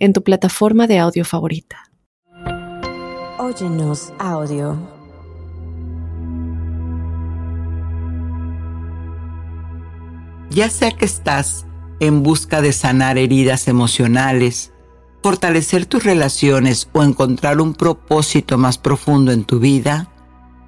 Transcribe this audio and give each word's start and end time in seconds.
en 0.00 0.12
tu 0.12 0.24
plataforma 0.24 0.88
de 0.88 0.98
audio 0.98 1.24
favorita. 1.24 1.90
Óyenos 3.38 4.12
audio. 4.18 4.76
Ya 10.50 10.68
sea 10.68 10.90
que 10.90 11.04
estás 11.04 11.66
en 12.00 12.24
busca 12.24 12.60
de 12.60 12.72
sanar 12.72 13.18
heridas 13.18 13.68
emocionales, 13.68 14.72
fortalecer 15.22 15.86
tus 15.86 16.02
relaciones 16.02 16.88
o 16.92 17.04
encontrar 17.04 17.60
un 17.60 17.74
propósito 17.74 18.58
más 18.58 18.78
profundo 18.78 19.30
en 19.30 19.44
tu 19.44 19.60
vida, 19.60 20.10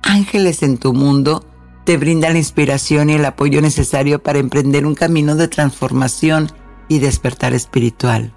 Ángeles 0.02 0.62
en 0.62 0.78
tu 0.78 0.92
mundo 0.92 1.44
te 1.84 1.96
brinda 1.96 2.30
la 2.30 2.38
inspiración 2.38 3.10
y 3.10 3.14
el 3.14 3.24
apoyo 3.24 3.62
necesario 3.62 4.22
para 4.22 4.38
emprender 4.38 4.84
un 4.84 4.94
camino 4.94 5.36
de 5.36 5.48
transformación 5.48 6.50
y 6.88 6.98
despertar 6.98 7.54
espiritual. 7.54 8.34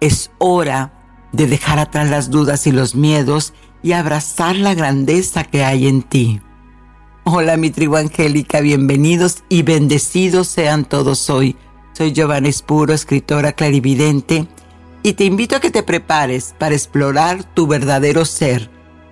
Es 0.00 0.30
hora 0.38 0.92
de 1.32 1.48
dejar 1.48 1.80
atrás 1.80 2.08
las 2.08 2.30
dudas 2.30 2.66
y 2.68 2.72
los 2.72 2.94
miedos 2.94 3.52
y 3.82 3.92
abrazar 3.92 4.54
la 4.54 4.74
grandeza 4.74 5.42
que 5.42 5.64
hay 5.64 5.88
en 5.88 6.02
ti. 6.02 6.40
Hola 7.24 7.56
mi 7.56 7.70
tribu 7.70 7.96
angélica, 7.96 8.60
bienvenidos 8.60 9.42
y 9.48 9.62
bendecidos 9.62 10.46
sean 10.46 10.84
todos 10.84 11.28
hoy. 11.30 11.56
Soy 11.94 12.12
Giovanna 12.12 12.48
Espuro, 12.48 12.94
escritora 12.94 13.52
clarividente, 13.52 14.46
y 15.02 15.14
te 15.14 15.24
invito 15.24 15.56
a 15.56 15.60
que 15.60 15.70
te 15.70 15.82
prepares 15.82 16.54
para 16.58 16.76
explorar 16.76 17.42
tu 17.42 17.66
verdadero 17.66 18.24
ser. 18.24 18.70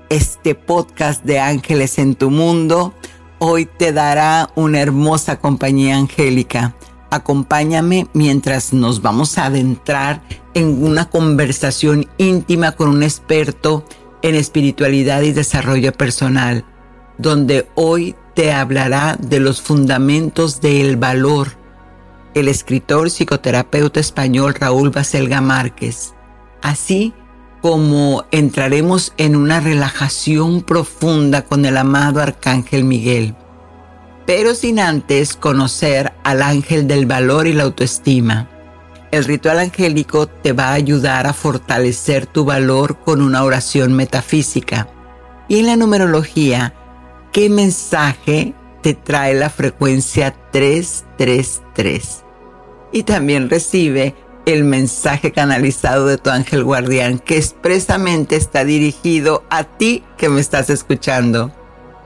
Este 0.08 0.54
podcast 0.54 1.24
de 1.24 1.40
Ángeles 1.40 1.98
en 1.98 2.14
tu 2.14 2.30
mundo 2.30 2.94
hoy 3.38 3.66
te 3.66 3.92
dará 3.92 4.50
una 4.54 4.80
hermosa 4.80 5.40
compañía 5.40 5.96
angélica. 5.96 6.76
Acompáñame 7.10 8.08
mientras 8.14 8.72
nos 8.72 9.00
vamos 9.00 9.38
a 9.38 9.46
adentrar 9.46 10.22
en 10.54 10.84
una 10.84 11.08
conversación 11.08 12.08
íntima 12.18 12.72
con 12.72 12.88
un 12.88 13.02
experto 13.02 13.84
en 14.22 14.34
espiritualidad 14.34 15.22
y 15.22 15.32
desarrollo 15.32 15.92
personal, 15.92 16.64
donde 17.16 17.68
hoy 17.76 18.16
te 18.34 18.52
hablará 18.52 19.16
de 19.20 19.38
los 19.38 19.62
fundamentos 19.62 20.60
del 20.60 20.96
valor, 20.96 21.52
el 22.34 22.48
escritor 22.48 23.08
psicoterapeuta 23.08 24.00
español 24.00 24.54
Raúl 24.54 24.90
Baselga 24.90 25.40
Márquez, 25.40 26.12
así 26.60 27.14
como 27.62 28.24
entraremos 28.32 29.12
en 29.16 29.36
una 29.36 29.60
relajación 29.60 30.62
profunda 30.62 31.42
con 31.42 31.64
el 31.64 31.76
amado 31.76 32.20
Arcángel 32.20 32.84
Miguel 32.84 33.34
pero 34.26 34.54
sin 34.54 34.80
antes 34.80 35.36
conocer 35.36 36.12
al 36.24 36.42
ángel 36.42 36.88
del 36.88 37.06
valor 37.06 37.46
y 37.46 37.52
la 37.52 37.62
autoestima. 37.62 38.50
El 39.12 39.24
ritual 39.24 39.60
angélico 39.60 40.26
te 40.26 40.52
va 40.52 40.70
a 40.70 40.74
ayudar 40.74 41.26
a 41.26 41.32
fortalecer 41.32 42.26
tu 42.26 42.44
valor 42.44 42.98
con 42.98 43.22
una 43.22 43.44
oración 43.44 43.94
metafísica. 43.94 44.88
Y 45.48 45.60
en 45.60 45.66
la 45.66 45.76
numerología, 45.76 46.74
¿qué 47.32 47.48
mensaje 47.48 48.52
te 48.82 48.94
trae 48.94 49.34
la 49.34 49.48
frecuencia 49.48 50.34
333? 50.50 52.24
Y 52.92 53.04
también 53.04 53.48
recibe 53.48 54.16
el 54.44 54.64
mensaje 54.64 55.32
canalizado 55.32 56.06
de 56.06 56.18
tu 56.18 56.30
ángel 56.30 56.64
guardián 56.64 57.18
que 57.18 57.36
expresamente 57.36 58.36
está 58.36 58.64
dirigido 58.64 59.44
a 59.50 59.64
ti 59.64 60.04
que 60.16 60.28
me 60.28 60.40
estás 60.40 60.68
escuchando. 60.68 61.52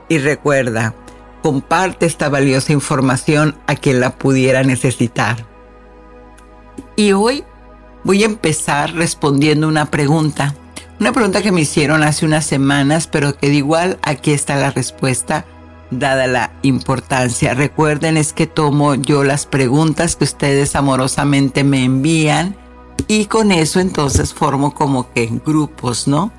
Y 0.07 0.17
recuerda, 0.17 0.93
comparte 1.41 2.05
esta 2.05 2.29
valiosa 2.29 2.73
información 2.73 3.55
a 3.67 3.75
quien 3.75 3.99
la 3.99 4.17
pudiera 4.17 4.63
necesitar. 4.63 5.45
Y 6.95 7.13
hoy 7.13 7.43
voy 8.03 8.23
a 8.23 8.27
empezar 8.27 8.93
respondiendo 8.93 9.67
una 9.67 9.85
pregunta. 9.87 10.55
Una 10.99 11.11
pregunta 11.11 11.41
que 11.41 11.51
me 11.51 11.61
hicieron 11.61 12.03
hace 12.03 12.25
unas 12.25 12.45
semanas, 12.45 13.07
pero 13.07 13.35
que 13.35 13.49
de 13.49 13.55
igual 13.55 13.97
aquí 14.03 14.31
está 14.31 14.55
la 14.55 14.69
respuesta, 14.69 15.45
dada 15.89 16.27
la 16.27 16.51
importancia. 16.61 17.53
Recuerden 17.53 18.17
es 18.17 18.33
que 18.33 18.47
tomo 18.47 18.95
yo 18.95 19.23
las 19.23 19.45
preguntas 19.45 20.15
que 20.15 20.25
ustedes 20.25 20.75
amorosamente 20.75 21.63
me 21.63 21.83
envían 21.83 22.55
y 23.07 23.25
con 23.25 23.51
eso 23.51 23.79
entonces 23.79 24.33
formo 24.33 24.73
como 24.73 25.11
que 25.11 25.29
grupos, 25.45 26.07
¿no? 26.07 26.31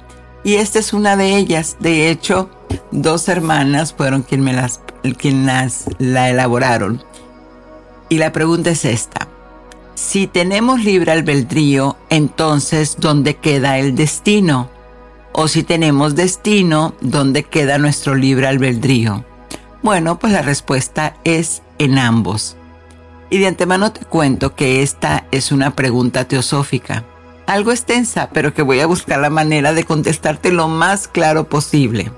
Y 0.45 0.55
esta 0.55 0.79
es 0.79 0.93
una 0.93 1.17
de 1.17 1.37
ellas. 1.37 1.77
De 1.79 2.11
hecho, 2.11 2.51
dos 2.91 3.29
hermanas 3.29 3.93
fueron 3.93 4.23
quien 4.23 4.43
me 4.43 4.53
las 4.53 4.81
quienes 5.19 5.87
la 5.99 6.31
elaboraron. 6.31 7.03
Y 8.09 8.19
la 8.19 8.33
pregunta 8.33 8.71
es 8.71 8.85
esta. 8.85 9.29
Si 9.95 10.27
tenemos 10.27 10.85
libre 10.85 11.13
albedrío, 11.13 11.97
entonces 12.09 12.97
¿dónde 12.99 13.37
queda 13.37 13.79
el 13.79 13.95
destino? 13.95 14.71
O 15.33 15.49
si 15.49 15.63
tenemos 15.63 16.15
destino, 16.15 16.95
¿dónde 17.01 17.45
queda 17.45 17.79
nuestro 17.79 18.15
libre 18.15 18.47
albedrío? 18.47 19.25
Bueno, 19.83 20.19
pues 20.19 20.33
la 20.33 20.43
respuesta 20.43 21.17
es 21.25 21.63
en 21.79 21.99
ambos. 21.99 22.57
Y 23.31 23.39
de 23.39 23.47
antemano 23.47 23.93
te 23.93 24.05
cuento 24.05 24.55
que 24.55 24.83
esta 24.83 25.27
es 25.31 25.53
una 25.53 25.75
pregunta 25.75 26.27
teosófica, 26.27 27.05
algo 27.47 27.71
extensa, 27.71 28.31
pero 28.33 28.55
que 28.55 28.63
voy 28.63 28.81
a 28.81 28.87
buscar 28.87 29.21
la 29.21 29.31
manera 29.31 29.73
de 29.73 29.85
contestarte 29.85 30.53
lo 30.53 30.69
más 30.69 31.09
claro 31.09 31.49
posible. 31.49 32.13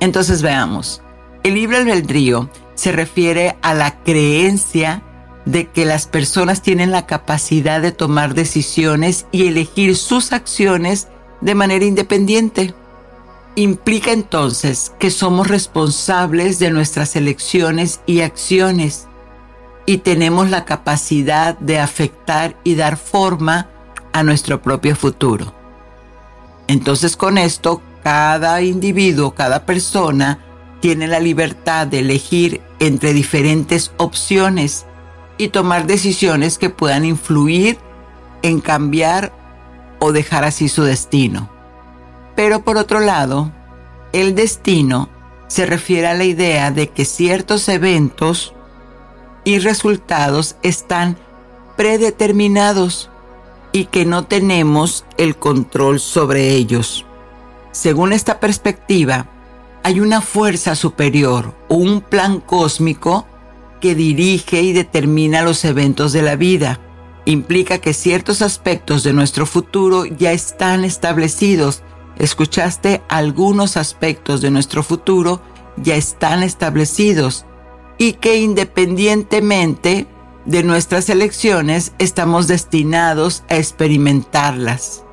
Entonces 0.00 0.42
veamos. 0.42 1.02
El 1.42 1.54
libre 1.54 1.78
albedrío 1.78 2.50
se 2.74 2.92
refiere 2.92 3.56
a 3.62 3.74
la 3.74 4.02
creencia 4.02 5.02
de 5.44 5.68
que 5.68 5.84
las 5.84 6.06
personas 6.06 6.62
tienen 6.62 6.90
la 6.90 7.06
capacidad 7.06 7.80
de 7.80 7.92
tomar 7.92 8.34
decisiones 8.34 9.26
y 9.30 9.46
elegir 9.46 9.96
sus 9.96 10.32
acciones 10.32 11.08
de 11.40 11.54
manera 11.54 11.84
independiente. 11.84 12.74
Implica 13.56 14.12
entonces 14.12 14.92
que 14.98 15.10
somos 15.10 15.48
responsables 15.48 16.58
de 16.58 16.70
nuestras 16.70 17.14
elecciones 17.14 18.00
y 18.06 18.20
acciones 18.20 19.06
y 19.86 19.98
tenemos 19.98 20.50
la 20.50 20.64
capacidad 20.64 21.58
de 21.58 21.78
afectar 21.78 22.56
y 22.64 22.74
dar 22.74 22.96
forma 22.96 23.68
a 24.14 24.22
nuestro 24.22 24.62
propio 24.62 24.96
futuro. 24.96 25.52
Entonces 26.68 27.16
con 27.16 27.36
esto, 27.36 27.82
cada 28.02 28.62
individuo, 28.62 29.34
cada 29.34 29.66
persona, 29.66 30.38
tiene 30.80 31.08
la 31.08 31.20
libertad 31.20 31.86
de 31.86 31.98
elegir 31.98 32.62
entre 32.78 33.12
diferentes 33.12 33.92
opciones 33.96 34.86
y 35.36 35.48
tomar 35.48 35.86
decisiones 35.86 36.58
que 36.58 36.70
puedan 36.70 37.04
influir 37.04 37.76
en 38.42 38.60
cambiar 38.60 39.32
o 39.98 40.12
dejar 40.12 40.44
así 40.44 40.68
su 40.68 40.84
destino. 40.84 41.50
Pero 42.36 42.62
por 42.62 42.76
otro 42.76 43.00
lado, 43.00 43.50
el 44.12 44.34
destino 44.34 45.08
se 45.48 45.66
refiere 45.66 46.06
a 46.06 46.14
la 46.14 46.24
idea 46.24 46.70
de 46.70 46.88
que 46.90 47.04
ciertos 47.04 47.68
eventos 47.68 48.54
y 49.42 49.58
resultados 49.58 50.56
están 50.62 51.16
predeterminados 51.76 53.10
y 53.74 53.86
que 53.86 54.04
no 54.06 54.24
tenemos 54.24 55.04
el 55.18 55.34
control 55.34 55.98
sobre 55.98 56.52
ellos. 56.52 57.04
Según 57.72 58.12
esta 58.12 58.38
perspectiva, 58.38 59.26
hay 59.82 59.98
una 59.98 60.20
fuerza 60.20 60.76
superior 60.76 61.52
o 61.68 61.74
un 61.74 62.00
plan 62.00 62.40
cósmico 62.40 63.26
que 63.80 63.96
dirige 63.96 64.62
y 64.62 64.72
determina 64.72 65.42
los 65.42 65.64
eventos 65.64 66.12
de 66.12 66.22
la 66.22 66.36
vida. 66.36 66.78
Implica 67.24 67.78
que 67.78 67.94
ciertos 67.94 68.42
aspectos 68.42 69.02
de 69.02 69.12
nuestro 69.12 69.44
futuro 69.44 70.04
ya 70.04 70.30
están 70.30 70.84
establecidos. 70.84 71.82
Escuchaste 72.16 73.02
algunos 73.08 73.76
aspectos 73.76 74.40
de 74.40 74.52
nuestro 74.52 74.84
futuro 74.84 75.42
ya 75.76 75.96
están 75.96 76.44
establecidos 76.44 77.44
y 77.98 78.12
que 78.12 78.38
independientemente 78.38 80.06
de 80.44 80.62
nuestras 80.62 81.08
elecciones 81.08 81.92
estamos 81.98 82.46
destinados 82.46 83.44
a 83.48 83.56
experimentarlas. 83.56 85.04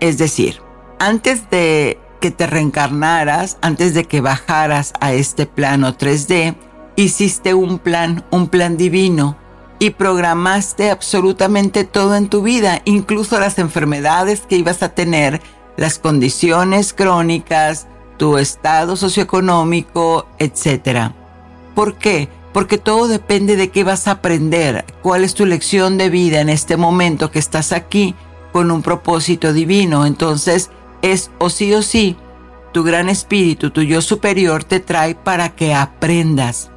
Es 0.00 0.18
decir, 0.18 0.60
antes 0.98 1.50
de 1.50 1.98
que 2.20 2.30
te 2.30 2.46
reencarnaras, 2.46 3.58
antes 3.60 3.94
de 3.94 4.04
que 4.04 4.20
bajaras 4.20 4.92
a 5.00 5.12
este 5.12 5.46
plano 5.46 5.96
3D, 5.96 6.54
hiciste 6.96 7.54
un 7.54 7.78
plan, 7.78 8.24
un 8.30 8.48
plan 8.48 8.76
divino, 8.76 9.36
y 9.78 9.90
programaste 9.90 10.90
absolutamente 10.90 11.84
todo 11.84 12.16
en 12.16 12.28
tu 12.28 12.42
vida, 12.42 12.80
incluso 12.84 13.38
las 13.38 13.58
enfermedades 13.58 14.40
que 14.40 14.56
ibas 14.56 14.82
a 14.82 14.90
tener, 14.90 15.42
las 15.76 15.98
condiciones 15.98 16.94
crónicas, 16.94 17.86
tu 18.16 18.38
estado 18.38 18.96
socioeconómico, 18.96 20.26
etc. 20.38 21.12
¿Por 21.74 21.96
qué? 21.96 22.30
Porque 22.56 22.78
todo 22.78 23.06
depende 23.06 23.54
de 23.54 23.68
qué 23.68 23.84
vas 23.84 24.08
a 24.08 24.12
aprender, 24.12 24.86
cuál 25.02 25.24
es 25.24 25.34
tu 25.34 25.44
lección 25.44 25.98
de 25.98 26.08
vida 26.08 26.40
en 26.40 26.48
este 26.48 26.78
momento 26.78 27.30
que 27.30 27.38
estás 27.38 27.70
aquí 27.70 28.14
con 28.50 28.70
un 28.70 28.80
propósito 28.80 29.52
divino. 29.52 30.06
Entonces 30.06 30.70
es 31.02 31.30
o 31.36 31.50
sí 31.50 31.74
o 31.74 31.82
sí, 31.82 32.16
tu 32.72 32.82
gran 32.82 33.10
espíritu, 33.10 33.72
tu 33.72 33.82
yo 33.82 34.00
superior 34.00 34.64
te 34.64 34.80
trae 34.80 35.14
para 35.14 35.50
que 35.50 35.74
aprendas 35.74 36.70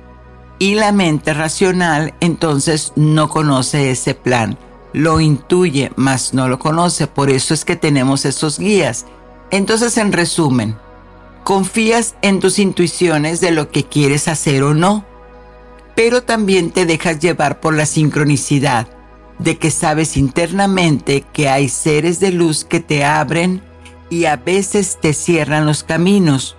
y 0.59 0.75
la 0.75 0.91
mente 0.91 1.33
racional 1.33 2.13
entonces 2.19 2.91
no 2.97 3.29
conoce 3.29 3.89
ese 3.89 4.15
plan. 4.15 4.57
Lo 4.91 5.21
intuye, 5.21 5.93
mas 5.95 6.33
no 6.33 6.49
lo 6.49 6.59
conoce. 6.59 7.07
Por 7.07 7.29
eso 7.29 7.53
es 7.53 7.63
que 7.63 7.77
tenemos 7.77 8.25
esos 8.25 8.59
guías. 8.59 9.05
Entonces, 9.49 9.97
en 9.97 10.11
resumen, 10.11 10.75
confías 11.45 12.15
en 12.21 12.41
tus 12.41 12.59
intuiciones 12.59 13.39
de 13.39 13.51
lo 13.51 13.71
que 13.71 13.85
quieres 13.85 14.27
hacer 14.27 14.61
o 14.63 14.73
no, 14.73 15.05
pero 15.99 16.23
también 16.23 16.71
te 16.71 16.85
dejas 16.85 17.19
llevar 17.19 17.59
por 17.59 17.73
la 17.73 17.85
sincronicidad 17.85 18.87
de 19.37 19.57
que 19.57 19.69
sabes 19.69 20.15
internamente 20.15 21.25
que 21.33 21.49
hay 21.49 21.67
seres 21.67 22.21
de 22.21 22.31
luz 22.31 22.63
que 22.63 22.79
te 22.79 23.03
abren 23.03 23.61
y 24.09 24.23
a 24.23 24.37
veces 24.37 24.97
te 25.01 25.11
cierran 25.11 25.65
los 25.65 25.83
caminos. 25.83 26.55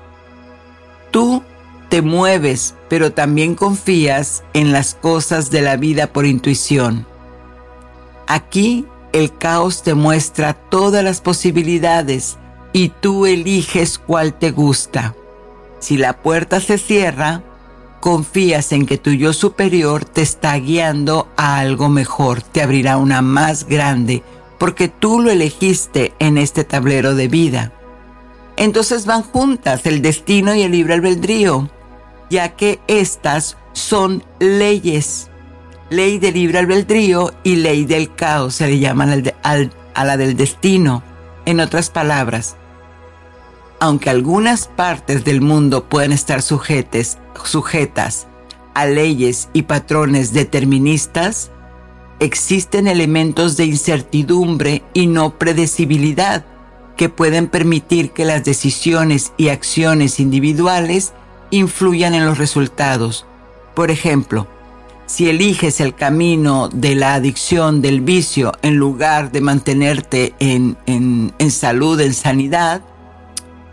Tú 1.10 1.42
te 1.88 2.02
mueves, 2.02 2.75
pero 2.90 3.14
también 3.14 3.54
confías 3.54 4.44
en 4.52 4.72
las 4.72 4.94
cosas 4.94 5.50
de 5.50 5.62
la 5.62 5.78
vida 5.78 6.08
por 6.08 6.26
intuición. 6.26 7.06
Aquí 8.26 8.84
el 9.14 9.34
caos 9.34 9.82
te 9.82 9.94
muestra 9.94 10.52
todas 10.52 11.02
las 11.02 11.22
posibilidades 11.22 12.37
y 12.75 12.90
tú 12.90 13.25
eliges 13.25 13.98
cuál 13.98 14.34
te 14.34 14.50
gusta. 14.50 15.14
Si 15.78 15.96
la 15.96 16.20
puerta 16.20 16.60
se 16.60 16.76
cierra, 16.76 17.42
confías 18.00 18.73
en 18.73 18.87
que 18.87 18.99
tu 18.99 19.11
yo 19.11 19.32
superior 19.32 20.05
te 20.05 20.23
está 20.23 20.55
guiando 20.56 21.29
a 21.37 21.58
algo 21.58 21.88
mejor, 21.88 22.43
te 22.43 22.62
abrirá 22.62 22.97
una 22.97 23.23
más 23.23 23.67
grande, 23.67 24.23
porque 24.58 24.88
tú 24.88 25.20
lo 25.20 25.31
elegiste 25.31 26.12
en 26.19 26.38
este 26.38 26.64
tablero 26.64 27.14
de 27.14 27.29
vida. 27.29 27.73
Entonces 28.56 29.06
van 29.06 29.23
juntas 29.23 29.87
el 29.87 30.02
destino 30.02 30.55
y 30.55 30.62
el 30.62 30.73
libre 30.73 30.94
albedrío 30.94 31.70
ya 32.31 32.50
que 32.50 32.81
estas 32.87 33.58
son 33.73 34.25
leyes. 34.38 35.29
Ley 35.91 36.19
del 36.19 36.35
libre 36.35 36.61
albedrío 36.61 37.35
y 37.43 37.56
ley 37.56 37.85
del 37.85 38.14
caos 38.14 38.55
se 38.55 38.69
le 38.69 38.79
llaman 38.79 39.25
a 39.43 40.05
la 40.05 40.17
del 40.17 40.37
destino. 40.37 41.02
En 41.44 41.58
otras 41.58 41.91
palabras, 41.91 42.56
aunque 43.80 44.10
algunas 44.10 44.68
partes 44.68 45.24
del 45.24 45.40
mundo 45.40 45.88
pueden 45.88 46.12
estar 46.12 46.42
sujetas 46.42 47.18
a 48.74 48.86
leyes 48.86 49.48
y 49.52 49.62
patrones 49.62 50.32
deterministas, 50.32 51.50
existen 52.20 52.86
elementos 52.86 53.56
de 53.56 53.64
incertidumbre 53.64 54.82
y 54.92 55.06
no 55.06 55.38
predecibilidad 55.38 56.44
que 56.96 57.08
pueden 57.08 57.48
permitir 57.48 58.10
que 58.10 58.26
las 58.26 58.44
decisiones 58.44 59.32
y 59.38 59.48
acciones 59.48 60.20
individuales 60.20 61.14
influyan 61.50 62.14
en 62.14 62.26
los 62.26 62.36
resultados. 62.36 63.26
Por 63.74 63.90
ejemplo, 63.90 64.46
si 65.06 65.28
eliges 65.28 65.80
el 65.80 65.94
camino 65.94 66.68
de 66.68 66.94
la 66.94 67.14
adicción, 67.14 67.80
del 67.80 68.02
vicio, 68.02 68.52
en 68.62 68.76
lugar 68.76 69.32
de 69.32 69.40
mantenerte 69.40 70.34
en, 70.38 70.76
en, 70.86 71.50
salud, 71.50 71.98
en 72.00 72.14
sanidad, 72.14 72.82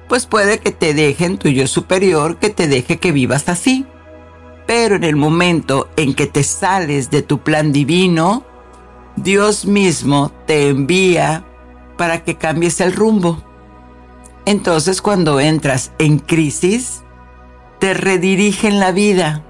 pues 0.07 0.25
puede 0.25 0.59
que 0.59 0.71
te 0.71 0.94
dejen 0.94 1.38
tu 1.38 1.50
yo 1.50 1.68
superior, 1.68 2.38
que 2.38 2.50
te 2.50 2.68
deje 2.68 2.98
que 2.98 3.12
vivas 3.12 3.50
así. 3.50 3.86
Pero 4.65 4.95
en 4.95 5.04
el 5.04 5.15
momento 5.15 5.89
en 5.95 6.13
que 6.13 6.27
te 6.27 6.44
sales 6.44 7.09
de 7.09 7.21
tu 7.21 7.39
plan 7.39 7.71
divino, 7.71 8.45
Dios 9.15 9.65
mismo 9.65 10.31
te 10.45 10.69
envía 10.69 11.45
para 11.98 12.24
que 12.24 12.36
cambies 12.36 12.81
el 12.81 12.94
rumbo. 12.94 13.44
Entonces 14.45 15.01
cuando 15.01 15.39
entras 15.39 15.92
en 16.00 16.19
crisis, 16.19 17.04
te 17.80 17.94
redirigen 17.94 18.80
la 18.80 18.92
vida. 18.92 19.44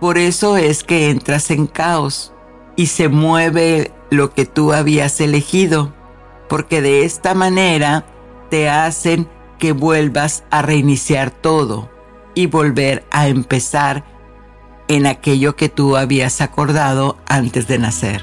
Por 0.00 0.18
eso 0.18 0.56
es 0.56 0.84
que 0.84 1.10
entras 1.10 1.50
en 1.50 1.66
caos 1.66 2.32
y 2.76 2.86
se 2.86 3.08
mueve 3.08 3.92
lo 4.10 4.30
que 4.32 4.46
tú 4.46 4.72
habías 4.72 5.20
elegido, 5.20 5.92
porque 6.48 6.80
de 6.80 7.04
esta 7.04 7.34
manera 7.34 8.06
te 8.50 8.68
hacen 8.68 9.28
que 9.60 9.72
vuelvas 9.72 10.42
a 10.50 10.62
reiniciar 10.62 11.30
todo 11.30 11.88
y 12.34 12.46
volver 12.46 13.04
a 13.12 13.28
empezar 13.28 14.04
en 14.88 15.06
aquello 15.06 15.54
que 15.54 15.68
tú 15.68 15.96
habías 15.96 16.40
acordado 16.40 17.18
antes 17.26 17.68
de 17.68 17.78
nacer. 17.78 18.22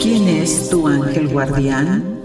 ¿Quién 0.00 0.28
es 0.28 0.68
tu 0.70 0.86
ángel 0.86 1.28
guardián? 1.28 2.21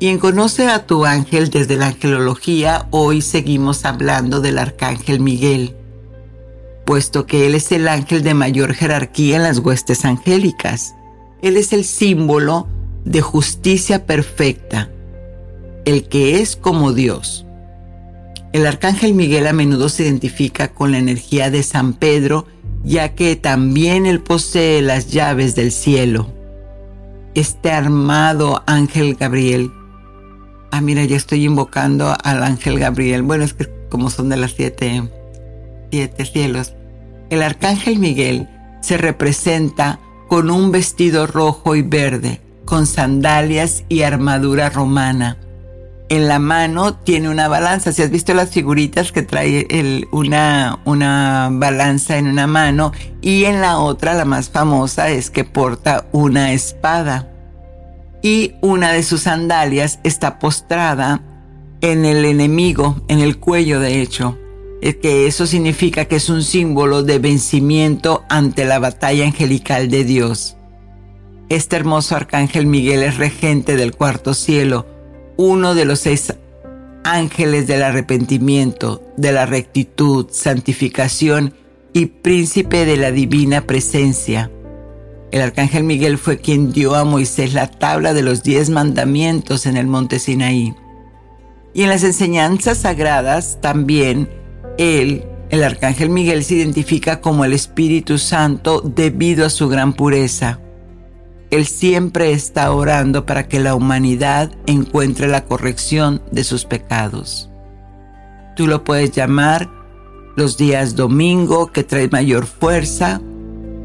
Y 0.00 0.06
en 0.06 0.18
Conoce 0.18 0.68
a 0.68 0.86
tu 0.86 1.04
ángel 1.04 1.50
desde 1.50 1.76
la 1.76 1.88
angelología, 1.88 2.86
hoy 2.90 3.20
seguimos 3.20 3.84
hablando 3.84 4.40
del 4.40 4.58
arcángel 4.58 5.18
Miguel, 5.18 5.74
puesto 6.84 7.26
que 7.26 7.46
él 7.46 7.56
es 7.56 7.72
el 7.72 7.88
ángel 7.88 8.22
de 8.22 8.32
mayor 8.32 8.74
jerarquía 8.74 9.36
en 9.36 9.42
las 9.42 9.58
huestes 9.58 10.04
angélicas. 10.04 10.94
Él 11.42 11.56
es 11.56 11.72
el 11.72 11.84
símbolo 11.84 12.68
de 13.04 13.22
justicia 13.22 14.06
perfecta, 14.06 14.88
el 15.84 16.08
que 16.08 16.40
es 16.40 16.54
como 16.54 16.92
Dios. 16.92 17.44
El 18.52 18.66
arcángel 18.66 19.14
Miguel 19.14 19.48
a 19.48 19.52
menudo 19.52 19.88
se 19.88 20.04
identifica 20.04 20.68
con 20.68 20.92
la 20.92 20.98
energía 20.98 21.50
de 21.50 21.64
San 21.64 21.92
Pedro, 21.92 22.46
ya 22.84 23.16
que 23.16 23.34
también 23.34 24.06
él 24.06 24.20
posee 24.20 24.80
las 24.80 25.10
llaves 25.10 25.56
del 25.56 25.72
cielo. 25.72 26.32
Este 27.34 27.72
armado 27.72 28.62
ángel 28.66 29.16
Gabriel 29.16 29.72
Ah, 30.70 30.80
mira, 30.80 31.04
ya 31.04 31.16
estoy 31.16 31.44
invocando 31.44 32.14
al 32.22 32.42
ángel 32.42 32.78
Gabriel. 32.78 33.22
Bueno, 33.22 33.44
es 33.44 33.54
que 33.54 33.68
como 33.88 34.10
son 34.10 34.28
de 34.28 34.36
las 34.36 34.52
siete, 34.52 35.08
siete 35.90 36.24
cielos. 36.24 36.74
El 37.30 37.42
arcángel 37.42 37.98
Miguel 37.98 38.48
se 38.80 38.96
representa 38.96 39.98
con 40.28 40.50
un 40.50 40.70
vestido 40.70 41.26
rojo 41.26 41.74
y 41.74 41.82
verde, 41.82 42.40
con 42.64 42.86
sandalias 42.86 43.84
y 43.88 44.02
armadura 44.02 44.70
romana. 44.70 45.38
En 46.10 46.28
la 46.28 46.38
mano 46.38 46.94
tiene 46.94 47.28
una 47.28 47.48
balanza. 47.48 47.92
Si 47.92 48.02
has 48.02 48.10
visto 48.10 48.32
las 48.32 48.50
figuritas 48.50 49.12
que 49.12 49.22
trae 49.22 50.06
una, 50.10 50.78
una 50.84 51.48
balanza 51.52 52.16
en 52.16 52.28
una 52.28 52.46
mano 52.46 52.92
y 53.20 53.44
en 53.44 53.60
la 53.60 53.78
otra, 53.78 54.14
la 54.14 54.24
más 54.24 54.48
famosa, 54.48 55.10
es 55.10 55.30
que 55.30 55.44
porta 55.44 56.06
una 56.12 56.52
espada 56.52 57.37
y 58.22 58.54
una 58.60 58.92
de 58.92 59.02
sus 59.02 59.22
sandalias 59.22 60.00
está 60.02 60.38
postrada 60.38 61.22
en 61.80 62.04
el 62.04 62.24
enemigo, 62.24 63.00
en 63.08 63.20
el 63.20 63.38
cuello 63.38 63.80
de 63.80 64.00
hecho. 64.00 64.38
Es 64.80 64.96
que 64.96 65.26
eso 65.26 65.46
significa 65.46 66.04
que 66.04 66.16
es 66.16 66.28
un 66.28 66.42
símbolo 66.42 67.02
de 67.02 67.18
vencimiento 67.18 68.24
ante 68.28 68.64
la 68.64 68.78
batalla 68.78 69.24
angelical 69.24 69.90
de 69.90 70.04
Dios. 70.04 70.56
Este 71.48 71.76
hermoso 71.76 72.14
arcángel 72.14 72.66
Miguel 72.66 73.02
es 73.02 73.16
regente 73.16 73.76
del 73.76 73.94
cuarto 73.94 74.34
cielo, 74.34 74.86
uno 75.36 75.74
de 75.74 75.84
los 75.84 76.00
seis 76.00 76.34
ángeles 77.04 77.66
del 77.66 77.82
arrepentimiento, 77.82 79.02
de 79.16 79.32
la 79.32 79.46
rectitud, 79.46 80.26
santificación 80.30 81.54
y 81.92 82.06
príncipe 82.06 82.84
de 82.84 82.96
la 82.96 83.10
divina 83.12 83.62
presencia. 83.62 84.50
El 85.30 85.42
arcángel 85.42 85.84
Miguel 85.84 86.16
fue 86.16 86.38
quien 86.38 86.72
dio 86.72 86.94
a 86.94 87.04
Moisés 87.04 87.52
la 87.52 87.70
tabla 87.70 88.14
de 88.14 88.22
los 88.22 88.42
diez 88.42 88.70
mandamientos 88.70 89.66
en 89.66 89.76
el 89.76 89.86
monte 89.86 90.18
Sinaí. 90.18 90.74
Y 91.74 91.82
en 91.82 91.90
las 91.90 92.02
enseñanzas 92.02 92.78
sagradas 92.78 93.58
también 93.60 94.30
él, 94.78 95.24
el 95.50 95.62
arcángel 95.62 96.08
Miguel, 96.08 96.44
se 96.44 96.54
identifica 96.54 97.20
como 97.20 97.44
el 97.44 97.52
Espíritu 97.52 98.16
Santo 98.16 98.80
debido 98.80 99.44
a 99.44 99.50
su 99.50 99.68
gran 99.68 99.92
pureza. 99.92 100.60
Él 101.50 101.66
siempre 101.66 102.32
está 102.32 102.72
orando 102.72 103.26
para 103.26 103.48
que 103.48 103.60
la 103.60 103.74
humanidad 103.74 104.50
encuentre 104.66 105.28
la 105.28 105.44
corrección 105.44 106.22
de 106.30 106.44
sus 106.44 106.64
pecados. 106.64 107.50
Tú 108.56 108.66
lo 108.66 108.84
puedes 108.84 109.12
llamar 109.12 109.70
los 110.36 110.56
días 110.56 110.94
domingo 110.94 111.72
que 111.72 111.84
trae 111.84 112.08
mayor 112.08 112.46
fuerza 112.46 113.20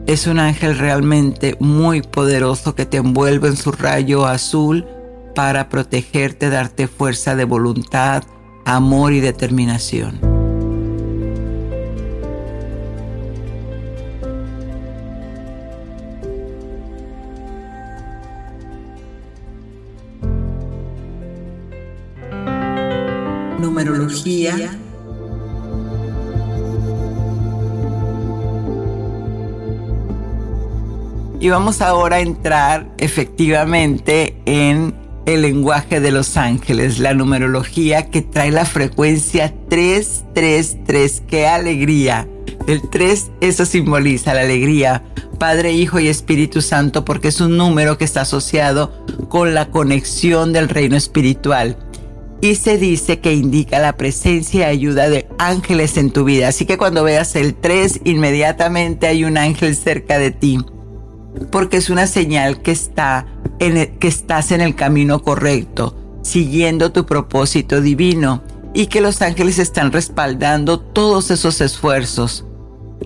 Es 0.06 0.28
un 0.28 0.38
ángel 0.38 0.78
realmente 0.78 1.56
muy 1.62 2.02
poderoso 2.02 2.76
que 2.76 2.86
te 2.86 2.98
envuelve 2.98 3.48
en 3.48 3.56
su 3.56 3.72
rayo 3.72 4.26
azul 4.26 4.86
para 5.34 5.70
protegerte, 5.70 6.50
darte 6.50 6.88
fuerza 6.88 7.38
de 7.38 7.46
voluntad, 7.46 8.24
amor 8.66 9.14
y 9.14 9.22
determinación. 9.22 10.20
Numerología 23.58 24.78
Y 31.44 31.50
vamos 31.50 31.82
ahora 31.82 32.16
a 32.16 32.20
entrar 32.22 32.88
efectivamente 32.98 34.38
en 34.46 34.96
el 35.26 35.42
lenguaje 35.42 36.00
de 36.00 36.10
los 36.10 36.38
ángeles, 36.38 37.00
la 37.00 37.14
numerología 37.14 38.10
que 38.10 38.22
trae 38.22 38.50
la 38.50 38.64
frecuencia 38.64 39.54
333. 39.68 41.24
¡Qué 41.28 41.46
alegría! 41.46 42.30
El 42.66 42.90
3, 42.90 43.32
eso 43.42 43.66
simboliza 43.66 44.34
la 44.34 44.44
alegría. 44.44 45.04
Padre, 45.38 45.74
Hijo 45.74 46.00
y 46.00 46.08
Espíritu 46.08 46.62
Santo, 46.62 47.04
porque 47.04 47.28
es 47.28 47.42
un 47.42 47.58
número 47.58 47.98
que 47.98 48.06
está 48.06 48.22
asociado 48.22 49.06
con 49.28 49.54
la 49.54 49.70
conexión 49.70 50.54
del 50.54 50.70
reino 50.70 50.96
espiritual. 50.96 51.76
Y 52.40 52.56
se 52.56 52.78
dice 52.78 53.20
que 53.20 53.34
indica 53.34 53.80
la 53.80 53.98
presencia 53.98 54.72
y 54.72 54.78
ayuda 54.78 55.10
de 55.10 55.28
ángeles 55.40 55.98
en 55.98 56.12
tu 56.12 56.24
vida. 56.24 56.48
Así 56.48 56.66
que 56.66 56.78
cuando 56.78 57.04
veas 57.04 57.36
el 57.36 57.54
3, 57.54 58.00
inmediatamente 58.06 59.08
hay 59.08 59.26
un 59.26 59.38
ángel 59.38 59.76
cerca 59.76 60.18
de 60.18 60.32
ti 60.32 60.58
porque 61.52 61.78
es 61.78 61.90
una 61.90 62.08
señal 62.08 62.62
que, 62.62 62.72
está 62.72 63.26
en 63.60 63.98
que 63.98 64.08
estás 64.08 64.52
en 64.52 64.62
el 64.62 64.76
camino 64.76 65.22
correcto, 65.22 65.96
siguiendo 66.22 66.92
tu 66.92 67.06
propósito 67.06 67.82
divino 67.82 68.44
y 68.74 68.88
que 68.88 69.02
los 69.02 69.22
ángeles 69.22 69.60
están 69.60 69.92
respaldando 69.92 70.80
todos 70.80 71.32
esos 71.32 71.62
esfuerzos. 71.62 72.46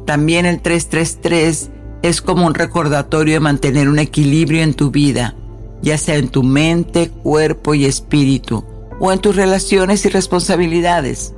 También 0.05 0.46
el 0.46 0.62
333 0.62 1.69
es 2.03 2.22
como 2.22 2.46
un 2.46 2.53
recordatorio 2.53 3.36
de 3.36 3.39
mantener 3.39 3.89
un 3.89 4.00
equilibrio 4.00 4.62
en 4.63 4.74
tu 4.74 4.91
vida, 4.91 5.36
ya 5.81 5.98
sea 5.98 6.15
en 6.15 6.29
tu 6.29 6.43
mente, 6.43 7.10
cuerpo 7.10 7.74
y 7.74 7.86
espíritu, 7.86 8.63
o 9.00 9.12
en 9.12 9.19
tus 9.19 9.36
relaciones 9.36 10.05
y 10.05 10.10
responsabilidades. 10.10 11.34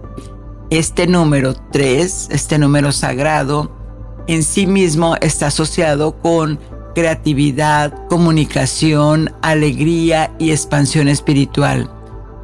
Este 0.70 1.08
número 1.08 1.56
3, 1.72 2.28
este 2.32 2.60
número 2.60 2.92
sagrado, 2.92 3.76
en 4.28 4.44
sí 4.44 4.68
mismo 4.68 5.16
está 5.22 5.48
asociado 5.48 6.20
con 6.22 6.60
creatividad, 7.00 7.94
comunicación, 8.10 9.34
alegría 9.42 10.34
y 10.38 10.52
expansión 10.52 11.08
espiritual. 11.08 11.90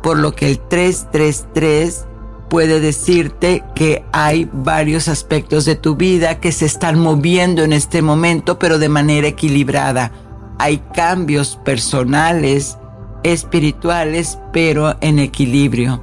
Por 0.02 0.18
lo 0.18 0.34
que 0.34 0.48
el 0.48 0.60
333 0.60 2.06
puede 2.50 2.80
decirte 2.80 3.66
que 3.76 4.06
hay 4.14 4.50
varios 4.54 5.10
aspectos 5.10 5.66
de 5.66 5.76
tu 5.76 5.98
vida 5.98 6.40
que 6.40 6.54
se 6.54 6.68
están 6.68 6.98
moviendo 6.98 7.64
en 7.64 7.74
este 7.74 8.02
momento, 8.02 8.58
pero 8.58 8.80
de 8.80 8.88
manera 8.88 9.28
equilibrada. 9.28 10.14
Hay 10.58 10.78
cambios 10.94 11.60
personales, 11.66 12.78
espirituales, 13.24 14.40
pero 14.54 14.96
en 15.02 15.20
equilibrio. 15.20 16.02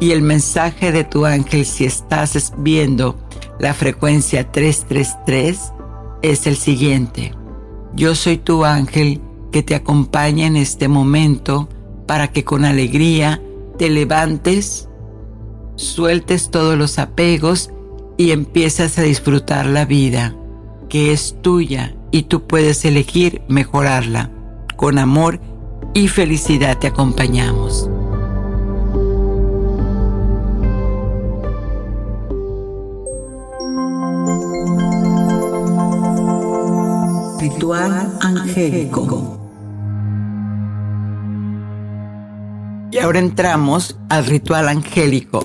Y 0.00 0.10
el 0.10 0.20
mensaje 0.20 0.92
de 0.92 1.04
tu 1.04 1.24
ángel, 1.24 1.64
si 1.64 1.86
estás 1.86 2.52
viendo 2.58 3.16
la 3.58 3.72
frecuencia 3.72 4.52
333, 4.52 5.72
es 6.20 6.46
el 6.46 6.56
siguiente. 6.56 7.39
Yo 7.94 8.14
soy 8.14 8.38
tu 8.38 8.64
ángel 8.64 9.20
que 9.52 9.62
te 9.62 9.74
acompaña 9.74 10.46
en 10.46 10.56
este 10.56 10.88
momento 10.88 11.68
para 12.06 12.28
que 12.28 12.44
con 12.44 12.64
alegría 12.64 13.42
te 13.78 13.90
levantes, 13.90 14.88
sueltes 15.76 16.50
todos 16.50 16.76
los 16.76 16.98
apegos 16.98 17.70
y 18.16 18.32
empiezas 18.32 18.98
a 18.98 19.02
disfrutar 19.02 19.66
la 19.66 19.84
vida, 19.84 20.36
que 20.88 21.12
es 21.12 21.36
tuya 21.42 21.94
y 22.10 22.22
tú 22.24 22.42
puedes 22.42 22.84
elegir 22.84 23.42
mejorarla. 23.48 24.30
Con 24.76 24.98
amor 24.98 25.40
y 25.94 26.08
felicidad 26.08 26.78
te 26.78 26.86
acompañamos. 26.86 27.88
Ritual 37.40 38.18
angélico. 38.20 39.40
Y 42.92 42.98
ahora 42.98 43.18
entramos 43.18 43.98
al 44.10 44.26
ritual 44.26 44.68
angélico, 44.68 45.42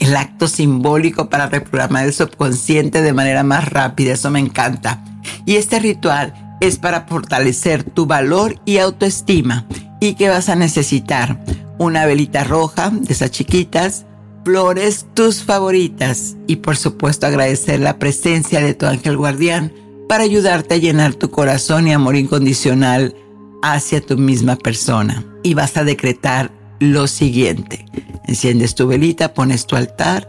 el 0.00 0.16
acto 0.16 0.48
simbólico 0.48 1.30
para 1.30 1.46
reprogramar 1.46 2.04
el 2.04 2.12
subconsciente 2.12 3.00
de 3.00 3.14
manera 3.14 3.42
más 3.42 3.70
rápida, 3.70 4.12
eso 4.12 4.30
me 4.30 4.38
encanta. 4.38 5.02
Y 5.46 5.56
este 5.56 5.78
ritual 5.78 6.58
es 6.60 6.76
para 6.76 7.06
fortalecer 7.06 7.84
tu 7.84 8.04
valor 8.04 8.60
y 8.66 8.76
autoestima. 8.76 9.64
¿Y 9.98 10.16
que 10.16 10.28
vas 10.28 10.50
a 10.50 10.56
necesitar? 10.56 11.42
Una 11.78 12.04
velita 12.04 12.44
roja 12.44 12.90
de 12.90 13.14
esas 13.14 13.30
chiquitas, 13.30 14.04
flores 14.44 15.06
tus 15.14 15.42
favoritas 15.42 16.36
y 16.46 16.56
por 16.56 16.76
supuesto 16.76 17.26
agradecer 17.26 17.80
la 17.80 17.98
presencia 17.98 18.60
de 18.60 18.74
tu 18.74 18.84
ángel 18.84 19.16
guardián 19.16 19.72
para 20.10 20.24
ayudarte 20.24 20.74
a 20.74 20.78
llenar 20.78 21.14
tu 21.14 21.30
corazón 21.30 21.86
y 21.86 21.92
amor 21.92 22.16
incondicional 22.16 23.14
hacia 23.62 24.00
tu 24.00 24.18
misma 24.18 24.56
persona. 24.56 25.24
Y 25.44 25.54
vas 25.54 25.76
a 25.76 25.84
decretar 25.84 26.50
lo 26.80 27.06
siguiente. 27.06 27.86
Enciendes 28.26 28.74
tu 28.74 28.88
velita, 28.88 29.34
pones 29.34 29.68
tu 29.68 29.76
altar, 29.76 30.28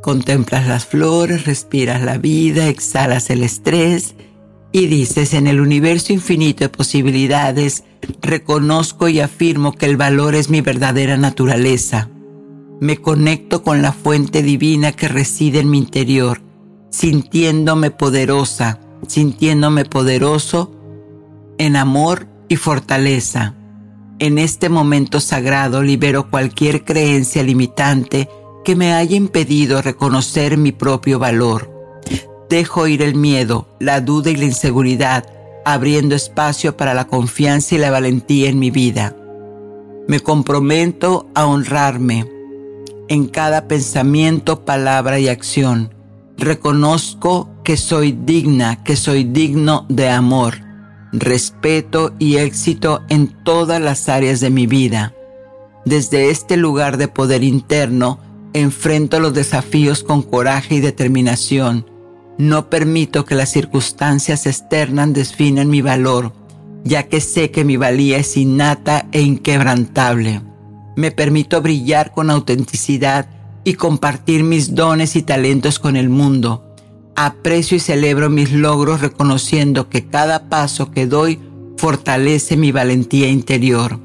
contemplas 0.00 0.68
las 0.68 0.86
flores, 0.86 1.44
respiras 1.44 2.02
la 2.02 2.18
vida, 2.18 2.68
exhalas 2.68 3.28
el 3.28 3.42
estrés 3.42 4.14
y 4.70 4.86
dices, 4.86 5.34
en 5.34 5.48
el 5.48 5.60
universo 5.60 6.12
infinito 6.12 6.62
de 6.62 6.68
posibilidades, 6.68 7.82
reconozco 8.22 9.08
y 9.08 9.18
afirmo 9.18 9.72
que 9.72 9.86
el 9.86 9.96
valor 9.96 10.36
es 10.36 10.50
mi 10.50 10.60
verdadera 10.60 11.16
naturaleza. 11.16 12.10
Me 12.80 12.98
conecto 12.98 13.64
con 13.64 13.82
la 13.82 13.92
fuente 13.92 14.44
divina 14.44 14.92
que 14.92 15.08
reside 15.08 15.58
en 15.58 15.70
mi 15.70 15.78
interior, 15.78 16.42
sintiéndome 16.90 17.90
poderosa, 17.90 18.78
sintiéndome 19.06 19.84
poderoso 19.84 20.72
en 21.58 21.76
amor 21.76 22.26
y 22.48 22.56
fortaleza. 22.56 23.54
En 24.18 24.38
este 24.38 24.68
momento 24.68 25.20
sagrado 25.20 25.82
libero 25.82 26.30
cualquier 26.30 26.84
creencia 26.84 27.42
limitante 27.42 28.28
que 28.64 28.76
me 28.76 28.94
haya 28.94 29.16
impedido 29.16 29.82
reconocer 29.82 30.56
mi 30.56 30.72
propio 30.72 31.18
valor. 31.18 31.70
Dejo 32.48 32.86
ir 32.86 33.02
el 33.02 33.14
miedo, 33.14 33.68
la 33.80 34.00
duda 34.00 34.30
y 34.30 34.36
la 34.36 34.44
inseguridad, 34.44 35.24
abriendo 35.64 36.14
espacio 36.14 36.76
para 36.76 36.94
la 36.94 37.06
confianza 37.06 37.74
y 37.74 37.78
la 37.78 37.90
valentía 37.90 38.48
en 38.48 38.58
mi 38.58 38.70
vida. 38.70 39.16
Me 40.08 40.20
comprometo 40.20 41.28
a 41.34 41.46
honrarme 41.46 42.26
en 43.08 43.26
cada 43.26 43.68
pensamiento, 43.68 44.64
palabra 44.64 45.18
y 45.18 45.28
acción 45.28 45.96
Reconozco 46.38 47.48
que 47.66 47.76
soy 47.76 48.12
digna, 48.12 48.84
que 48.84 48.94
soy 48.94 49.24
digno 49.24 49.86
de 49.88 50.08
amor, 50.08 50.54
respeto 51.10 52.14
y 52.20 52.36
éxito 52.36 53.02
en 53.08 53.26
todas 53.42 53.80
las 53.80 54.08
áreas 54.08 54.38
de 54.38 54.50
mi 54.50 54.68
vida. 54.68 55.14
Desde 55.84 56.30
este 56.30 56.56
lugar 56.56 56.96
de 56.96 57.08
poder 57.08 57.42
interno, 57.42 58.20
enfrento 58.52 59.18
los 59.18 59.34
desafíos 59.34 60.04
con 60.04 60.22
coraje 60.22 60.76
y 60.76 60.80
determinación. 60.80 61.90
No 62.38 62.70
permito 62.70 63.24
que 63.24 63.34
las 63.34 63.50
circunstancias 63.50 64.46
externas 64.46 65.12
definan 65.12 65.68
mi 65.68 65.82
valor, 65.82 66.34
ya 66.84 67.08
que 67.08 67.20
sé 67.20 67.50
que 67.50 67.64
mi 67.64 67.76
valía 67.76 68.18
es 68.18 68.36
innata 68.36 69.08
e 69.10 69.22
inquebrantable. 69.22 70.40
Me 70.94 71.10
permito 71.10 71.60
brillar 71.62 72.12
con 72.12 72.30
autenticidad 72.30 73.28
y 73.64 73.74
compartir 73.74 74.44
mis 74.44 74.76
dones 74.76 75.16
y 75.16 75.22
talentos 75.22 75.80
con 75.80 75.96
el 75.96 76.08
mundo. 76.10 76.65
Aprecio 77.16 77.78
y 77.78 77.80
celebro 77.80 78.28
mis 78.28 78.52
logros 78.52 79.00
reconociendo 79.00 79.88
que 79.88 80.06
cada 80.06 80.48
paso 80.48 80.90
que 80.90 81.06
doy 81.06 81.40
fortalece 81.78 82.56
mi 82.56 82.72
valentía 82.72 83.28
interior. 83.28 83.98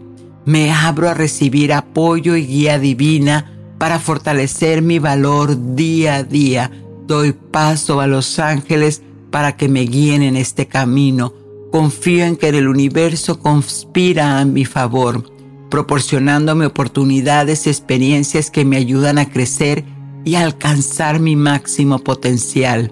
Me 0.46 0.72
abro 0.72 1.10
a 1.10 1.14
recibir 1.14 1.74
apoyo 1.74 2.36
y 2.38 2.46
guía 2.46 2.80
divina 2.80 3.52
para 3.78 4.00
fortalecer 4.00 4.82
mi 4.82 5.00
valor 5.00 5.76
día 5.76 6.16
a 6.16 6.24
día. 6.24 6.72
Doy 7.06 7.34
paso 7.34 8.00
a 8.00 8.08
los 8.08 8.40
ángeles 8.40 9.02
para 9.30 9.58
que 9.58 9.68
me 9.68 9.82
guíen 9.82 10.24
en 10.24 10.38
este 10.38 10.68
camino. 10.68 11.34
Confío 11.72 12.26
en 12.26 12.38
que 12.38 12.50
el 12.50 12.68
universo 12.68 13.40
conspira 13.40 14.40
a 14.40 14.46
mi 14.46 14.66
favor 14.66 15.24
proporcionándome 15.72 16.68
oportunidades 16.68 17.66
y 17.66 17.70
experiencias 17.70 18.52
que 18.52 18.66
me 18.66 18.76
ayudan 18.76 19.18
a 19.18 19.30
crecer 19.30 19.86
y 20.26 20.36
alcanzar 20.36 21.20
mi 21.20 21.36
máximo 21.36 21.98
potencial. 22.00 22.92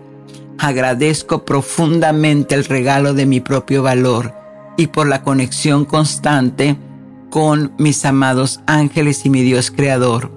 Agradezco 0.60 1.46
profundamente 1.46 2.54
el 2.54 2.66
regalo 2.66 3.14
de 3.14 3.26
mi 3.26 3.40
propio 3.40 3.82
valor 3.82 4.34
y 4.78 4.88
por 4.88 5.08
la 5.08 5.24
conexión 5.24 5.86
constante 5.86 6.78
con 7.30 7.74
mis 7.78 8.06
amados 8.06 8.60
ángeles 8.68 9.26
y 9.26 9.30
mi 9.30 9.42
Dios 9.42 9.72
Creador. 9.72 10.32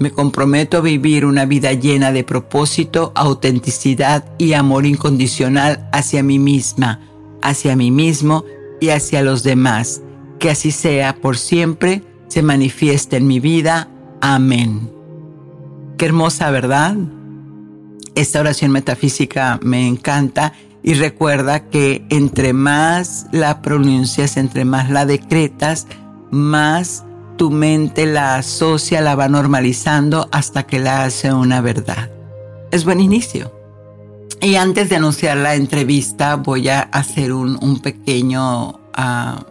Me 0.00 0.10
comprometo 0.10 0.78
a 0.78 0.80
vivir 0.80 1.24
una 1.24 1.44
vida 1.44 1.72
llena 1.72 2.12
de 2.12 2.24
propósito, 2.24 3.12
autenticidad 3.14 4.24
y 4.38 4.52
amor 4.54 4.86
incondicional 4.86 5.88
hacia 5.92 6.22
mí 6.22 6.38
misma, 6.38 7.00
hacia 7.42 7.76
mí 7.76 7.90
mismo 7.90 8.44
y 8.80 8.90
hacia 8.90 9.22
los 9.22 9.42
demás. 9.42 10.02
Que 10.38 10.50
así 10.50 10.72
sea 10.72 11.16
por 11.16 11.36
siempre, 11.36 12.02
se 12.28 12.42
manifieste 12.42 13.16
en 13.16 13.26
mi 13.26 13.38
vida. 13.40 13.88
Amén. 14.20 14.90
Qué 15.96 16.06
hermosa, 16.06 16.50
¿verdad? 16.50 16.96
Esta 18.14 18.40
oración 18.40 18.70
metafísica 18.70 19.58
me 19.62 19.88
encanta 19.88 20.52
y 20.82 20.94
recuerda 20.94 21.68
que 21.68 22.04
entre 22.10 22.52
más 22.52 23.26
la 23.32 23.60
pronuncias, 23.62 24.36
entre 24.36 24.64
más 24.64 24.90
la 24.90 25.06
decretas, 25.06 25.86
más 26.30 27.04
tu 27.36 27.50
mente 27.50 28.06
la 28.06 28.36
asocia, 28.36 29.00
la 29.00 29.16
va 29.16 29.28
normalizando 29.28 30.28
hasta 30.30 30.64
que 30.64 30.78
la 30.78 31.04
hace 31.04 31.32
una 31.32 31.60
verdad. 31.60 32.10
Es 32.70 32.84
buen 32.84 33.00
inicio. 33.00 33.52
Y 34.40 34.56
antes 34.56 34.90
de 34.90 34.96
anunciar 34.96 35.38
la 35.38 35.54
entrevista, 35.54 36.36
voy 36.36 36.68
a 36.68 36.80
hacer 36.80 37.32
un, 37.32 37.80
pequeño 37.80 38.78
ah, 38.92 39.44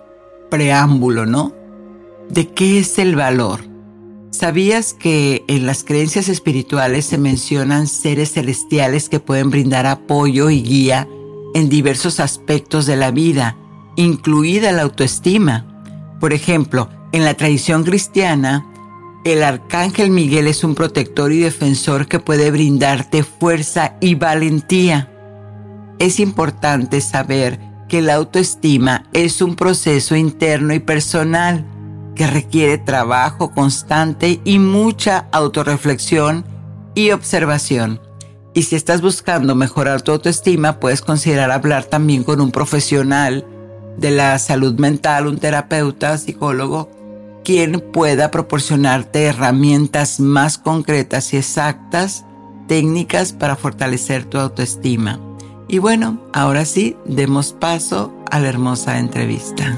preámbulo, 0.49 1.25
¿no? 1.25 1.51
¿De 2.29 2.49
qué 2.49 2.79
es 2.79 2.99
el 2.99 3.15
valor? 3.15 3.72
¿Sabías 4.33 4.95
que 4.95 5.45
en 5.47 5.67
las 5.67 5.83
creencias 5.83 6.27
espirituales 6.27 7.05
se 7.05 7.19
mencionan 7.19 7.85
seres 7.85 8.33
celestiales 8.33 9.07
que 9.07 9.19
pueden 9.19 9.51
brindar 9.51 9.85
apoyo 9.85 10.49
y 10.49 10.63
guía 10.63 11.07
en 11.53 11.69
diversos 11.69 12.19
aspectos 12.19 12.87
de 12.87 12.95
la 12.95 13.11
vida, 13.11 13.55
incluida 13.95 14.71
la 14.71 14.81
autoestima? 14.81 15.67
Por 16.19 16.33
ejemplo, 16.33 16.89
en 17.11 17.25
la 17.25 17.35
tradición 17.35 17.83
cristiana, 17.83 18.65
el 19.23 19.43
arcángel 19.43 20.09
Miguel 20.09 20.47
es 20.47 20.63
un 20.63 20.73
protector 20.73 21.31
y 21.31 21.37
defensor 21.37 22.07
que 22.07 22.19
puede 22.19 22.49
brindarte 22.49 23.21
fuerza 23.21 23.97
y 24.01 24.15
valentía. 24.15 25.11
Es 25.99 26.19
importante 26.19 27.01
saber 27.01 27.59
que 27.87 28.01
la 28.01 28.15
autoestima 28.15 29.05
es 29.13 29.43
un 29.43 29.55
proceso 29.55 30.15
interno 30.15 30.73
y 30.73 30.79
personal 30.79 31.67
que 32.15 32.27
requiere 32.27 32.77
trabajo 32.77 33.51
constante 33.51 34.41
y 34.43 34.59
mucha 34.59 35.27
autorreflexión 35.31 36.45
y 36.95 37.11
observación. 37.11 37.99
Y 38.53 38.63
si 38.63 38.75
estás 38.75 39.01
buscando 39.01 39.55
mejorar 39.55 40.01
tu 40.01 40.11
autoestima, 40.11 40.79
puedes 40.79 41.01
considerar 41.01 41.51
hablar 41.51 41.85
también 41.85 42.23
con 42.23 42.39
un 42.39 42.51
profesional 42.51 43.45
de 43.97 44.11
la 44.11 44.37
salud 44.39 44.79
mental, 44.79 45.27
un 45.27 45.39
terapeuta, 45.39 46.17
psicólogo, 46.17 46.89
quien 47.43 47.81
pueda 47.91 48.31
proporcionarte 48.31 49.25
herramientas 49.25 50.19
más 50.19 50.57
concretas 50.57 51.33
y 51.33 51.37
exactas, 51.37 52.25
técnicas 52.67 53.33
para 53.33 53.55
fortalecer 53.55 54.25
tu 54.25 54.37
autoestima. 54.37 55.19
Y 55.67 55.79
bueno, 55.79 56.21
ahora 56.33 56.65
sí, 56.65 56.95
demos 57.05 57.53
paso 57.53 58.13
a 58.29 58.39
la 58.39 58.49
hermosa 58.49 58.99
entrevista. 58.99 59.77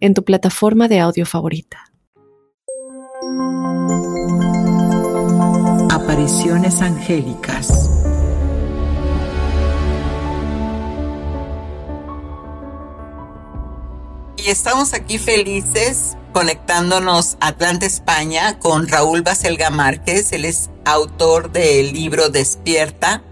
en 0.00 0.14
tu 0.14 0.24
plataforma 0.24 0.88
de 0.88 1.00
audio 1.00 1.26
favorita. 1.26 1.92
Apariciones 5.90 6.80
angélicas. 6.80 7.90
Y 14.36 14.48
estamos 14.48 14.94
aquí 14.94 15.18
felices 15.18 16.16
conectándonos 16.32 17.36
a 17.40 17.48
Atlanta, 17.48 17.84
España, 17.84 18.58
con 18.58 18.88
Raúl 18.88 19.22
Baselga 19.22 19.68
Márquez. 19.68 20.32
Él 20.32 20.46
es 20.46 20.70
autor 20.84 21.52
del 21.52 21.92
libro 21.92 22.30
Despierta, 22.30 23.22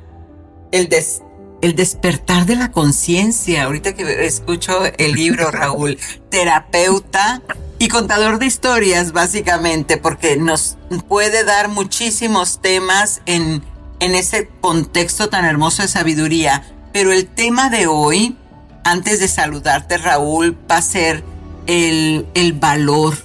el, 0.71 0.89
des 0.89 1.23
el 1.61 1.75
despertar 1.75 2.47
de 2.47 2.57
la 2.57 2.71
conciencia. 2.71 3.65
Ahorita 3.65 3.95
que 3.95 4.27
escucho 4.27 4.85
el 4.99 5.13
libro, 5.13 5.51
Raúl, 5.53 5.99
terapeuta 6.31 7.43
y 7.79 7.89
contador 7.89 8.39
de 8.39 8.47
historias, 8.47 9.13
básicamente, 9.13 9.97
porque 9.97 10.37
nos 10.37 10.77
puede 11.09 11.45
dar 11.45 11.69
muchísimos 11.69 12.61
temas 12.61 13.23
en, 13.27 13.63
en 14.01 14.15
ese 14.15 14.49
contexto 14.61 15.29
tan 15.29 15.45
hermoso 15.45 15.83
de 15.83 15.89
sabiduría. 15.89 16.65
Pero 16.93 17.13
el 17.13 17.27
tema 17.27 17.71
de 17.71 17.87
hoy, 17.87 18.37
antes 18.85 19.21
de 19.21 19.29
saludarte, 19.29 19.99
Raúl, 19.99 20.57
va 20.71 20.79
a 20.79 20.83
ser 20.83 21.23
el, 21.67 22.27
el 22.35 22.53
valor. 22.55 23.17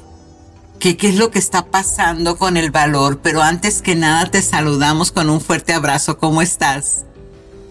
¿Qué, 0.80 0.98
¿Qué 0.98 1.10
es 1.10 1.16
lo 1.16 1.32
que 1.32 1.40
está 1.40 1.68
pasando 1.68 2.38
con 2.38 2.58
el 2.58 2.70
valor? 2.70 3.22
Pero 3.24 3.42
antes 3.42 3.82
que 3.82 3.96
nada, 3.96 4.30
te 4.30 4.42
saludamos 4.42 5.12
con 5.12 5.30
un 5.30 5.40
fuerte 5.40 5.74
abrazo. 5.74 6.18
¿Cómo 6.18 6.42
estás? 6.42 7.06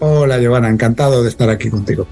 Hola, 0.05 0.37
Giovanna, 0.37 0.67
encantado 0.67 1.23
de 1.23 1.29
estar 1.29 1.49
aquí 1.49 1.69
contigo. 1.69 2.05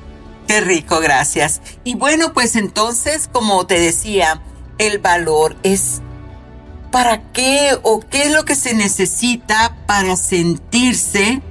Qué 0.47 0.61
rico, 0.61 1.01
gracias. 1.01 1.61
Y 1.83 1.95
bueno, 1.95 2.31
pues 2.31 2.55
entonces, 2.55 3.27
como 3.29 3.67
te 3.67 3.81
decía, 3.81 4.41
el 4.77 4.99
valor 4.99 5.57
es 5.63 6.01
para 6.89 7.33
qué 7.33 7.77
o 7.83 7.99
qué 7.99 8.23
es 8.23 8.31
lo 8.31 8.45
que 8.45 8.55
se 8.55 8.75
necesita 8.75 9.75
para 9.87 10.15
sentirse 10.15 11.41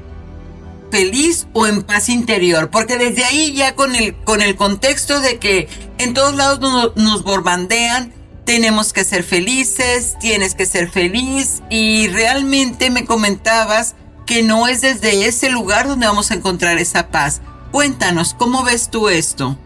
feliz 0.91 1.47
o 1.53 1.67
en 1.67 1.83
paz 1.83 2.09
interior, 2.09 2.71
porque 2.71 2.97
desde 2.97 3.23
ahí 3.27 3.53
ya 3.53 3.75
con 3.75 3.95
el, 3.95 4.17
con 4.25 4.41
el 4.41 4.57
contexto 4.57 5.21
de 5.21 5.39
que 5.39 5.69
en 5.99 6.15
todos 6.15 6.35
lados 6.37 6.95
nos, 6.97 7.23
bombardean, 7.23 8.15
tenemos 8.47 8.95
que 8.95 9.05
ser 9.05 9.25
felices, 9.25 10.17
tienes 10.21 10.55
que 10.55 10.65
ser 10.65 10.91
feliz 10.91 11.63
y 11.69 12.09
realmente 12.09 12.89
me 12.89 13.05
comentabas 13.05 13.95
que 14.31 14.45
no 14.45 14.69
es 14.69 14.81
desde 14.81 15.27
ese 15.27 15.51
lugar 15.51 15.89
donde 15.89 16.07
vamos 16.07 16.31
a 16.31 16.35
encontrar 16.35 16.79
esa 16.79 17.09
paz. 17.09 17.41
Cuéntanos, 17.73 18.33
¿cómo 18.33 18.63
ves 18.63 18.89
tú 18.89 19.09
esto? 19.09 19.59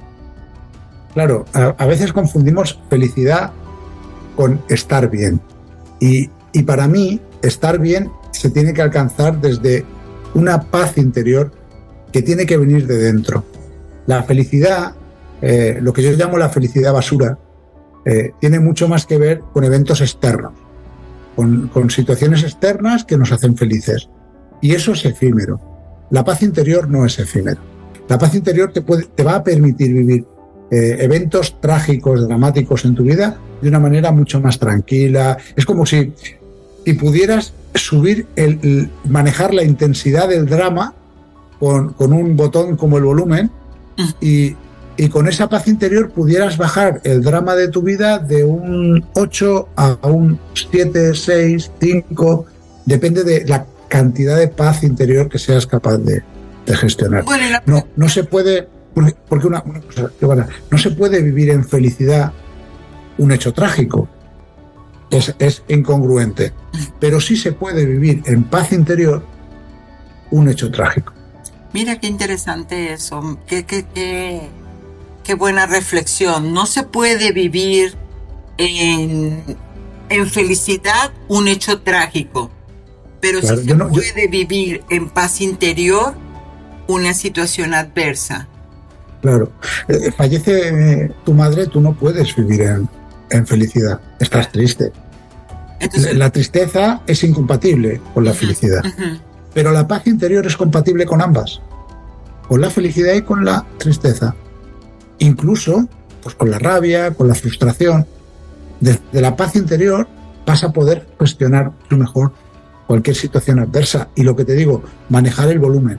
Claro, 1.13 1.45
a, 1.53 1.85
veces 1.85 2.15
confundimos 2.15 2.81
felicidad 2.89 3.53
con 4.35 4.63
estar 4.71 5.11
bien. 5.11 5.39
Y, 6.01 6.31
para 6.63 6.89
mí, 6.89 7.21
estar 7.43 7.79
bien 7.79 8.11
se 8.33 8.49
tiene 8.49 8.73
que 8.73 8.81
alcanzar 8.81 9.39
desde 9.39 9.85
una 10.33 10.63
paz 10.63 10.97
interior 10.97 11.53
que 12.11 12.23
tiene 12.23 12.47
que 12.47 12.57
venir 12.57 12.87
de 12.87 12.97
dentro. 12.97 13.45
La 14.07 14.23
felicidad, 14.23 14.95
eh, 15.43 15.79
lo 15.83 15.93
que 15.93 16.03
yo 16.03 16.13
llamo 16.13 16.39
la 16.39 16.49
felicidad 16.49 16.95
basura, 16.95 17.39
eh, 18.07 18.33
tiene 18.41 18.61
mucho 18.61 18.89
más 18.89 19.05
que 19.05 19.19
ver 19.19 19.43
con 19.53 19.63
eventos 19.65 20.01
externos, 20.01 20.55
con, 21.37 21.69
con 21.69 21.91
situaciones 21.91 22.43
externas 22.45 23.05
que 23.05 23.19
nos 23.19 23.31
hacen 23.31 23.59
felices. 23.59 24.09
Y 24.65 24.73
eso 24.73 24.93
es 24.93 25.05
efímero. 25.05 25.61
La 26.09 26.25
paz 26.25 26.41
interior 26.43 26.89
no 26.89 27.05
es 27.05 27.19
efímero. 27.19 27.61
La 28.09 28.17
paz 28.17 28.35
interior 28.35 28.73
te, 28.73 28.81
puede, 28.81 29.05
te 29.15 29.23
va 29.23 29.35
a 29.35 29.45
permitir 29.45 29.93
vivir 29.93 30.25
eh, 30.71 30.97
eventos 31.01 31.61
trágicos, 31.61 32.27
dramáticos 32.27 32.87
en 32.87 32.95
tu 32.95 33.03
vida 33.03 33.37
de 33.61 33.69
una 33.69 33.79
manera 33.79 34.11
mucho 34.11 34.41
más 34.41 34.59
tranquila. 34.59 35.37
Es 35.55 35.67
como 35.67 35.85
si, 35.85 36.15
si 36.83 36.95
pudieras 36.95 37.53
subir, 37.75 38.27
el, 38.37 38.89
manejar 39.07 39.53
la 39.53 39.65
intensidad 39.65 40.31
del 40.31 40.47
drama 40.47 40.95
con, 41.61 41.93
con, 41.93 42.15
un 42.15 42.35
botón 42.35 42.79
como 42.79 42.97
el 42.97 43.05
volumen 43.05 43.51
y, 44.23 44.57
y 44.97 45.09
con 45.11 45.29
esa 45.29 45.51
paz 45.51 45.69
interior 45.69 46.09
pudieras 46.09 46.57
bajar 46.57 47.03
el 47.05 47.23
drama 47.23 47.55
de 47.55 47.69
tu 47.69 47.83
vida 47.83 48.19
de 48.19 48.45
un 48.45 49.05
8 49.15 49.69
a 49.77 49.99
un 50.05 50.39
7, 50.55 51.15
6, 51.15 51.71
5, 51.79 52.47
depende 52.87 53.25
de 53.25 53.45
la 53.45 53.67
cantidad 53.95 54.37
de 54.37 54.49
paz 54.49 54.83
interior 54.83 55.29
que 55.29 55.39
seas 55.39 55.69
capaz 55.69 55.99
de, 55.99 56.25
gestionar. 56.67 57.25
No, 57.65 57.87
no 57.95 58.09
se 58.09 58.25
puede, 58.25 58.69
porque 59.29 59.47
una, 59.47 59.63
cosa, 59.63 60.49
no 60.69 60.79
se 60.79 60.91
puede 60.91 61.23
vivir 61.23 61.51
en 61.51 61.65
felicidad 61.65 62.33
un 63.19 63.31
hecho 63.31 63.53
trágico. 63.53 64.09
Es, 65.13 65.33
es 65.39 65.63
incongruente. 65.69 66.53
Pero 66.99 67.21
sí 67.21 67.37
se 67.37 67.53
puede 67.53 67.87
vivir 67.87 68.21
en 68.27 68.43
paz 68.43 68.73
interior 68.73 69.25
un 70.33 70.49
hecho 70.49 70.73
trágico. 70.73 71.13
Mira 71.73 72.01
qué 72.01 72.09
interesante 72.09 72.93
eso, 72.93 73.39
qué, 73.47 73.65
qué, 73.65 73.85
qué, 73.95 74.49
qué 75.23 75.35
buena 75.35 75.67
reflexión. 75.67 76.53
No 76.53 76.67
se 76.67 76.83
puede 76.83 77.31
vivir 77.31 77.95
en, 78.59 79.57
en 80.09 80.27
felicidad 80.27 81.13
un 81.29 81.47
hecho 81.47 81.81
trágico, 81.83 82.51
pero 83.25 83.41
sí 83.41 83.47
se 83.47 83.75
puede 83.75 84.29
vivir 84.29 84.85
en 84.91 85.09
paz 85.09 85.41
interior 85.41 86.13
una 86.87 87.15
situación 87.15 87.73
adversa. 87.73 88.49
Claro, 89.23 89.51
eh, 89.89 90.13
fallece 90.15 90.69
eh, 90.69 91.13
tu 91.25 91.33
madre, 91.33 91.67
tú 91.67 91.81
no 91.81 91.95
puedes 91.95 92.37
vivir 92.37 92.61
en, 92.61 92.87
en 93.31 93.47
felicidad, 93.47 93.99
estás 94.21 94.53
triste. 94.53 94.93
la 96.13 96.29
tristeza 96.29 97.01
es 97.07 97.25
incompatible 97.25 98.03
con 98.13 98.27
la 98.27 98.35
felicidad, 98.35 98.83
pero 99.55 99.73
la 99.73 99.89
paz 99.89 100.07
interior 100.07 100.47
es 100.47 100.59
compatible 100.59 101.07
con 101.07 101.23
ambas, 101.23 101.63
con 102.47 102.61
la 102.61 102.69
felicidad 102.69 103.15
y 103.15 103.23
con 103.23 103.43
la 103.47 103.65
tristeza. 103.79 104.35
Incluso 105.19 105.89
pues, 106.23 106.35
con 106.35 106.51
la 106.51 106.59
rabia, 106.59 107.15
con 107.15 107.27
la 107.27 107.35
frustración. 107.35 108.07
Desde 108.81 109.23
la 109.23 109.35
paz 109.35 109.57
interior 109.57 110.07
vas 110.45 110.63
a 110.63 110.73
poder 110.73 111.07
gestionar 111.19 111.73
mejor 111.89 112.33
cualquier 112.87 113.17
situación 113.17 113.59
adversa. 113.59 114.09
Y 114.15 114.23
lo 114.23 114.37
que 114.37 114.45
te 114.45 114.55
digo, 114.55 114.83
manejar 115.09 115.49
el 115.49 115.59
volumen, 115.59 115.99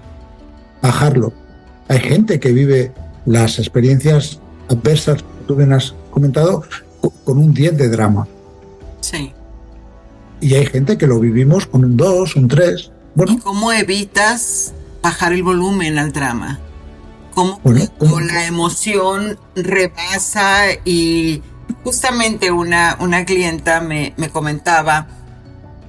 bajarlo. 0.81 1.33
Hay 1.87 1.99
gente 1.99 2.39
que 2.39 2.51
vive 2.51 2.93
las 3.25 3.59
experiencias 3.59 4.39
adversas 4.69 5.21
que 5.21 5.43
tú 5.47 5.55
bien 5.55 5.73
has 5.73 5.93
comentado 6.11 6.63
con 7.23 7.37
un 7.37 7.53
10 7.53 7.77
de 7.77 7.89
drama. 7.89 8.27
Sí. 9.01 9.33
Y 10.41 10.55
hay 10.55 10.65
gente 10.65 10.97
que 10.97 11.07
lo 11.07 11.19
vivimos 11.19 11.65
con 11.65 11.85
un 11.85 11.97
2, 11.97 12.35
un 12.35 12.47
3. 12.47 12.91
Bueno, 13.15 13.33
¿Y 13.33 13.37
cómo 13.37 13.71
evitas 13.71 14.73
bajar 15.01 15.33
el 15.33 15.43
volumen 15.43 15.97
al 15.97 16.11
drama? 16.11 16.59
¿Cómo, 17.33 17.59
la 17.65 18.45
emoción 18.45 19.37
rebasa 19.55 20.73
y 20.85 21.41
justamente 21.83 22.51
una, 22.51 22.97
una 23.01 23.25
clienta 23.25 23.81
me, 23.81 24.13
me 24.17 24.29
comentaba, 24.29 25.07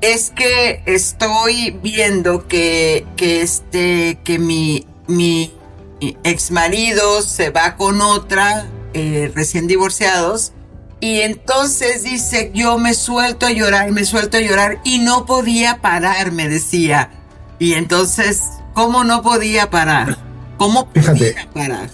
es 0.01 0.31
que 0.31 0.83
estoy 0.87 1.79
viendo 1.83 2.47
que, 2.47 3.07
que, 3.17 3.43
este, 3.43 4.19
que 4.25 4.39
mi, 4.39 4.87
mi 5.07 5.53
ex 6.01 6.51
marido 6.51 7.23
se 7.23 7.51
va 7.51 7.77
con 7.77 8.01
otra, 8.01 8.67
eh, 8.95 9.33
recién 9.35 9.67
divorciados, 9.67 10.53
y 11.01 11.21
entonces 11.21 12.05
dice, 12.05 12.51
yo 12.55 12.79
me 12.79 12.95
suelto 12.95 13.47
a 13.47 13.53
llorar, 13.53 13.93
me 13.93 14.05
suelto 14.05 14.39
a 14.39 14.41
llorar, 14.41 14.81
y 14.85 14.99
no 14.99 15.27
podía 15.27 15.79
parar, 15.81 16.33
me 16.33 16.49
decía. 16.49 17.11
Y 17.59 17.75
entonces, 17.75 18.43
¿cómo 18.75 19.05
no 19.05 19.23
podía 19.23 19.71
parar? 19.71 20.19
¿Cómo 20.57 20.89
podía 20.89 21.49
parar? 21.53 21.91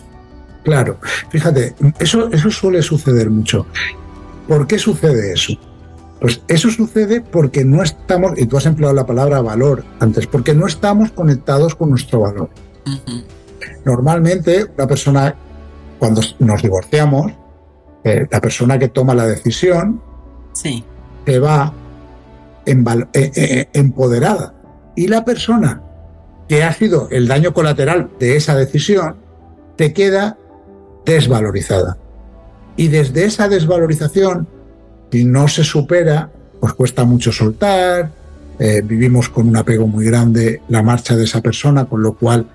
Claro, 0.64 1.00
fíjate, 1.30 1.74
eso, 1.98 2.30
eso 2.32 2.50
suele 2.50 2.82
suceder 2.82 3.28
mucho. 3.28 3.66
¿Por 4.46 4.66
qué 4.66 4.78
sucede 4.78 5.32
eso? 5.32 5.54
Pues 6.22 6.40
eso 6.46 6.70
sucede 6.70 7.20
porque 7.20 7.64
no 7.64 7.82
estamos, 7.82 8.38
y 8.38 8.46
tú 8.46 8.56
has 8.56 8.66
empleado 8.66 8.94
la 8.94 9.04
palabra 9.04 9.40
valor 9.40 9.84
antes, 9.98 10.28
porque 10.28 10.54
no 10.54 10.68
estamos 10.68 11.10
conectados 11.10 11.74
con 11.74 11.90
nuestro 11.90 12.20
valor. 12.20 12.48
Normalmente, 13.84 14.66
una 14.78 14.86
persona, 14.86 15.34
cuando 15.98 16.20
nos 16.38 16.62
divorciamos, 16.62 17.32
eh, 18.04 18.28
la 18.30 18.40
persona 18.40 18.78
que 18.78 18.86
toma 18.86 19.16
la 19.16 19.26
decisión 19.26 20.00
sí. 20.52 20.84
se 21.26 21.40
va 21.40 21.72
en, 22.66 22.86
eh, 23.14 23.32
eh, 23.34 23.68
empoderada. 23.72 24.54
Y 24.94 25.08
la 25.08 25.24
persona 25.24 25.82
que 26.48 26.62
ha 26.62 26.72
sido 26.72 27.08
el 27.10 27.26
daño 27.26 27.52
colateral 27.52 28.10
de 28.20 28.36
esa 28.36 28.54
decisión 28.54 29.16
te 29.74 29.92
queda 29.92 30.38
desvalorizada. 31.04 31.98
Y 32.76 32.88
desde 32.88 33.24
esa 33.24 33.48
desvalorización, 33.48 34.46
si 35.12 35.24
no 35.24 35.46
se 35.46 35.62
supera, 35.62 36.28
pues 36.58 36.72
cuesta 36.72 37.04
mucho 37.04 37.30
soltar, 37.30 38.10
vivimos 38.84 39.28
con 39.28 39.48
un 39.48 39.56
apego 39.56 39.86
muy 39.86 40.04
grande 40.06 40.62
la 40.68 40.82
marcha 40.82 41.14
de 41.14 41.24
esa 41.24 41.40
persona, 41.40 41.84
con 41.84 42.02
lo 42.02 42.14
cual 42.14 42.46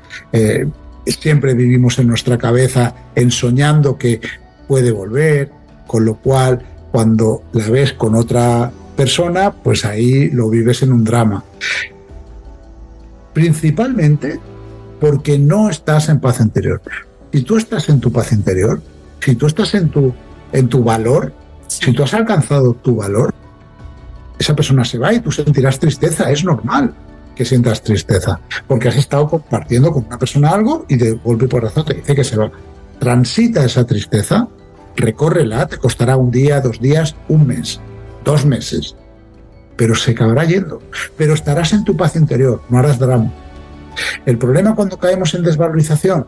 siempre 1.05 1.53
vivimos 1.53 1.99
en 1.99 2.07
nuestra 2.07 2.37
cabeza 2.37 2.95
ensoñando 3.15 3.97
que 3.97 4.19
puede 4.67 4.91
volver, 4.91 5.51
con 5.85 6.03
lo 6.03 6.15
cual 6.15 6.65
cuando 6.91 7.43
la 7.53 7.69
ves 7.69 7.93
con 7.93 8.15
otra 8.15 8.71
persona, 8.95 9.51
pues 9.51 9.85
ahí 9.85 10.29
lo 10.29 10.49
vives 10.49 10.81
en 10.81 10.91
un 10.91 11.03
drama. 11.03 11.43
Principalmente 13.33 14.39
porque 14.99 15.37
no 15.37 15.69
estás 15.69 16.09
en 16.09 16.19
paz 16.19 16.39
interior. 16.39 16.81
Si 17.31 17.43
tú 17.43 17.57
estás 17.57 17.89
en 17.89 17.99
tu 17.99 18.11
paz 18.11 18.31
interior, 18.31 18.81
si 19.19 19.35
tú 19.35 19.45
estás 19.45 19.75
en 19.75 19.89
tu, 19.89 20.13
en 20.51 20.69
tu 20.69 20.83
valor, 20.83 21.33
si 21.67 21.93
tú 21.93 22.03
has 22.03 22.13
alcanzado 22.13 22.73
tu 22.73 22.95
valor, 22.95 23.33
esa 24.39 24.55
persona 24.55 24.85
se 24.85 24.97
va 24.97 25.13
y 25.13 25.19
tú 25.19 25.31
sentirás 25.31 25.79
tristeza, 25.79 26.31
es 26.31 26.43
normal 26.43 26.93
que 27.35 27.45
sientas 27.45 27.83
tristeza, 27.83 28.39
porque 28.67 28.87
has 28.87 28.97
estado 28.97 29.27
compartiendo 29.27 29.91
con 29.91 30.05
una 30.05 30.17
persona 30.17 30.49
algo 30.49 30.85
y 30.87 30.95
de 30.95 31.11
golpe 31.11 31.47
por 31.47 31.63
razón 31.63 31.85
te 31.85 31.93
dice 31.93 32.15
que 32.15 32.23
se 32.23 32.35
va. 32.35 32.51
Transita 32.99 33.63
esa 33.63 33.85
tristeza, 33.85 34.47
recórrela, 34.95 35.67
te 35.67 35.77
costará 35.77 36.17
un 36.17 36.31
día, 36.31 36.61
dos 36.61 36.79
días, 36.79 37.15
un 37.29 37.45
mes, 37.45 37.79
dos 38.23 38.45
meses, 38.45 38.95
pero 39.75 39.93
se 39.93 40.11
acabará 40.11 40.45
yendo. 40.45 40.81
Pero 41.15 41.35
estarás 41.35 41.73
en 41.73 41.83
tu 41.83 41.95
paz 41.95 42.15
interior, 42.15 42.61
no 42.69 42.79
harás 42.79 42.97
drama. 42.97 43.31
El 44.25 44.37
problema 44.37 44.75
cuando 44.75 44.97
caemos 44.97 45.33
en 45.35 45.43
desvalorización, 45.43 46.25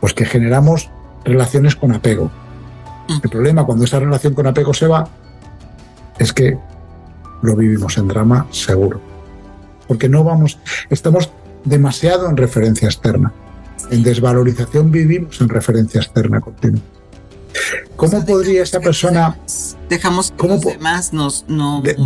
pues 0.00 0.14
que 0.14 0.24
generamos 0.24 0.90
relaciones 1.24 1.74
con 1.74 1.92
apego. 1.92 2.30
El 3.08 3.30
problema 3.30 3.64
cuando 3.64 3.84
esa 3.84 4.00
relación 4.00 4.34
con 4.34 4.46
apego 4.46 4.74
se 4.74 4.86
va 4.86 5.08
es 6.18 6.32
que 6.32 6.58
lo 7.42 7.54
vivimos 7.54 7.98
en 7.98 8.08
drama 8.08 8.46
seguro 8.50 9.00
porque 9.86 10.08
no 10.08 10.24
vamos, 10.24 10.58
estamos 10.90 11.30
demasiado 11.64 12.28
en 12.28 12.36
referencia 12.36 12.86
externa. 12.86 13.32
En 13.90 14.02
desvalorización 14.02 14.90
vivimos 14.90 15.40
en 15.40 15.48
referencia 15.48 16.00
externa 16.00 16.40
continua. 16.40 16.82
¿Cómo 17.96 18.24
podría 18.24 18.62
esa 18.62 18.80
persona... 18.80 19.36
Dejamos 19.88 20.32
que 20.32 20.48
los 20.48 20.60
demás 20.62 21.12
nos... 21.12 21.44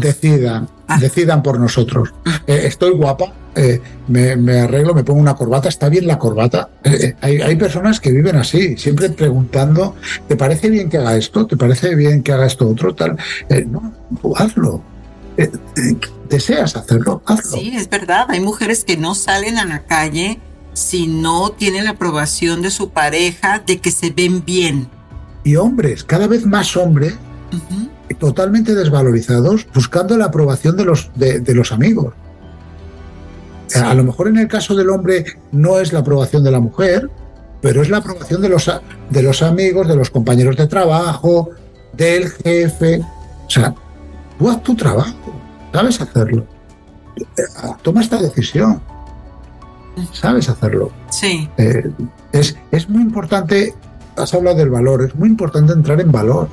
decidan, 0.01 0.69
ah. 0.87 0.99
decidan 0.99 1.43
por 1.43 1.59
nosotros. 1.59 2.13
Eh, 2.47 2.63
estoy 2.65 2.93
guapa, 2.93 3.33
eh, 3.55 3.81
me, 4.09 4.61
arreglo, 4.61 4.95
me 4.95 5.03
pongo 5.03 5.21
una 5.21 5.35
corbata, 5.35 5.69
¿está 5.69 5.89
bien 5.89 6.07
la 6.07 6.19
corbata? 6.19 6.69
Eh, 6.85 7.15
hay, 7.21 7.41
hay, 7.41 7.57
personas 7.57 7.99
que 8.01 8.11
viven 8.13 8.37
así, 8.37 8.77
siempre 8.77 9.09
preguntando, 9.11 9.97
¿te 10.29 10.37
parece 10.37 10.69
bien 10.69 10.91
que 10.91 10.99
haga 10.99 11.17
esto? 11.17 11.47
¿Te 11.47 11.57
parece 11.57 11.95
bien 11.95 12.23
que 12.23 12.33
haga 12.33 12.47
esto 12.47 12.69
otro? 12.69 12.95
Tal. 12.95 13.17
no, 13.67 13.93
hazlo. 14.37 14.83
Deseas 16.29 16.77
hacerlo, 16.77 17.23
hazlo. 17.25 17.59
Sí, 17.59 17.73
es 17.75 17.89
verdad. 17.89 18.27
Hay 18.29 18.41
mujeres 18.41 18.85
que 18.85 18.97
no 18.97 19.15
salen 19.15 19.59
a 19.59 19.65
la 19.65 19.85
calle 19.85 20.39
si 20.73 21.07
no 21.07 21.51
tienen 21.51 21.85
la 21.85 21.91
aprobación 21.91 22.63
de 22.63 22.71
su 22.71 22.91
pareja 22.91 23.63
de 23.67 23.79
que 23.79 23.91
se 23.91 24.11
ven 24.11 24.45
bien. 24.45 24.89
Y 25.44 25.57
hombres, 25.57 26.05
cada 26.05 26.26
vez 26.26 26.46
más 26.46 26.76
hombres, 26.76 27.14
totalmente 28.18 28.74
desvalorizados, 28.74 29.66
buscando 29.74 30.16
la 30.16 30.26
aprobación 30.26 30.76
de 30.76 30.85
los, 30.85 31.11
de, 31.14 31.55
los 31.55 31.72
amigos. 31.72 32.14
A 33.74 33.94
lo 33.94 34.05
mejor 34.05 34.29
en 34.29 34.38
el 34.38 34.48
caso 34.48 34.74
del 34.74 34.90
hombre 34.90 35.24
no 35.53 35.79
es 35.79 35.92
la 35.92 36.00
aprobación 36.00 36.42
de 36.42 36.50
la 36.50 36.61
mujer, 36.61 37.09
pero 37.62 37.83
es 37.83 37.88
la 37.88 37.98
aprobación 37.98 38.42
de 38.42 38.48
los, 38.48 38.70
de 39.11 39.22
los 39.22 39.42
amigos, 39.42 39.87
de 39.88 39.96
los 39.96 40.11
compañeros 40.11 40.57
de 40.57 40.66
trabajo, 40.66 41.50
del 41.96 42.29
jefe. 42.31 43.00
O 43.46 43.50
sea, 43.50 43.74
Tú 44.40 44.48
haz 44.48 44.62
tu 44.62 44.74
trabajo, 44.74 45.35
sabes 45.70 46.00
hacerlo. 46.00 46.46
Toma 47.83 48.00
esta 48.00 48.16
decisión. 48.16 48.81
Sabes 50.14 50.48
hacerlo. 50.48 50.90
Sí. 51.11 51.46
Eh, 51.59 51.90
es, 52.33 52.57
es 52.70 52.88
muy 52.88 53.03
importante, 53.03 53.74
has 54.16 54.35
hablado 54.35 54.59
del 54.59 54.70
valor, 54.70 55.03
es 55.05 55.14
muy 55.14 55.29
importante 55.29 55.73
entrar 55.73 56.01
en 56.01 56.12
valor. 56.12 56.49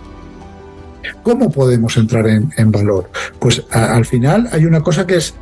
¿Cómo 1.24 1.50
podemos 1.50 1.96
entrar 1.98 2.28
en, 2.28 2.72
valor? 2.72 3.10
Pues 3.40 3.64
al 3.72 4.06
final 4.06 4.50
hay 4.52 4.66
una 4.66 4.82
cosa 4.82 5.06
que 5.08 5.16
es 5.16 5.34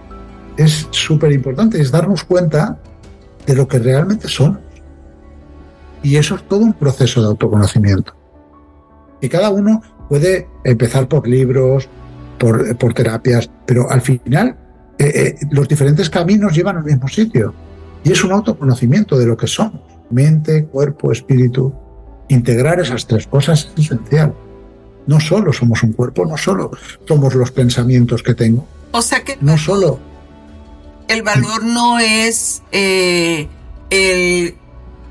súper 0.92 1.32
importante, 1.32 1.82
es 1.82 1.92
darnos 1.92 2.24
cuenta 2.24 2.78
de 3.46 3.56
lo 3.56 3.68
que 3.68 3.80
realmente 3.80 4.28
son. 4.28 4.60
Y 6.04 6.18
eso 6.18 6.36
es 6.36 6.48
todo 6.48 6.60
un 6.60 6.74
proceso 6.74 7.22
de 7.22 7.28
autoconocimiento. 7.28 8.14
Y 9.22 9.30
cada 9.30 9.50
uno 9.50 9.82
puede 10.08 10.48
empezar 10.64 11.08
por 11.08 11.28
libros, 11.28 11.90
por, 12.38 12.94
terapias, 12.94 13.50
pero 13.66 13.90
al 13.90 14.02
final 14.02 14.56
eh, 15.00 15.36
eh, 15.40 15.48
los 15.52 15.68
diferentes 15.68 16.10
caminos 16.10 16.54
llevan 16.54 16.78
al 16.78 16.84
mismo 16.84 17.08
sitio. 17.08 17.54
Y 18.04 18.12
es 18.12 18.24
un 18.24 18.32
autoconocimiento 18.34 19.18
de 19.18 19.26
lo 19.26 19.36
que 19.36 19.48
somos, 19.48 19.82
mente, 20.12 20.66
cuerpo, 20.66 21.12
espíritu. 21.12 21.74
Integrar 22.28 22.80
esas 22.80 23.06
tres 23.06 23.28
cosas 23.28 23.70
es 23.78 23.86
esencial. 23.86 24.34
No 25.08 25.20
solo 25.20 25.54
somos 25.54 25.84
un 25.84 25.94
cuerpo, 25.94 26.26
no 26.26 26.38
solo 26.38 26.72
somos 27.08 27.36
los 27.36 27.52
pensamientos 27.52 28.24
que 28.24 28.34
tengo. 28.34 28.68
O 28.92 29.02
sea 29.02 29.24
que 29.24 29.38
no 29.42 29.58
solo 29.58 30.00
el 31.08 31.24
valor 31.24 31.64
no 31.64 32.00
es 32.00 32.64
eh, 32.72 33.48
el 33.90 34.56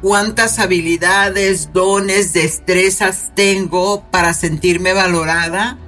cuántas 0.03 0.59
habilidades, 0.59 1.73
dones, 1.73 2.33
destrezas 2.33 3.33
tengo 3.35 4.05
para 4.11 4.35
sentirme 4.35 4.93
valorada, 4.93 5.79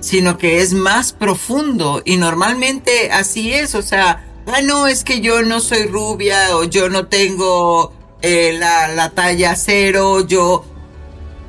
sino 0.00 0.38
que 0.38 0.60
es 0.60 0.74
más 0.74 1.12
profundo 1.12 2.02
y 2.04 2.16
normalmente 2.16 3.10
así 3.10 3.52
es, 3.52 3.74
o 3.74 3.82
sea, 3.82 4.24
ah, 4.46 4.60
no, 4.62 4.86
es 4.86 5.04
que 5.04 5.20
yo 5.20 5.42
no 5.42 5.60
soy 5.60 5.86
rubia 5.86 6.56
o 6.56 6.64
yo 6.64 6.88
no 6.88 7.06
tengo 7.06 7.92
eh, 8.22 8.56
la, 8.58 8.88
la, 8.88 9.10
talla 9.10 9.54
cero, 9.56 10.26
yo... 10.26 10.64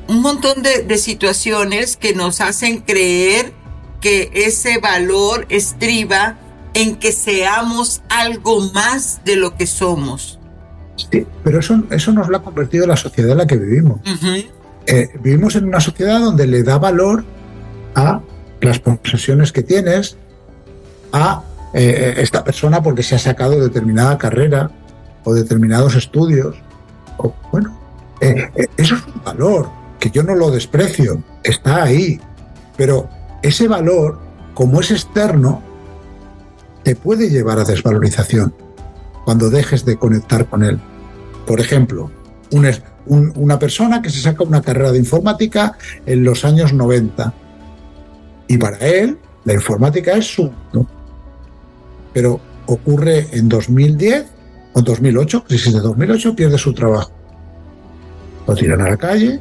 Un 0.07 0.21
montón 0.23 0.63
de, 0.63 0.81
de 0.81 0.97
situaciones 0.97 1.95
que 1.95 2.15
nos 2.15 2.41
hacen 2.41 2.79
creer 2.79 3.53
que 4.01 4.31
ese 4.33 4.79
valor 4.79 5.45
estriba 5.49 6.37
en 6.73 6.95
que 6.95 7.11
seamos 7.11 8.01
algo 8.09 8.61
más 8.71 9.21
de 9.23 9.35
lo 9.35 9.55
que 9.55 9.67
somos. 9.67 10.39
Sí, 10.95 11.25
pero 11.43 11.59
eso, 11.59 11.83
eso 11.91 12.11
nos 12.11 12.27
lo 12.27 12.37
ha 12.37 12.43
convertido 12.43 12.83
en 12.83 12.89
la 12.89 12.97
sociedad 12.97 13.31
en 13.31 13.37
la 13.37 13.47
que 13.47 13.57
vivimos. 13.57 13.99
Eh, 14.85 15.09
vivimos 15.21 15.55
en 15.55 15.65
una 15.65 15.79
sociedad 15.79 16.19
donde 16.19 16.47
le 16.47 16.63
da 16.63 16.77
valor 16.77 17.23
a 17.95 18.21
las 18.61 18.79
posesiones 18.79 19.51
que 19.51 19.63
tienes, 19.63 20.17
a 21.11 21.43
eh, 21.73 22.15
esta 22.17 22.43
persona 22.43 22.81
porque 22.81 23.03
se 23.03 23.15
ha 23.15 23.19
sacado 23.19 23.59
determinada 23.61 24.17
carrera 24.17 24.71
o 25.29 25.33
determinados 25.35 25.95
estudios. 25.95 26.55
Bueno, 27.51 27.77
eh, 28.21 28.49
eso 28.77 28.95
es 28.95 29.05
un 29.05 29.23
valor 29.23 29.69
que 29.99 30.09
yo 30.09 30.23
no 30.23 30.35
lo 30.35 30.49
desprecio, 30.49 31.21
está 31.43 31.83
ahí, 31.83 32.19
pero 32.77 33.09
ese 33.43 33.67
valor, 33.67 34.19
como 34.53 34.79
es 34.79 34.91
externo, 34.91 35.61
te 36.83 36.95
puede 36.95 37.29
llevar 37.29 37.59
a 37.59 37.65
desvalorización 37.65 38.53
cuando 39.25 39.49
dejes 39.49 39.85
de 39.85 39.97
conectar 39.97 40.47
con 40.47 40.63
él. 40.63 40.79
Por 41.45 41.59
ejemplo, 41.59 42.09
una 42.51 43.59
persona 43.59 44.01
que 44.01 44.09
se 44.09 44.21
saca 44.21 44.43
una 44.43 44.61
carrera 44.61 44.91
de 44.91 44.99
informática 44.99 45.77
en 46.05 46.23
los 46.23 46.45
años 46.45 46.73
90 46.73 47.33
y 48.47 48.57
para 48.57 48.77
él 48.77 49.19
la 49.45 49.53
informática 49.53 50.13
es 50.13 50.25
su 50.25 50.51
Pero 52.13 52.39
ocurre 52.65 53.27
en 53.31 53.49
2010 53.49 54.38
o 54.79 54.81
2008, 54.81 55.43
crisis 55.43 55.73
de 55.73 55.81
2008, 55.81 56.35
pierde 56.35 56.57
su 56.57 56.73
trabajo. 56.73 57.11
Lo 58.47 58.55
tiran 58.55 58.81
a 58.81 58.89
la 58.89 58.97
calle, 58.97 59.39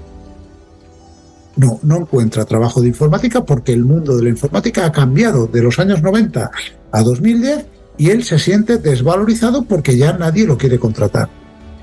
no, 1.57 1.79
no 1.83 1.97
encuentra 1.97 2.45
trabajo 2.45 2.81
de 2.81 2.89
informática 2.89 3.45
porque 3.45 3.73
el 3.73 3.85
mundo 3.85 4.17
de 4.17 4.25
la 4.25 4.29
informática 4.29 4.85
ha 4.85 4.93
cambiado 4.93 5.47
de 5.47 5.63
los 5.63 5.79
años 5.79 6.03
90 6.03 6.51
a 6.93 7.03
2010 7.03 7.67
y 7.97 8.11
él 8.11 8.25
se 8.25 8.39
siente 8.39 8.79
desvalorizado 8.79 9.65
porque 9.65 9.97
ya 9.97 10.13
nadie 10.13 10.47
lo 10.47 10.59
quiere 10.59 10.79
contratar. 10.79 11.29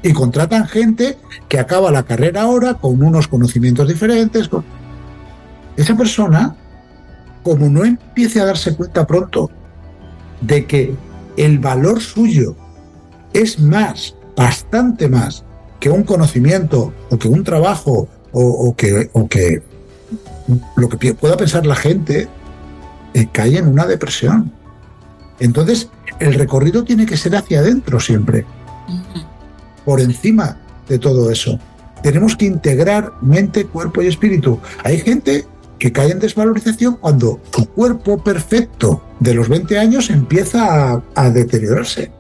Y 0.04 0.14
contratan 0.14 0.68
gente 0.68 1.18
que 1.50 1.60
acaba 1.60 1.92
la 1.92 2.04
carrera 2.04 2.44
ahora 2.44 2.76
con 2.76 3.02
unos 3.02 3.28
conocimientos 3.28 3.88
diferentes. 3.88 4.50
Esa 5.76 5.98
persona, 5.98 6.56
como 7.44 7.70
no 7.70 7.84
empiece 7.84 8.40
a 8.40 8.46
darse 8.46 8.76
cuenta 8.76 9.08
pronto 9.08 9.50
de 10.42 10.66
que 10.66 10.96
el 11.38 11.60
valor 11.60 12.02
suyo 12.02 12.56
es 13.36 13.60
más, 13.60 14.16
bastante 14.36 15.10
más, 15.10 15.44
que 15.80 15.90
un 15.90 16.04
conocimiento 16.04 16.94
o 17.10 17.20
que 17.20 17.28
un 17.28 17.44
trabajo 17.44 18.08
o, 18.32 18.76
que, 18.76 19.10
o 19.14 19.28
que 19.28 19.62
lo 20.76 20.90
que 20.90 21.14
pueda 21.14 21.38
pensar 21.38 21.66
la 21.66 21.76
gente 21.76 22.28
eh, 23.14 23.28
cae 23.32 23.58
en 23.58 23.68
una 23.68 23.86
depresión. 23.86 24.52
Entonces, 25.40 25.90
el 26.20 26.34
recorrido 26.34 26.84
tiene 26.84 27.06
que 27.06 27.18
ser 27.18 27.36
hacia 27.36 27.60
adentro 27.60 28.00
siempre, 28.00 28.46
por 29.86 30.00
encima 30.00 30.58
de 30.88 31.00
todo 31.00 31.30
eso. 31.32 31.60
Tenemos 32.04 32.36
que 32.36 32.46
integrar 32.46 33.14
mente, 33.22 33.66
cuerpo 33.66 34.02
y 34.02 34.08
espíritu. 34.08 34.60
Hay 34.84 35.00
gente 35.00 35.46
que 35.80 35.92
cae 35.92 36.12
en 36.12 36.20
desvalorización 36.20 36.98
cuando 36.98 37.40
su 37.52 37.66
cuerpo 37.68 38.24
perfecto 38.24 39.04
de 39.20 39.34
los 39.34 39.50
20 39.50 39.78
años 39.78 40.10
empieza 40.10 41.02
a, 41.16 41.30
deteriorarse 41.30 42.12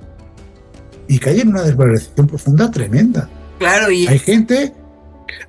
y 1.07 1.19
cae 1.19 1.41
en 1.41 1.49
una 1.49 1.63
desvalorización 1.63 2.27
profunda 2.27 2.71
tremenda. 2.71 3.29
Claro, 3.59 3.91
y 3.91 4.07
hay 4.07 4.19
gente, 4.19 4.73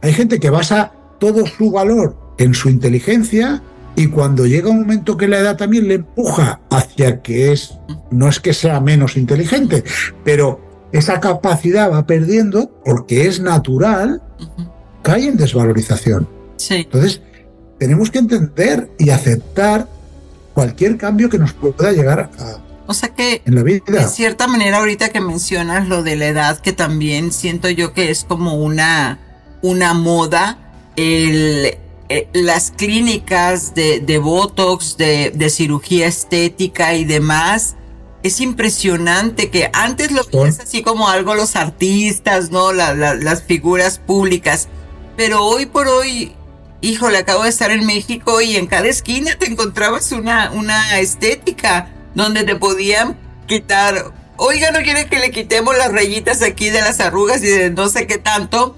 hay 0.00 0.12
gente 0.12 0.38
que 0.38 0.50
basa 0.50 0.92
todo 1.18 1.46
su 1.46 1.70
valor 1.70 2.16
en 2.38 2.54
su 2.54 2.68
inteligencia 2.68 3.62
y 3.96 4.08
cuando 4.08 4.46
llega 4.46 4.68
un 4.68 4.80
momento 4.80 5.16
que 5.16 5.26
la 5.26 5.38
edad 5.38 5.56
también 5.56 5.88
le 5.88 5.94
empuja 5.94 6.60
hacia 6.70 7.22
que 7.22 7.52
es, 7.52 7.74
no 8.10 8.28
es 8.28 8.40
que 8.40 8.52
sea 8.52 8.78
menos 8.80 9.16
inteligente, 9.16 9.84
pero 10.22 10.60
esa 10.92 11.18
capacidad 11.18 11.90
va 11.90 12.06
perdiendo 12.06 12.70
porque 12.84 13.26
es 13.26 13.40
natural, 13.40 14.22
cae 15.02 15.28
en 15.28 15.36
desvalorización. 15.38 16.28
Entonces, 16.70 17.22
tenemos 17.78 18.10
que 18.10 18.18
entender 18.18 18.90
y 18.98 19.10
aceptar 19.10 19.88
cualquier 20.52 20.96
cambio 20.96 21.28
que 21.28 21.38
nos 21.38 21.52
pueda 21.52 21.92
llegar 21.92 22.30
a, 22.38 22.58
o 22.86 22.94
sea 22.94 23.10
que, 23.10 23.42
en 23.44 23.54
la 23.54 23.62
vida. 23.62 23.82
de 23.86 24.06
cierta 24.06 24.46
manera, 24.46 24.78
ahorita 24.78 25.08
que 25.08 25.20
mencionas 25.20 25.88
lo 25.88 26.02
de 26.02 26.16
la 26.16 26.26
edad, 26.26 26.58
que 26.60 26.72
también 26.72 27.32
siento 27.32 27.68
yo 27.68 27.92
que 27.92 28.10
es 28.10 28.24
como 28.24 28.54
una, 28.54 29.18
una 29.62 29.94
moda, 29.94 30.58
el, 30.96 31.78
eh, 32.08 32.28
las 32.32 32.70
clínicas 32.70 33.74
de, 33.74 34.00
de 34.00 34.18
Botox, 34.18 34.96
de, 34.96 35.32
de, 35.34 35.50
cirugía 35.50 36.06
estética 36.06 36.94
y 36.94 37.04
demás, 37.04 37.74
es 38.22 38.40
impresionante 38.40 39.50
que 39.50 39.70
antes 39.72 40.12
lo 40.12 40.22
veías 40.24 40.60
así 40.60 40.82
como 40.82 41.08
algo 41.08 41.34
los 41.34 41.56
artistas, 41.56 42.50
¿no? 42.50 42.72
las 42.72 43.42
figuras 43.42 43.98
públicas. 43.98 44.68
Pero 45.16 45.44
hoy 45.44 45.66
por 45.66 45.88
hoy, 45.88 46.34
híjole, 46.80 47.18
acabo 47.18 47.44
de 47.44 47.50
estar 47.50 47.70
en 47.70 47.86
México 47.86 48.40
y 48.40 48.56
en 48.56 48.66
cada 48.66 48.86
esquina 48.86 49.36
te 49.38 49.46
encontrabas 49.46 50.12
una, 50.12 50.50
una 50.52 50.98
estética 50.98 51.90
donde 52.16 52.42
te 52.42 52.56
podían 52.56 53.16
quitar. 53.46 54.12
Oiga, 54.36 54.72
no 54.72 54.80
quiere 54.80 55.06
que 55.06 55.20
le 55.20 55.30
quitemos 55.30 55.78
las 55.78 55.92
rayitas 55.92 56.42
aquí 56.42 56.70
de 56.70 56.80
las 56.80 56.98
arrugas 56.98 57.40
y 57.44 57.46
de 57.46 57.70
no 57.70 57.88
sé 57.88 58.08
qué 58.08 58.18
tanto 58.18 58.74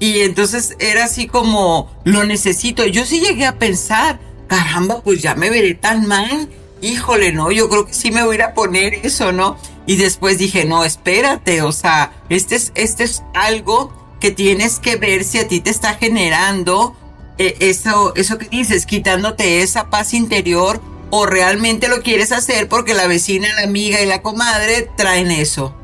y 0.00 0.20
entonces 0.20 0.76
era 0.78 1.04
así 1.04 1.26
como, 1.26 1.90
lo 2.04 2.24
necesito. 2.24 2.86
Yo 2.86 3.04
sí 3.04 3.20
llegué 3.20 3.46
a 3.46 3.58
pensar, 3.58 4.20
caramba, 4.46 5.02
pues 5.02 5.20
ya 5.20 5.34
me 5.34 5.50
veré 5.50 5.74
tan 5.74 6.06
mal. 6.06 6.48
Híjole, 6.80 7.32
no, 7.32 7.50
yo 7.50 7.68
creo 7.68 7.86
que 7.86 7.94
sí 7.94 8.12
me 8.12 8.22
voy 8.22 8.40
a 8.40 8.54
poner 8.54 8.94
eso, 9.02 9.32
¿no? 9.32 9.56
Y 9.86 9.96
después 9.96 10.38
dije, 10.38 10.64
no, 10.64 10.84
espérate, 10.84 11.62
o 11.62 11.72
sea, 11.72 12.12
este 12.28 12.54
es, 12.54 12.72
este 12.76 13.04
es 13.04 13.24
algo 13.34 13.92
que 14.20 14.30
tienes 14.30 14.78
que 14.78 14.96
ver 14.96 15.24
si 15.24 15.38
a 15.38 15.48
ti 15.48 15.60
te 15.60 15.70
está 15.70 15.94
generando 15.94 16.94
eh, 17.38 17.56
eso, 17.60 18.14
eso 18.14 18.38
que 18.38 18.48
dices, 18.48 18.86
quitándote 18.86 19.62
esa 19.62 19.90
paz 19.90 20.14
interior 20.14 20.80
o 21.10 21.26
realmente 21.26 21.88
lo 21.88 22.02
quieres 22.02 22.32
hacer 22.32 22.68
porque 22.68 22.94
la 22.94 23.06
vecina, 23.06 23.48
la 23.56 23.64
amiga 23.64 24.00
y 24.00 24.06
la 24.06 24.22
comadre 24.22 24.90
traen 24.96 25.30
eso. 25.30 25.74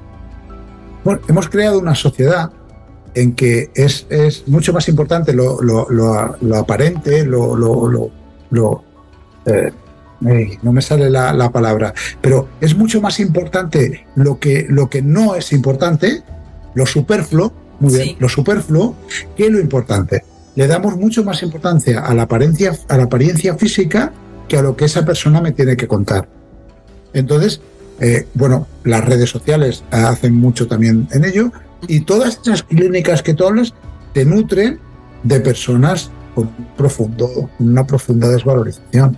Bueno, 1.05 1.21
hemos 1.29 1.49
creado 1.49 1.79
una 1.79 1.95
sociedad 1.95 2.51
en 3.15 3.35
que 3.35 3.71
es, 3.75 4.07
es 4.11 4.49
mucho 4.49 4.73
más 4.73 4.89
importante 4.89 5.33
lo, 5.33 5.61
lo, 5.63 5.89
lo, 5.91 6.57
aparente, 6.57 7.25
lo... 7.25 7.57
lo 8.51 8.85
eh, 9.47 9.73
no 10.63 10.73
me 10.73 10.81
sale 10.81 11.11
la, 11.11 11.35
la, 11.35 11.51
palabra, 11.51 11.93
pero 12.23 12.49
es 12.61 12.75
mucho 12.75 13.01
más 13.03 13.21
importante 13.21 14.07
lo 14.15 14.39
que, 14.39 14.65
lo 14.69 14.89
que 14.89 15.03
no 15.03 15.35
es 15.35 15.53
importante, 15.53 16.23
lo 16.75 16.87
superfluo, 16.87 17.53
muy 17.81 17.93
bien, 17.93 18.17
lo 18.19 18.29
superfluo, 18.29 18.95
que 19.37 19.51
lo 19.51 19.61
importante. 19.61 20.25
Le 20.55 20.67
damos 20.67 20.97
mucho 20.97 21.25
más 21.25 21.43
importancia 21.43 22.01
a 22.01 22.15
la 22.15 22.23
apariencia, 22.23 22.73
a 22.89 22.97
la 22.97 23.05
apariencia 23.05 23.57
física 23.57 24.13
que 24.49 24.57
a 24.57 24.63
lo 24.63 24.77
que 24.77 24.85
esa 24.85 25.05
persona 25.05 25.41
me 25.41 25.53
tiene 25.53 25.77
que 25.77 25.89
contar. 25.89 26.29
Entonces, 27.13 27.61
eh, 28.01 28.27
bueno, 28.35 28.67
las 28.83 29.05
redes 29.05 29.31
sociales 29.31 29.85
hacen 29.91 30.35
mucho 30.35 30.67
también 30.67 31.09
en 31.13 31.25
ello, 31.25 31.53
y 31.87 32.01
todas 32.01 32.41
esas 32.43 32.63
clínicas 32.63 33.23
que 33.23 33.35
tú 33.35 33.47
hablas 33.47 33.75
te 34.13 34.25
nutren 34.25 34.79
de 35.23 35.41
personas 35.41 36.11
con 36.35 36.49
profundo, 36.77 37.51
una 37.59 37.87
profunda 37.87 38.29
desvalorización 38.29 39.17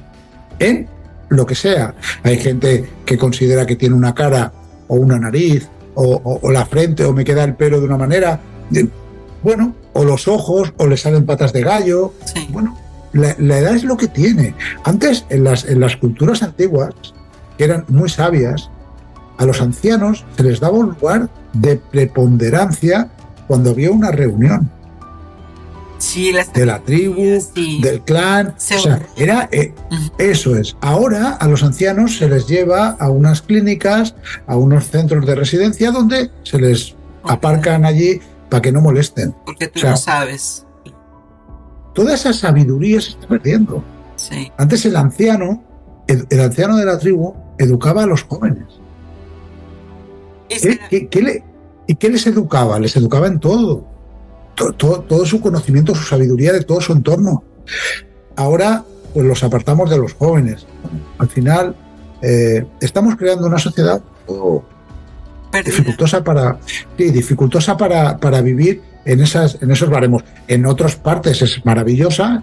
en 0.59 0.89
lo 1.29 1.47
que 1.47 1.55
sea. 1.55 1.95
Hay 2.23 2.39
gente 2.39 2.89
que 3.05 3.19
considera 3.19 3.67
que 3.67 3.77
tiene 3.77 3.95
una 3.95 4.15
cara 4.15 4.53
o 4.89 4.97
una 4.97 5.19
nariz 5.19 5.69
o, 5.95 6.41
la 6.51 6.67
frente 6.67 7.05
o 7.05 7.13
me 7.13 7.25
queda 7.25 7.45
el 7.45 7.55
pelo 7.55 7.81
de 7.81 7.87
una 7.87 7.97
manera. 7.97 8.41
bueno, 9.43 9.75
o 9.93 10.05
los 10.05 10.29
ojos 10.29 10.73
o 10.77 10.87
le 10.87 10.97
salen 10.97 11.25
patas 11.25 11.53
de 11.53 11.63
gallo. 11.63 12.13
Bueno, 12.51 12.77
la, 13.17 13.59
edad 13.59 13.75
es 13.75 13.85
lo 13.85 13.97
que 13.97 14.09
tiene. 14.09 14.55
Antes, 14.85 15.25
en 15.29 15.45
las, 15.45 15.65
en 15.65 15.81
las 15.81 15.97
culturas 15.97 16.43
antiguas, 16.43 16.95
que 17.59 17.65
eran 17.65 17.85
muy 17.89 18.09
sabias, 18.09 18.71
a 19.39 19.45
los 19.45 19.61
ancianos 19.61 20.25
se 20.37 20.43
les 20.43 20.61
daba 20.61 20.79
un 20.79 20.91
lugar 20.91 21.29
de 21.53 21.77
preponderancia 21.77 23.11
cuando 23.47 23.71
había 23.71 23.91
una 23.91 24.11
reunión. 24.11 24.71
de 26.55 26.67
la 26.67 26.81
tribu, 26.81 27.41
del 27.81 28.03
clan. 28.03 28.49
o 28.49 28.61
sea, 28.61 29.01
era, 29.17 29.49
eh, 29.51 29.75
eso 30.19 30.55
es. 30.57 30.77
Ahora 30.81 31.31
a 31.33 31.49
los 31.49 31.63
ancianos 31.63 32.19
se 32.19 32.29
les 32.29 32.47
lleva 32.47 32.91
a 32.99 33.11
unas 33.11 33.43
clínicas, 33.43 34.15
a 34.47 34.57
unos 34.57 34.89
centros 34.89 35.27
de 35.27 35.35
residencia 35.35 35.91
donde 35.91 36.31
se 36.43 36.59
les 36.59 36.95
aparcan 37.25 37.85
allí 37.85 38.21
para 38.49 38.63
que 38.63 38.73
no 38.73 38.81
molesten. 38.81 39.35
Porque 39.45 39.69
tú 39.69 39.81
no 39.87 39.97
sabes. 39.97 40.66
Toda 41.97 42.15
esa 42.15 42.33
sabiduría 42.33 43.01
se 43.01 43.11
está 43.11 43.27
perdiendo. 43.27 43.83
Antes 44.57 44.87
el 44.87 44.95
anciano, 44.95 45.65
el, 46.07 46.41
anciano 46.41 46.77
de 46.77 46.85
la 46.85 46.99
tribu, 46.99 47.35
educaba 47.59 48.05
a 48.05 48.07
los 48.07 48.23
jóvenes. 48.23 48.67
le, 50.49 51.45
¿Y 51.89 51.95
qué 51.97 52.09
les 52.09 52.27
educaba? 52.29 52.79
Les 52.79 52.97
educaba 52.97 53.27
en 53.27 53.41
todo 53.41 53.97
todo, 54.57 55.27
su 55.27 55.41
conocimiento, 55.41 55.95
su 55.95 56.05
sabiduría 56.05 56.53
de 56.53 56.63
todo 56.63 56.81
su 56.81 56.93
entorno. 56.93 57.45
Ahora, 58.37 58.85
pues 59.13 59.27
los 59.27 59.43
apartamos 59.43 59.91
de 59.91 59.99
los 59.99 60.15
jóvenes. 60.15 60.67
Al 61.19 61.29
final, 61.29 61.77
eh, 62.23 62.67
estamos 62.81 63.17
creando 63.17 63.47
una 63.47 63.59
sociedad 63.59 64.03
dificultosa 65.65 66.23
para 66.25 66.59
dificultosa 66.99 67.77
para, 67.77 68.19
para, 68.19 68.41
vivir 68.43 68.83
en 69.07 69.21
esas 69.21 69.59
en 69.63 69.71
esos 69.71 69.89
baremos 69.89 70.23
en 70.49 70.67
otras 70.67 70.97
partes 70.97 71.41
es 71.41 71.65
maravillosa 71.65 72.43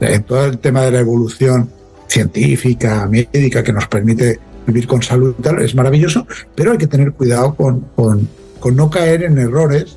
en 0.00 0.22
todo 0.22 0.46
el 0.46 0.58
tema 0.58 0.82
de 0.82 0.92
la 0.92 1.00
evolución 1.00 1.70
científica 2.06 3.06
médica 3.06 3.64
que 3.64 3.72
nos 3.72 3.88
permite 3.88 4.38
vivir 4.66 4.86
con 4.86 5.02
salud 5.02 5.34
tal, 5.42 5.60
es 5.62 5.74
maravilloso 5.74 6.26
pero 6.54 6.72
hay 6.72 6.78
que 6.78 6.86
tener 6.86 7.12
cuidado 7.12 7.54
con, 7.54 7.80
con, 7.96 8.28
con 8.60 8.76
no 8.76 8.90
caer 8.90 9.24
en 9.24 9.38
errores 9.38 9.96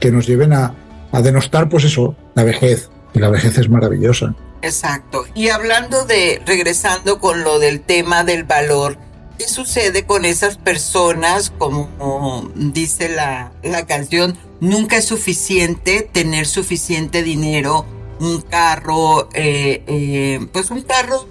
que 0.00 0.10
nos 0.10 0.26
lleven 0.26 0.52
a, 0.52 0.74
denostar, 1.22 1.68
pues 1.68 1.84
eso, 1.84 2.14
la 2.34 2.44
vejez. 2.44 2.90
Y 3.14 3.18
la 3.18 3.30
vejez 3.30 3.56
es 3.58 3.68
maravillosa. 3.68 4.34
Exacto. 4.62 5.24
Y 5.34 5.48
hablando 5.48 6.04
de, 6.04 6.42
regresando 6.46 7.20
con 7.20 7.42
lo 7.42 7.58
del 7.58 7.80
tema 7.80 8.22
del 8.24 8.44
valor, 8.44 8.98
¿qué 9.38 9.48
sucede 9.48 10.04
con 10.04 10.24
esas 10.24 10.58
personas, 10.58 11.50
como 11.56 12.50
dice 12.54 13.08
la, 13.08 13.52
la 13.62 13.86
canción, 13.86 14.36
nunca 14.60 14.96
es 14.96 15.04
suficiente 15.04 16.08
tener 16.12 16.46
suficiente 16.46 17.22
dinero, 17.22 17.86
un 18.20 18.40
carro, 18.40 19.28
eh, 19.34 19.82
eh, 19.86 20.46
pues 20.52 20.70
un 20.70 20.82
carro 20.82 21.28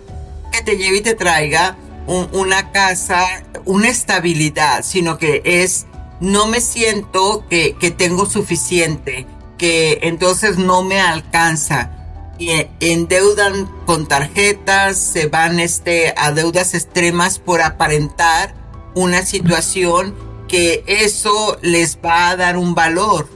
que 0.52 0.62
te 0.62 0.78
lleve 0.78 0.98
y 0.98 1.02
te 1.02 1.16
traiga, 1.16 1.78
una 2.08 2.72
casa, 2.72 3.26
una 3.66 3.90
estabilidad, 3.90 4.84
sino 4.84 5.18
que 5.18 5.42
es 5.44 5.88
no 6.20 6.48
me 6.48 6.62
siento 6.62 7.46
que, 7.50 7.76
tengo 7.98 8.26
suficiente, 8.26 9.28
que 9.58 10.00
entonces 10.04 10.58
no 10.58 10.84
me 10.84 11.00
alcanza. 11.00 11.92
Y 12.40 12.52
endeudan 12.80 13.66
con 13.86 14.08
tarjetas, 14.08 14.98
se 14.98 15.28
van 15.28 15.60
este, 15.60 16.14
a 16.18 16.32
deudas 16.32 16.76
extremas 16.76 17.40
por 17.40 17.62
aparentar 17.62 18.54
una 18.94 19.26
situación 19.26 20.16
que 20.48 20.84
eso 20.88 21.58
les 21.62 21.98
va 22.04 22.30
a 22.30 22.36
dar 22.36 22.58
un 22.58 22.74
valor. 22.76 23.28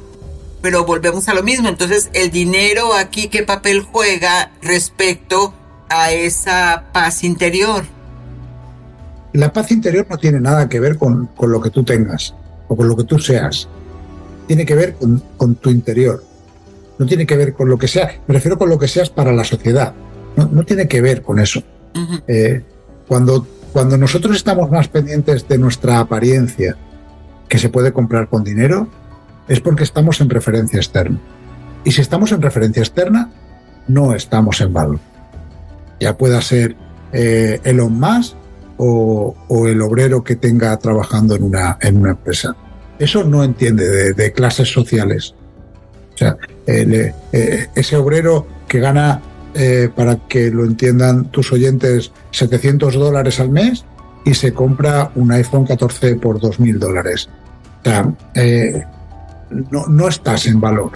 Pero 0.61 0.85
volvemos 0.85 1.27
a 1.27 1.33
lo 1.33 1.43
mismo. 1.43 1.69
Entonces, 1.69 2.09
el 2.13 2.31
dinero 2.31 2.93
aquí, 2.93 3.27
¿qué 3.27 3.43
papel 3.43 3.81
juega 3.81 4.51
respecto 4.61 5.53
a 5.89 6.11
esa 6.11 6.85
paz 6.93 7.23
interior? 7.23 7.83
La 9.33 9.51
paz 9.53 9.71
interior 9.71 10.05
no 10.09 10.17
tiene 10.17 10.39
nada 10.39 10.67
que 10.69 10.79
ver 10.79 10.97
con, 10.97 11.27
con 11.27 11.51
lo 11.51 11.61
que 11.61 11.69
tú 11.69 11.83
tengas 11.83 12.35
o 12.67 12.75
con 12.75 12.87
lo 12.87 12.95
que 12.95 13.03
tú 13.03 13.19
seas. 13.19 13.67
Tiene 14.47 14.65
que 14.65 14.75
ver 14.75 14.95
con, 15.37 15.55
tu 15.55 15.69
interior. 15.69 16.23
No 16.97 17.05
tiene 17.05 17.25
que 17.25 17.35
ver 17.37 17.53
con 17.53 17.69
lo 17.69 17.77
que 17.77 17.87
sea. 17.87 18.19
Me 18.27 18.33
refiero 18.33 18.57
con 18.57 18.69
lo 18.69 18.77
que 18.77 18.87
seas 18.87 19.09
para 19.09 19.33
la 19.33 19.43
sociedad. 19.43 19.93
No, 20.35 20.63
tiene 20.63 20.87
que 20.87 21.01
ver 21.01 21.21
con 21.21 21.39
eso. 21.39 21.61
Eh, 22.27 22.61
cuando, 23.07 23.45
cuando 23.73 23.97
nosotros 23.97 24.37
estamos 24.37 24.71
más 24.71 24.87
pendientes 24.87 25.47
de 25.47 25.57
nuestra 25.57 25.99
apariencia, 25.99 26.77
que 27.51 27.59
se 27.59 27.67
puede 27.67 27.91
comprar 27.91 28.29
con 28.29 28.45
dinero, 28.45 28.87
es 29.49 29.59
porque 29.59 29.83
estamos 29.83 30.21
en 30.21 30.29
referencia 30.29 30.77
externa. 30.77 31.19
Y 31.83 31.91
si 31.91 31.99
estamos 31.99 32.31
en 32.31 32.41
referencia 32.41 32.79
externa, 32.79 33.29
no 33.89 34.15
estamos 34.15 34.61
en 34.61 34.71
valor. 34.71 34.99
Ya 35.99 36.15
pueda 36.17 36.41
ser 36.41 36.77
eh, 37.11 37.59
Elon 37.65 38.01
o, 38.77 39.35
el 39.67 39.81
obrero 39.81 40.23
que 40.23 40.37
tenga 40.37 40.77
trabajando 40.79 41.35
en 41.35 41.43
una, 41.43 41.77
en 41.81 41.97
una 41.97 42.11
empresa. 42.11 42.55
Eso 42.97 43.25
no 43.25 43.43
entiende 43.43 44.13
de, 44.13 44.31
clases 44.31 44.71
sociales. 44.71 45.35
O 46.13 46.17
sea, 46.17 46.37
eh, 46.65 47.13
ese 47.75 47.97
obrero 47.97 48.47
que 48.69 48.79
gana, 48.79 49.21
eh, 49.55 49.89
para 49.93 50.15
que 50.15 50.51
lo 50.51 50.63
entiendan 50.63 51.25
tus 51.31 51.51
oyentes, 51.51 52.13
700 52.31 52.93
dólares 52.93 53.41
al 53.41 53.49
mes 53.49 53.83
y 54.23 54.35
se 54.35 54.53
compra 54.53 55.11
un 55.15 55.33
iPhone 55.33 55.65
14 55.65 56.15
por 56.15 56.39
2.000 56.39 56.77
dólares. 56.77 57.29
O 57.81 57.83
sea, 57.83 58.13
eh, 58.35 58.83
no, 59.71 59.87
no 59.87 60.07
estás 60.07 60.45
en 60.45 60.61
valor. 60.61 60.91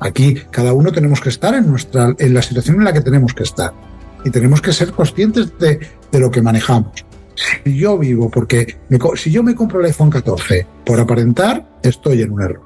Aquí 0.00 0.34
cada 0.50 0.72
uno 0.72 0.92
tenemos 0.92 1.20
que 1.20 1.28
estar 1.28 1.54
en, 1.54 1.68
nuestra, 1.68 2.14
en 2.18 2.34
la 2.34 2.42
situación 2.42 2.76
en 2.76 2.84
la 2.84 2.92
que 2.92 3.00
tenemos 3.00 3.34
que 3.34 3.42
estar 3.42 3.72
y 4.24 4.30
tenemos 4.30 4.60
que 4.60 4.72
ser 4.72 4.92
conscientes 4.92 5.58
de, 5.58 5.80
lo 6.12 6.30
que 6.30 6.42
manejamos. 6.42 7.04
Si 7.64 7.76
yo 7.76 7.98
vivo 7.98 8.30
porque 8.30 8.78
si 9.16 9.30
yo 9.30 9.42
me 9.42 9.54
compro 9.54 9.80
el 9.80 9.86
iPhone 9.86 10.10
14 10.10 10.66
por 10.84 11.00
aparentar, 11.00 11.68
estoy 11.82 12.22
en 12.22 12.32
un 12.32 12.42
error. 12.42 12.62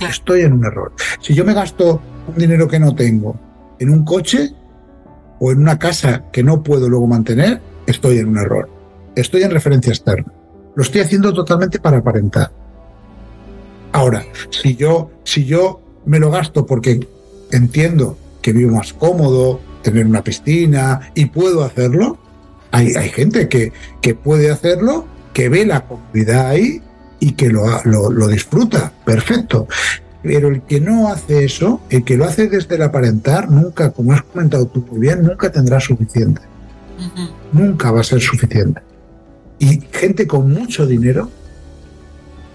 Estoy 0.00 0.42
en 0.42 0.54
un 0.54 0.64
error. 0.64 0.92
Si 1.20 1.34
yo 1.34 1.44
me 1.44 1.54
gasto 1.54 2.00
un 2.26 2.34
dinero 2.34 2.66
que 2.66 2.80
no 2.80 2.94
tengo 2.94 3.38
en 3.78 3.90
un 3.90 4.04
coche 4.04 4.52
o 5.38 5.52
en 5.52 5.58
una 5.58 5.78
casa 5.78 6.24
que 6.32 6.42
no 6.42 6.62
puedo 6.62 6.88
luego 6.88 7.06
mantener, 7.06 7.60
estoy 7.86 8.18
en 8.18 8.28
un 8.28 8.38
error. 8.38 8.68
Estoy 9.14 9.42
en 9.42 9.50
referencia 9.50 9.92
externa. 9.92 10.32
Lo 10.74 10.82
estoy 10.82 11.02
haciendo 11.02 11.32
totalmente 11.32 11.78
para 11.78 11.98
aparentar. 11.98 12.50
Ahora, 13.92 14.24
si 14.50 14.74
yo, 14.74 15.10
si 15.22 15.44
yo 15.44 15.80
me 16.04 16.18
lo 16.18 16.30
gasto 16.30 16.66
porque 16.66 17.06
entiendo 17.52 18.18
que 18.42 18.52
vivo 18.52 18.76
más 18.76 18.92
cómodo, 18.92 19.60
tener 19.82 20.06
una 20.06 20.24
piscina 20.24 21.12
y 21.14 21.26
puedo 21.26 21.62
hacerlo. 21.62 22.18
Hay, 22.72 22.94
hay 22.94 23.08
gente 23.10 23.48
que, 23.48 23.72
que, 24.00 24.16
puede 24.16 24.50
hacerlo, 24.50 25.06
que 25.32 25.48
ve 25.48 25.64
la 25.64 25.86
comunidad 25.86 26.48
ahí 26.48 26.82
y 27.20 27.32
que 27.32 27.50
lo, 27.50 27.64
lo, 27.84 28.26
disfruta. 28.26 28.92
Perfecto. 29.04 29.68
Pero 30.24 30.48
el 30.48 30.62
que 30.62 30.80
no 30.80 31.08
hace 31.08 31.44
eso, 31.44 31.80
el 31.90 32.02
que 32.02 32.16
lo 32.16 32.24
hace 32.24 32.48
desde 32.48 32.74
el 32.74 32.82
aparentar, 32.82 33.48
nunca, 33.48 33.92
como 33.92 34.12
has 34.12 34.22
comentado 34.22 34.66
tú 34.66 34.84
muy 34.90 35.00
bien, 35.00 35.22
nunca 35.22 35.52
tendrá 35.52 35.78
suficiente. 35.78 36.42
Nunca 37.52 37.92
va 37.92 38.00
a 38.00 38.04
ser 38.04 38.20
suficiente. 38.20 38.80
Y 39.58 39.80
gente 39.92 40.26
con 40.26 40.52
mucho 40.52 40.86
dinero 40.86 41.30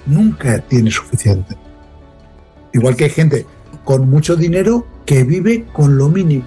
nunca 0.05 0.59
tiene 0.59 0.91
suficiente. 0.91 1.55
Igual 2.73 2.95
que 2.95 3.05
hay 3.05 3.09
gente 3.09 3.45
con 3.83 4.09
mucho 4.09 4.35
dinero 4.35 4.85
que 5.05 5.23
vive 5.23 5.65
con 5.73 5.97
lo 5.97 6.09
mínimo. 6.09 6.45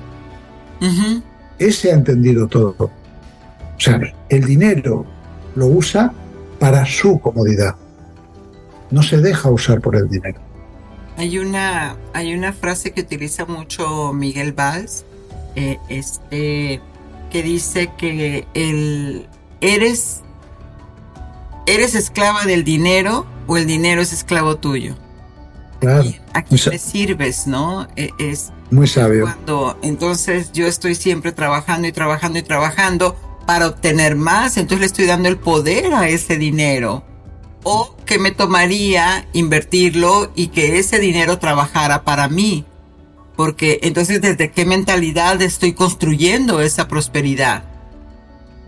Ese 1.59 1.93
ha 1.93 1.95
entendido 1.95 2.47
todo. 2.49 2.75
O 2.79 3.81
sea, 3.81 4.01
el 4.29 4.45
dinero 4.45 5.07
lo 5.55 5.67
usa 5.67 6.13
para 6.59 6.85
su 6.87 7.19
comodidad. 7.21 7.77
No 8.91 9.03
se 9.03 9.19
deja 9.19 9.51
usar 9.51 9.81
por 9.81 9.97
el 9.97 10.09
dinero. 10.09 10.41
Hay 11.17 11.39
una, 11.39 11.97
hay 12.15 12.35
una 12.35 12.53
frase 12.53 12.93
que 12.93 13.01
utiliza 13.01 13.45
mucho 13.45 14.13
Miguel 14.13 14.53
Valls, 14.53 15.05
eh, 15.57 15.79
este, 15.89 16.81
que 17.31 17.43
dice 17.43 17.91
que 17.99 18.47
el, 18.55 19.27
eres, 19.61 20.23
eres 21.67 21.95
esclava 21.95 22.45
del 22.45 22.65
dinero 22.65 23.27
o 23.47 23.57
el 23.57 23.67
dinero 23.67 24.03
es 24.03 24.13
esclavo 24.13 24.57
tuyo. 24.57 24.97
Claro. 25.81 26.13
¿A 26.33 26.43
quién 26.43 26.61
le 26.71 26.79
sirves, 26.79 27.47
no? 27.47 27.89
E, 27.97 28.11
es, 28.19 28.53
muy 28.71 28.87
sabio. 28.87 29.25
Cuando 29.25 29.79
entonces 29.83 30.53
yo 30.53 30.67
estoy 30.67 30.95
siempre 30.95 31.33
trabajando 31.33 31.89
y 31.89 31.93
trabajando 31.93 32.39
y 32.39 32.43
trabajando 32.43 33.17
para 33.47 33.67
obtener 33.67 34.17
más, 34.17 34.57
entonces 34.57 34.81
le 34.81 34.87
estoy 34.87 35.07
dando 35.07 35.29
el 35.29 35.37
poder 35.37 35.93
a 35.93 36.09
ese 36.09 36.39
dinero. 36.39 37.05
O 37.65 37.97
que 38.07 38.19
me 38.19 38.31
tomaría 38.31 39.27
invertirlo 39.33 40.33
y 40.35 40.49
que 40.49 40.79
ese 40.79 40.99
dinero 40.99 41.39
trabajara 41.39 42.03
para 42.03 42.29
mí. 42.29 42.65
Porque 43.37 43.81
entonces 43.83 44.21
desde 44.21 44.51
qué 44.51 44.65
mentalidad 44.65 45.41
estoy 45.43 45.73
construyendo 45.73 46.61
esa 46.61 46.89
prosperidad. 46.89 47.65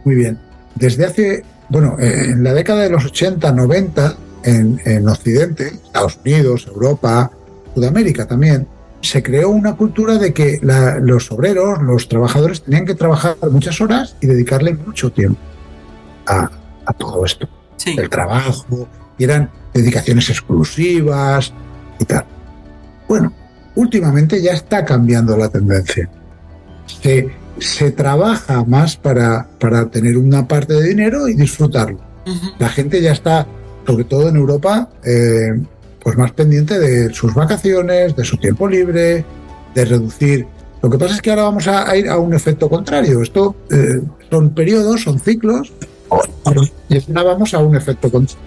Muy 0.05 0.17
bien. 0.17 0.41
Desde 0.75 1.07
hace, 1.07 1.45
bueno, 1.69 1.97
eh, 1.99 2.31
en 2.31 2.45
la 2.45 2.53
década 2.53 2.83
de 2.83 2.91
los 2.91 3.05
80, 3.05 3.53
90, 3.53 4.17
en, 4.45 4.81
en 4.85 5.09
Occidente, 5.09 5.69
Estados 5.69 6.19
Unidos, 6.25 6.67
Europa, 6.67 7.31
Sudamérica 7.75 8.27
también, 8.27 8.67
se 9.05 9.23
creó 9.23 9.51
una 9.51 9.77
cultura 9.77 10.17
de 10.17 10.33
que 10.33 10.61
los 11.03 11.31
obreros, 11.31 11.83
los 11.83 12.09
trabajadores, 12.09 12.63
tenían 12.63 12.87
que 12.87 12.95
trabajar 12.95 13.37
muchas 13.51 13.81
horas 13.81 14.17
y 14.21 14.27
dedicarle 14.27 14.75
mucho 14.75 15.13
tiempo 15.13 15.39
a, 16.27 16.51
todo 16.97 17.25
esto. 17.25 17.47
El 17.85 18.09
trabajo, 18.09 18.89
y 19.19 19.25
eran 19.25 19.51
dedicaciones 19.75 20.31
exclusivas 20.31 21.53
y 21.99 22.05
tal. 22.07 22.25
últimamente 23.75 24.41
ya 24.41 24.53
está 24.53 24.85
cambiando 24.87 25.37
la 25.37 25.51
tendencia. 25.51 26.09
Se, 26.87 27.29
se 27.59 27.91
trabaja 27.91 28.65
más 28.65 28.97
para, 28.97 29.49
para 29.59 29.87
tener 29.91 30.17
una 30.17 30.47
parte 30.47 30.75
de 30.75 30.89
dinero 30.89 31.29
y 31.29 31.35
disfrutarlo. 31.35 31.99
La 32.59 32.69
gente 32.69 33.01
ya 33.01 33.13
está, 33.13 33.47
sobre 33.87 34.05
todo 34.05 34.29
en 34.29 34.37
Europa, 34.37 34.89
eh, 35.05 35.61
pues 36.01 36.17
más 36.17 36.33
pendiente 36.33 36.79
de 36.79 37.13
sus 37.13 37.35
vacaciones, 37.35 38.17
de 38.17 38.25
su 38.25 38.37
tiempo 38.37 38.69
libre, 38.69 39.25
de 39.75 39.85
reducir. 39.85 40.47
Lo 40.83 40.91
que 40.91 40.99
pasa 40.99 41.15
es 41.15 41.23
que 41.23 41.31
ahora 41.31 41.45
vamos 41.45 41.67
a, 41.67 41.97
ir 41.97 42.09
a 42.09 42.19
un 42.19 42.35
efecto 42.35 42.69
contrario. 42.69 43.23
Esto 43.23 43.55
eh, 43.71 44.03
son 44.31 44.51
periodos, 44.51 45.03
son 45.03 45.19
ciclos, 45.19 45.73
y 46.89 46.97
ahora 47.11 47.23
vamos 47.23 47.55
a 47.55 47.59
un 47.59 47.77
efecto 47.77 48.11
contrario. 48.11 48.45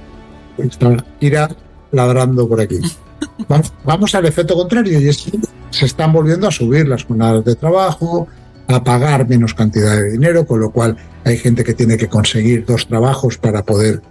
Está 0.58 1.06
Ira 1.20 1.50
ladrando 1.92 2.48
por 2.48 2.62
aquí. 2.62 2.80
Vamos, 3.48 3.74
vamos 3.84 4.14
al 4.14 4.26
efecto 4.26 4.54
contrario 4.56 5.00
y 5.00 5.08
es 5.08 5.32
se 5.72 5.86
están 5.86 6.14
volviendo 6.14 6.48
a 6.48 6.52
subir 6.52 6.88
las 6.88 7.04
jornadas 7.04 7.44
de 7.46 7.56
trabajo, 7.56 8.28
a 8.68 8.84
pagar 8.84 9.28
menos 9.28 9.54
cantidad 9.54 9.96
de 9.96 10.12
dinero, 10.12 10.46
con 10.46 10.60
lo 10.60 10.72
cual 10.72 10.98
hay 11.24 11.38
gente 11.38 11.64
que 11.64 11.74
tiene 11.74 11.98
que 11.98 12.08
conseguir 12.08 12.66
dos 12.66 12.88
trabajos 12.88 13.38
para 13.38 13.64
poder 13.64 14.02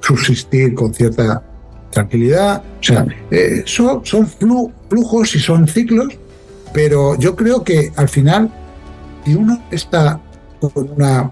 subsistir 0.00 0.74
con 0.74 0.94
cierta 0.94 1.42
tranquilidad. 1.90 2.62
O 2.80 2.82
sea, 2.82 3.06
eh, 3.30 3.62
son, 3.66 4.04
son 4.04 4.26
flujos 4.26 5.34
y 5.34 5.38
son 5.38 5.68
ciclos, 5.68 6.08
pero 6.72 7.18
yo 7.18 7.36
creo 7.36 7.62
que 7.62 7.92
al 7.96 8.08
final, 8.08 8.50
si 9.24 9.34
uno 9.34 9.62
está 9.70 10.20
con 10.60 10.90
una 10.90 11.30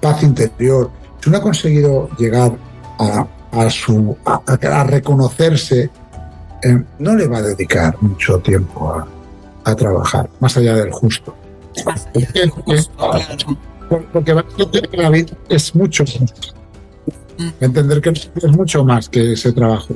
paz 0.00 0.22
interior, 0.22 0.90
si 1.20 1.28
uno 1.28 1.38
ha 1.38 1.42
conseguido 1.42 2.08
llegar 2.18 2.56
a, 2.98 3.26
a 3.52 3.70
su, 3.70 4.16
a, 4.24 4.84
reconocerse, 4.84 5.90
eh, 6.62 6.82
no 6.98 7.14
le 7.14 7.28
va 7.28 7.38
a 7.38 7.42
dedicar 7.42 7.96
mucho 8.00 8.38
tiempo 8.38 8.92
a, 8.92 9.06
a 9.64 9.74
trabajar, 9.74 10.30
más 10.40 10.56
allá 10.56 10.74
del 10.76 10.90
justo. 10.90 11.34
Porque, 14.12 14.32
va 14.32 14.40
a 14.40 14.44
entender 14.44 14.88
que 14.88 14.96
la 14.96 15.10
vida 15.10 15.36
es 15.48 15.74
mucho 15.74 16.04
entender 17.60 18.00
que 18.00 18.10
es 18.10 18.56
mucho 18.56 18.84
más 18.84 19.08
que 19.08 19.32
ese 19.32 19.52
trabajo. 19.52 19.94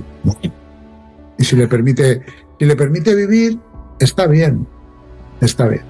Y 1.38 1.44
si 1.44 1.56
le 1.56 1.68
permite, 1.68 2.22
si 2.58 2.64
le 2.64 2.76
permite 2.76 3.14
vivir, 3.14 3.58
está 3.98 4.26
bien. 4.26 4.66
Está 5.40 5.68
bien. 5.68 5.84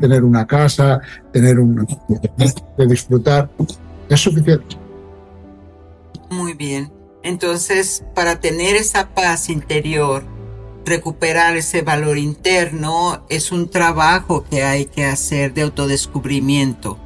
Tener 0.00 0.24
una 0.24 0.46
casa, 0.46 1.00
tener 1.32 1.60
un 1.60 1.86
de 2.78 2.86
disfrutar, 2.86 3.50
es 4.08 4.20
suficiente. 4.20 4.76
Muy 6.30 6.54
bien. 6.54 6.90
Entonces, 7.22 8.04
para 8.14 8.40
tener 8.40 8.74
esa 8.76 9.10
paz 9.10 9.50
interior, 9.50 10.24
recuperar 10.84 11.56
ese 11.56 11.82
valor 11.82 12.18
interno 12.18 13.24
es 13.28 13.52
un 13.52 13.68
trabajo 13.68 14.44
que 14.48 14.62
hay 14.62 14.86
que 14.86 15.04
hacer 15.04 15.54
de 15.54 15.62
autodescubrimiento. 15.62 16.98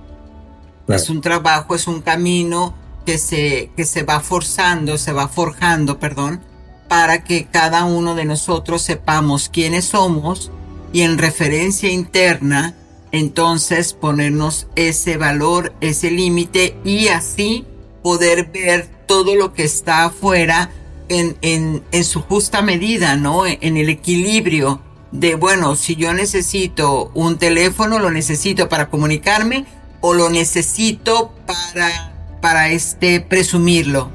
Es 0.88 1.10
un 1.10 1.20
trabajo, 1.20 1.74
es 1.74 1.88
un 1.88 2.00
camino 2.00 2.74
que 3.04 3.18
se, 3.18 3.70
que 3.76 3.84
se 3.84 4.02
va 4.02 4.20
forzando, 4.20 4.98
se 4.98 5.12
va 5.12 5.28
forjando, 5.28 5.98
perdón, 5.98 6.40
para 6.88 7.24
que 7.24 7.46
cada 7.46 7.84
uno 7.84 8.14
de 8.14 8.24
nosotros 8.24 8.82
sepamos 8.82 9.48
quiénes 9.48 9.86
somos 9.86 10.50
y 10.92 11.02
en 11.02 11.18
referencia 11.18 11.90
interna, 11.90 12.74
entonces 13.12 13.92
ponernos 13.92 14.68
ese 14.76 15.16
valor, 15.16 15.72
ese 15.80 16.10
límite 16.10 16.78
y 16.84 17.08
así 17.08 17.66
poder 18.02 18.50
ver 18.52 18.88
todo 19.06 19.34
lo 19.34 19.52
que 19.52 19.64
está 19.64 20.04
afuera 20.04 20.70
en, 21.08 21.36
en, 21.42 21.82
en 21.92 22.04
su 22.04 22.22
justa 22.22 22.62
medida, 22.62 23.16
¿no? 23.16 23.46
En 23.46 23.76
el 23.76 23.88
equilibrio 23.88 24.80
de, 25.12 25.34
bueno, 25.34 25.76
si 25.76 25.96
yo 25.96 26.12
necesito 26.12 27.10
un 27.14 27.38
teléfono, 27.38 27.98
lo 27.98 28.10
necesito 28.10 28.68
para 28.68 28.88
comunicarme 28.88 29.66
o 30.00 30.14
lo 30.14 30.30
necesito 30.30 31.32
para, 31.46 32.12
para 32.40 32.68
este, 32.68 33.20
presumirlo. 33.20 34.10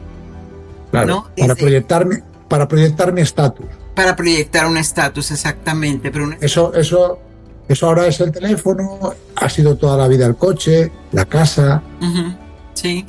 Claro, 0.91 1.29
para 1.37 1.55
proyectarme, 1.55 2.23
para 2.47 2.67
proyectar 2.67 3.13
mi 3.13 3.21
estatus. 3.21 3.65
Para 3.95 4.15
proyectar 4.15 4.67
un 4.67 4.77
estatus, 4.77 5.31
exactamente. 5.31 6.11
Pero 6.11 6.31
Eso, 6.41 6.73
eso, 6.73 7.19
eso 7.67 7.87
ahora 7.87 8.07
es 8.07 8.19
el 8.19 8.31
teléfono, 8.31 9.13
ha 9.35 9.49
sido 9.49 9.75
toda 9.77 9.97
la 9.97 10.07
vida 10.07 10.25
el 10.25 10.35
coche, 10.35 10.91
la 11.13 11.25
casa. 11.25 11.81
sí. 12.73 13.05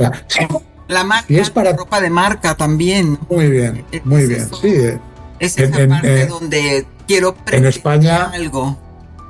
La 0.92 1.04
marca, 1.04 1.26
es 1.28 1.50
para... 1.50 1.72
ropa 1.72 2.00
de 2.00 2.10
marca 2.10 2.54
también. 2.54 3.18
Muy 3.28 3.48
bien, 3.48 3.84
muy 4.04 4.26
bien. 4.26 4.48
sí, 4.60 4.68
eh. 4.68 4.98
es 5.38 5.58
esa 5.58 5.88
parte 5.88 6.26
donde 6.26 6.86
quiero 7.06 7.34
en 7.50 7.66
España 7.66 8.30
algo. 8.32 8.78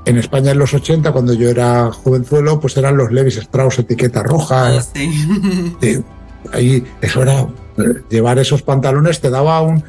En 0.04 0.18
España 0.18 0.50
en 0.50 0.58
los 0.58 0.74
80, 0.74 1.12
cuando 1.12 1.32
yo 1.32 1.48
era 1.48 1.92
jovenzuelo, 1.92 2.58
pues 2.58 2.76
eran 2.76 2.96
los 2.96 3.12
Levis 3.12 3.36
Strauss 3.36 3.78
etiqueta 3.78 4.22
roja. 4.22 4.78
Ah, 4.78 4.82
sí. 4.82 5.72
ahí 6.52 6.84
eso 7.00 7.22
era 7.22 7.46
eh, 7.78 8.02
llevar 8.10 8.40
esos 8.40 8.62
pantalones 8.62 9.20
te 9.20 9.30
daba 9.30 9.60
un 9.60 9.84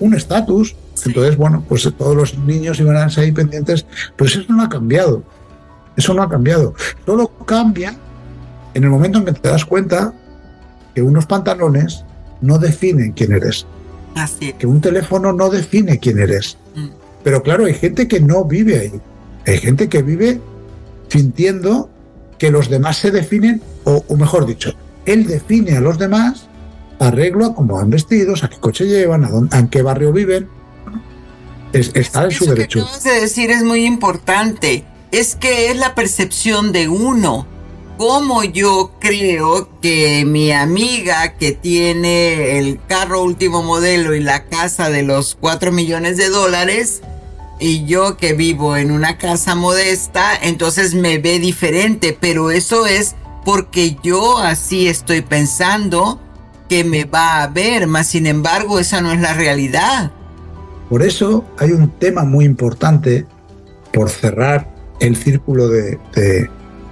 un 0.00 0.14
estatus. 0.14 0.76
Entonces, 1.04 1.36
bueno, 1.36 1.64
pues 1.68 1.88
todos 1.96 2.16
los 2.16 2.38
niños 2.38 2.80
iban 2.80 2.96
a 2.96 3.08
ser 3.08 3.24
ahí 3.24 3.32
pendientes, 3.32 3.86
pues 4.16 4.34
eso 4.36 4.52
no 4.52 4.62
ha 4.62 4.68
cambiado. 4.68 5.22
Eso 5.96 6.14
no 6.14 6.22
ha 6.22 6.28
cambiado. 6.28 6.74
Todo 7.04 7.28
cambia 7.44 7.96
en 8.74 8.84
el 8.84 8.90
momento 8.90 9.18
en 9.18 9.24
que 9.24 9.32
te 9.32 9.48
das 9.48 9.64
cuenta 9.64 10.12
que 10.94 11.02
unos 11.02 11.26
pantalones 11.26 12.04
no 12.40 12.58
definen 12.58 13.12
quién 13.12 13.32
eres. 13.32 13.66
Así. 14.14 14.52
Que 14.54 14.66
un 14.66 14.80
teléfono 14.80 15.32
no 15.32 15.50
define 15.50 15.98
quién 15.98 16.18
eres. 16.18 16.56
Mm. 16.74 16.88
Pero 17.22 17.42
claro, 17.42 17.66
hay 17.66 17.74
gente 17.74 18.08
que 18.08 18.20
no 18.20 18.44
vive 18.44 18.78
ahí. 18.78 19.00
Hay 19.46 19.58
gente 19.58 19.88
que 19.88 20.02
vive 20.02 20.40
sintiendo 21.08 21.90
que 22.38 22.50
los 22.50 22.68
demás 22.68 22.98
se 22.98 23.10
definen, 23.10 23.62
o, 23.84 24.04
mejor 24.16 24.46
dicho, 24.46 24.74
él 25.06 25.26
define 25.26 25.76
a 25.76 25.80
los 25.80 25.98
demás, 25.98 26.46
arreglo 26.98 27.46
a 27.46 27.54
cómo 27.54 27.76
van 27.76 27.90
vestidos, 27.90 28.44
a 28.44 28.48
qué 28.48 28.58
coche 28.58 28.86
llevan, 28.86 29.24
a, 29.24 29.30
dónde, 29.30 29.56
a 29.56 29.66
qué 29.68 29.82
barrio 29.82 30.12
viven. 30.12 30.48
Es, 31.72 31.90
está 31.94 32.24
en 32.24 32.30
su 32.30 32.46
derecho. 32.46 32.80
Lo 32.80 32.86
que 32.86 33.10
de 33.10 33.20
decir 33.20 33.50
es 33.50 33.62
muy 33.62 33.84
importante. 33.84 34.84
Es 35.10 35.36
que 35.36 35.70
es 35.70 35.76
la 35.76 35.94
percepción 35.94 36.72
de 36.72 36.88
uno 36.88 37.46
como 37.98 38.44
yo 38.44 38.92
creo 39.00 39.68
que 39.80 40.24
mi 40.24 40.52
amiga 40.52 41.34
que 41.34 41.50
tiene 41.50 42.58
el 42.58 42.78
carro 42.86 43.24
último 43.24 43.64
modelo 43.64 44.14
y 44.14 44.20
la 44.20 44.44
casa 44.44 44.88
de 44.88 45.02
los 45.02 45.36
4 45.40 45.72
millones 45.72 46.16
de 46.16 46.28
dólares 46.28 47.02
y 47.58 47.84
yo 47.86 48.16
que 48.16 48.34
vivo 48.34 48.76
en 48.76 48.92
una 48.92 49.18
casa 49.18 49.56
modesta, 49.56 50.30
entonces 50.40 50.94
me 50.94 51.18
ve 51.18 51.40
diferente, 51.40 52.16
pero 52.18 52.52
eso 52.52 52.86
es 52.86 53.16
porque 53.44 53.96
yo 54.04 54.38
así 54.38 54.86
estoy 54.86 55.22
pensando 55.22 56.20
que 56.68 56.84
me 56.84 57.04
va 57.04 57.42
a 57.42 57.48
ver, 57.48 57.88
más 57.88 58.06
sin 58.06 58.28
embargo 58.28 58.78
esa 58.78 59.00
no 59.00 59.10
es 59.10 59.20
la 59.20 59.34
realidad. 59.34 60.12
Por 60.88 61.02
eso 61.02 61.44
hay 61.58 61.72
un 61.72 61.90
tema 61.90 62.22
muy 62.22 62.44
importante 62.44 63.26
por 63.92 64.08
cerrar 64.08 64.72
el 65.00 65.16
círculo 65.16 65.66
de 65.68 65.98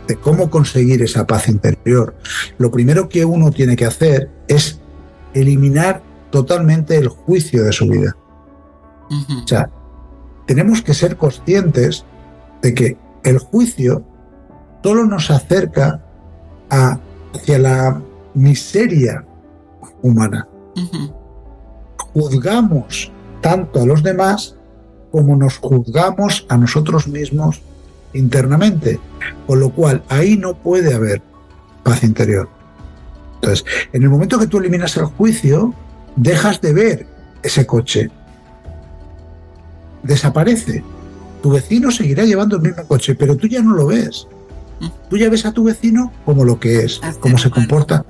de 0.07 0.17
cómo 0.17 0.51
conseguir 0.51 1.03
esa 1.03 1.27
paz 1.27 1.49
interior, 1.49 2.15
lo 2.59 2.71
primero 2.71 3.09
que 3.09 3.25
uno 3.25 3.51
tiene 3.51 3.77
que 3.77 3.87
hacer 3.87 4.31
es 4.49 4.81
eliminar 5.35 6.03
totalmente 6.31 6.97
el 6.97 7.09
juicio 7.09 7.65
de 7.65 7.73
su 7.73 7.87
vida. 7.87 8.17
O 9.45 9.47
sea, 9.47 9.71
tenemos 10.47 10.83
que 10.83 10.95
ser 10.95 11.17
conscientes 11.17 12.05
de 12.63 12.75
que 12.75 12.99
el 13.25 13.39
juicio 13.39 14.05
solo 14.83 15.05
nos 15.05 15.31
acerca 15.31 16.01
a, 16.71 16.99
hacia 17.35 17.59
la 17.59 18.03
miseria 18.35 19.25
humana. 20.03 20.49
Juzgamos 22.13 23.13
tanto 23.41 23.83
a 23.83 23.87
los 23.87 24.03
demás 24.03 24.57
como 25.11 25.37
nos 25.37 25.59
juzgamos 25.59 26.47
a 26.49 26.57
nosotros 26.57 27.09
mismos 27.09 27.63
internamente, 28.17 29.01
con 29.47 29.61
lo 29.61 29.71
cual 29.71 30.03
ahí 30.09 30.37
no 30.37 30.55
puede 30.55 30.95
haber 30.95 31.23
paz 31.83 32.03
interior. 32.03 32.49
Entonces, 33.37 33.65
en 33.93 34.03
el 34.03 34.09
momento 34.09 34.39
que 34.39 34.47
tú 34.47 34.59
eliminas 34.59 34.97
el 34.97 35.05
juicio, 35.05 35.75
dejas 36.17 36.61
de 36.61 36.73
ver 36.73 37.07
ese 37.43 37.67
coche. 37.67 38.11
Desaparece. 40.03 40.83
Tu 41.43 41.51
vecino 41.51 41.91
seguirá 41.91 42.25
llevando 42.25 42.57
el 42.57 42.63
mismo 42.63 42.85
coche, 42.87 43.15
pero 43.15 43.37
tú 43.37 43.47
ya 43.47 43.63
no 43.63 43.75
lo 43.75 43.87
ves. 43.87 44.27
Tú 45.09 45.17
ya 45.17 45.31
ves 45.31 45.47
a 45.47 45.53
tu 45.53 45.65
vecino 45.65 46.13
como 46.25 46.45
lo 46.45 46.59
que 46.59 46.85
es, 46.85 47.01
como 47.21 47.39
se 47.39 47.51
comporta. 47.51 48.05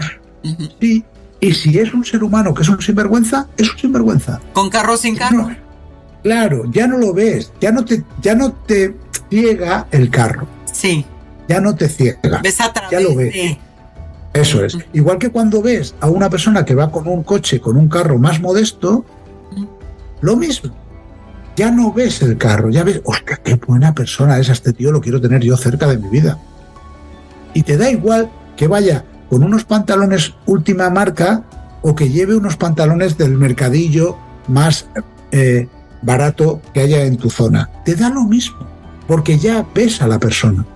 Sí, 0.81 1.05
y 1.41 1.53
si 1.53 1.79
es 1.79 1.93
un 1.93 2.05
ser 2.05 2.23
humano 2.23 2.55
que 2.55 2.63
es 2.63 2.69
un 2.69 2.81
sinvergüenza, 2.81 3.49
es 3.57 3.71
un 3.71 3.79
sinvergüenza. 3.79 4.41
¿Con 4.53 4.71
carro 4.71 4.97
sin 4.97 5.17
carro? 5.17 5.51
claro, 6.23 6.65
ya 6.73 6.89
no 6.89 6.99
lo 6.99 7.15
ves, 7.15 7.53
ya 7.61 7.71
no 7.71 7.85
te, 7.85 8.03
ya 8.21 8.35
no 8.35 8.53
te 8.53 8.97
ciega 9.31 9.87
el 9.91 10.11
carro. 10.11 10.47
Sí. 10.70 11.05
Ya 11.49 11.61
no 11.61 11.74
te 11.74 11.89
ciega. 11.89 12.41
Ves 12.43 12.61
a 12.61 12.72
ya 12.91 13.01
lo 13.01 13.14
ves. 13.14 13.59
Eso 14.33 14.64
es. 14.64 14.77
Igual 14.93 15.18
que 15.18 15.31
cuando 15.31 15.62
ves 15.62 15.95
a 16.01 16.09
una 16.09 16.29
persona 16.29 16.64
que 16.64 16.74
va 16.74 16.91
con 16.91 17.07
un 17.09 17.22
coche, 17.22 17.61
con 17.61 17.77
un 17.77 17.89
carro 17.89 18.18
más 18.18 18.41
modesto, 18.41 19.05
lo 20.20 20.37
mismo. 20.37 20.74
ya 21.57 21.70
no 21.70 21.93
ves 21.93 22.20
el 22.20 22.37
carro, 22.37 22.68
ya 22.68 22.85
ves, 22.85 23.01
hostia, 23.05 23.41
qué 23.43 23.55
buena 23.55 23.95
persona 23.95 24.39
es 24.39 24.51
este 24.51 24.74
tío, 24.74 24.93
lo 24.93 25.01
quiero 25.01 25.20
tener 25.20 25.43
yo 25.43 25.57
cerca 25.57 25.87
de 25.87 25.97
mi 25.97 26.09
vida. 26.09 26.39
Y 27.55 27.62
te 27.62 27.79
da 27.79 27.91
igual 27.91 28.31
que 28.57 28.68
vaya 28.68 29.05
con 29.31 29.43
unos 29.43 29.64
pantalones 29.64 30.35
última 30.45 30.91
marca 30.91 31.45
o 31.81 31.95
que 31.95 32.11
lleve 32.11 32.37
unos 32.37 32.57
pantalones 32.57 33.16
del 33.16 33.33
mercadillo 33.33 34.18
más 34.49 34.87
eh, 35.31 35.68
barato 36.03 36.61
que 36.74 36.81
haya 36.81 37.05
en 37.05 37.16
tu 37.16 37.31
zona. 37.31 37.70
Te 37.85 37.95
da 37.95 38.11
lo 38.11 38.24
mismo, 38.24 38.59
porque 39.07 39.39
ya 39.39 39.67
ves 39.75 40.03
a 40.03 40.09
la 40.09 40.19
persona. 40.19 40.67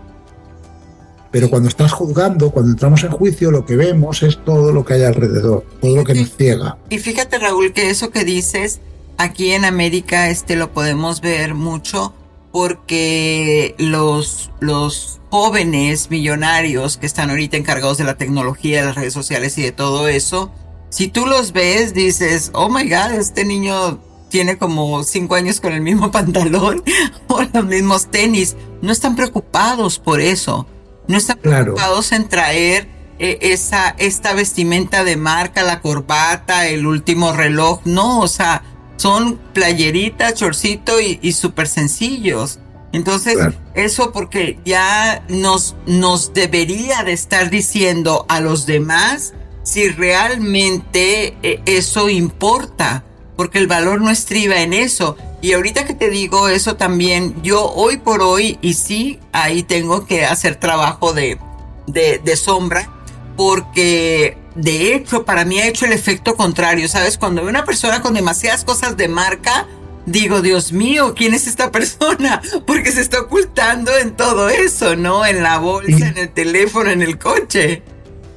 Pero 1.31 1.49
cuando 1.49 1.68
estás 1.68 1.93
juzgando, 1.93 2.51
cuando 2.51 2.72
entramos 2.72 3.05
en 3.05 3.11
juicio, 3.11 3.51
lo 3.51 3.64
que 3.64 3.76
vemos 3.76 4.22
es 4.22 4.45
todo 4.45 4.72
lo 4.72 4.85
que 4.85 4.95
hay 4.95 5.05
alrededor, 5.05 5.64
todo 5.81 5.97
lo 5.97 6.05
que 6.05 6.14
nos 6.14 6.37
ciega. 6.37 6.76
Y 6.89 6.99
fíjate, 6.99 7.39
Raúl, 7.39 7.72
que 7.72 7.91
eso 7.91 8.11
que 8.11 8.24
dices, 8.24 8.81
aquí 9.16 9.53
en 9.53 9.64
América 9.64 10.28
este 10.28 10.57
lo 10.57 10.72
podemos 10.72 11.20
ver 11.20 11.55
mucho 11.55 12.14
porque 12.53 13.76
los, 13.78 14.51
los 14.59 15.20
jóvenes 15.31 16.11
millonarios 16.11 16.97
que 16.97 17.07
están 17.07 17.31
ahorita 17.31 17.57
encargados 17.57 17.99
de 17.99 18.05
la 18.05 18.16
tecnología, 18.16 18.81
de 18.81 18.87
las 18.87 18.97
redes 18.97 19.12
sociales 19.12 19.57
y 19.57 19.62
de 19.62 19.70
todo 19.70 20.09
eso, 20.09 20.51
si 20.89 21.07
tú 21.07 21.26
los 21.26 21.53
ves, 21.53 21.95
dices, 21.95 22.51
oh 22.53 22.68
my 22.68 22.83
god, 22.89 23.12
este 23.12 23.45
niño 23.45 24.01
tiene 24.31 24.57
como 24.57 25.05
cinco 25.05 25.35
años 25.35 25.61
con 25.61 25.72
el 25.72 25.83
mismo 25.83 26.11
pantalón 26.12 26.83
o 27.26 27.43
los 27.43 27.64
mismos 27.64 28.07
tenis. 28.07 28.57
No 28.81 28.93
están 28.93 29.16
preocupados 29.16 29.99
por 29.99 30.20
eso. 30.20 30.66
No 31.07 31.18
están 31.18 31.39
preocupados 31.39 32.12
en 32.12 32.28
traer 32.28 32.89
eh, 33.18 33.39
esa, 33.43 33.91
esta 33.99 34.33
vestimenta 34.33 35.05
de 35.05 35.16
marca, 35.16 35.62
la 35.62 35.81
corbata, 35.81 36.66
el 36.68 36.87
último 36.87 37.33
reloj. 37.33 37.81
No, 37.85 38.20
o 38.20 38.28
sea, 38.28 38.62
son 38.97 39.39
playeritas, 39.53 40.35
chorcito 40.35 41.01
y, 41.01 41.18
y 41.20 41.33
súper 41.33 41.68
sencillos. 41.68 42.61
Entonces, 42.93 43.37
eso 43.74 44.12
porque 44.12 44.59
ya 44.64 45.24
nos, 45.28 45.76
nos 45.87 46.33
debería 46.33 47.05
de 47.05 47.12
estar 47.12 47.49
diciendo 47.51 48.26
a 48.28 48.41
los 48.41 48.66
demás 48.66 49.33
si 49.62 49.89
realmente 49.89 51.37
eh, 51.43 51.62
eso 51.66 52.09
importa, 52.09 53.05
porque 53.41 53.57
el 53.57 53.68
valor 53.68 54.03
no 54.03 54.11
estriba 54.11 54.61
en 54.61 54.74
eso. 54.74 55.16
Y 55.41 55.55
ahorita 55.55 55.86
que 55.86 55.95
te 55.95 56.11
digo 56.11 56.51
eso 56.51 56.76
también, 56.76 57.43
yo 57.43 57.72
hoy 57.72 57.97
por 57.97 58.20
hoy, 58.20 58.59
y 58.61 58.74
sí, 58.74 59.18
ahí 59.32 59.62
tengo 59.62 60.05
que 60.05 60.26
hacer 60.26 60.57
trabajo 60.57 61.14
de, 61.14 61.38
de, 61.86 62.36
sombra, 62.36 62.91
porque 63.38 64.36
de 64.57 64.95
hecho 64.95 65.24
para 65.24 65.47
mí 65.47 65.59
ha 65.59 65.66
hecho 65.66 65.86
el 65.86 65.95
efecto 65.95 66.34
contrario, 66.34 66.86
¿sabes? 66.86 67.16
Cuando 67.16 67.41
veo 67.41 67.49
una 67.49 67.64
persona 67.64 68.03
con 68.03 68.12
demasiadas 68.12 68.62
cosas 68.62 68.99
de 68.99 69.09
marca, 69.09 69.66
digo, 70.05 70.43
Dios 70.43 70.74
mío, 70.74 71.14
¿quién 71.16 71.32
es 71.32 71.47
esta 71.47 71.70
persona? 71.72 72.43
Porque 72.66 72.93
se 72.93 73.01
está 73.01 73.22
ocultando 73.22 73.91
en 73.97 74.16
todo 74.16 74.51
eso, 74.51 74.97
¿no? 74.97 75.24
En 75.24 75.43
la 75.43 75.57
bolsa, 75.57 76.09
en 76.09 76.18
el 76.18 76.28
teléfono, 76.28 76.91
en 76.91 77.01
el 77.01 77.18
coche. 77.18 77.82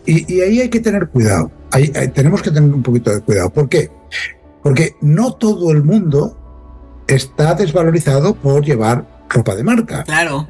Y, 0.06 0.40
ahí 0.40 0.62
hay 0.62 0.70
que 0.70 0.80
tener 0.80 1.10
cuidado, 1.10 1.52
ahí, 1.72 1.92
tenemos 2.16 2.42
que 2.42 2.52
tener 2.52 2.74
un 2.74 2.84
poquito 2.84 3.14
de 3.14 3.20
cuidado. 3.20 3.50
¿Por 3.50 3.68
qué? 3.68 3.92
Porque 4.64 4.96
no 5.02 5.34
todo 5.34 5.72
el 5.72 5.84
mundo 5.84 6.38
está 7.08 7.54
desvalorizado 7.54 8.34
por 8.34 8.64
llevar 8.64 9.06
ropa 9.30 9.56
de 9.56 9.64
marca. 9.64 10.04
Claro. 10.04 10.48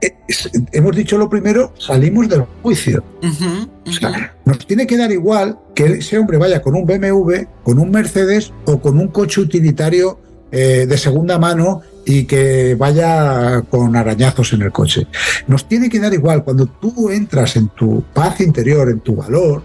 Eh, 0.00 0.14
hemos 0.72 0.94
dicho 0.94 1.18
lo 1.18 1.28
primero, 1.28 1.72
salimos 1.78 2.28
del 2.28 2.44
juicio. 2.62 3.02
o 3.86 3.92
sea, 3.92 4.36
nos 4.44 4.66
tiene 4.66 4.86
que 4.86 4.96
dar 4.96 5.10
igual 5.10 5.58
que 5.74 5.86
ese 5.86 6.18
hombre 6.18 6.38
vaya 6.38 6.62
con 6.62 6.74
un 6.74 6.86
BMW, 6.86 7.46
con 7.62 7.78
un 7.78 7.90
Mercedes 7.90 8.52
o 8.66 8.80
con 8.80 8.98
un 8.98 9.08
coche 9.08 9.40
utilitario 9.40 10.20
eh, 10.52 10.86
de 10.88 10.98
segunda 10.98 11.38
mano 11.38 11.82
y 12.06 12.24
que 12.24 12.74
vaya 12.74 13.62
con 13.68 13.96
arañazos 13.96 14.52
en 14.52 14.62
el 14.62 14.72
coche. 14.72 15.06
Nos 15.46 15.68
tiene 15.68 15.88
que 15.88 16.00
dar 16.00 16.14
igual, 16.14 16.44
cuando 16.44 16.66
tú 16.66 17.10
entras 17.10 17.56
en 17.56 17.68
tu 17.68 18.02
paz 18.14 18.40
interior, 18.40 18.88
en 18.88 19.00
tu 19.00 19.16
valor, 19.16 19.62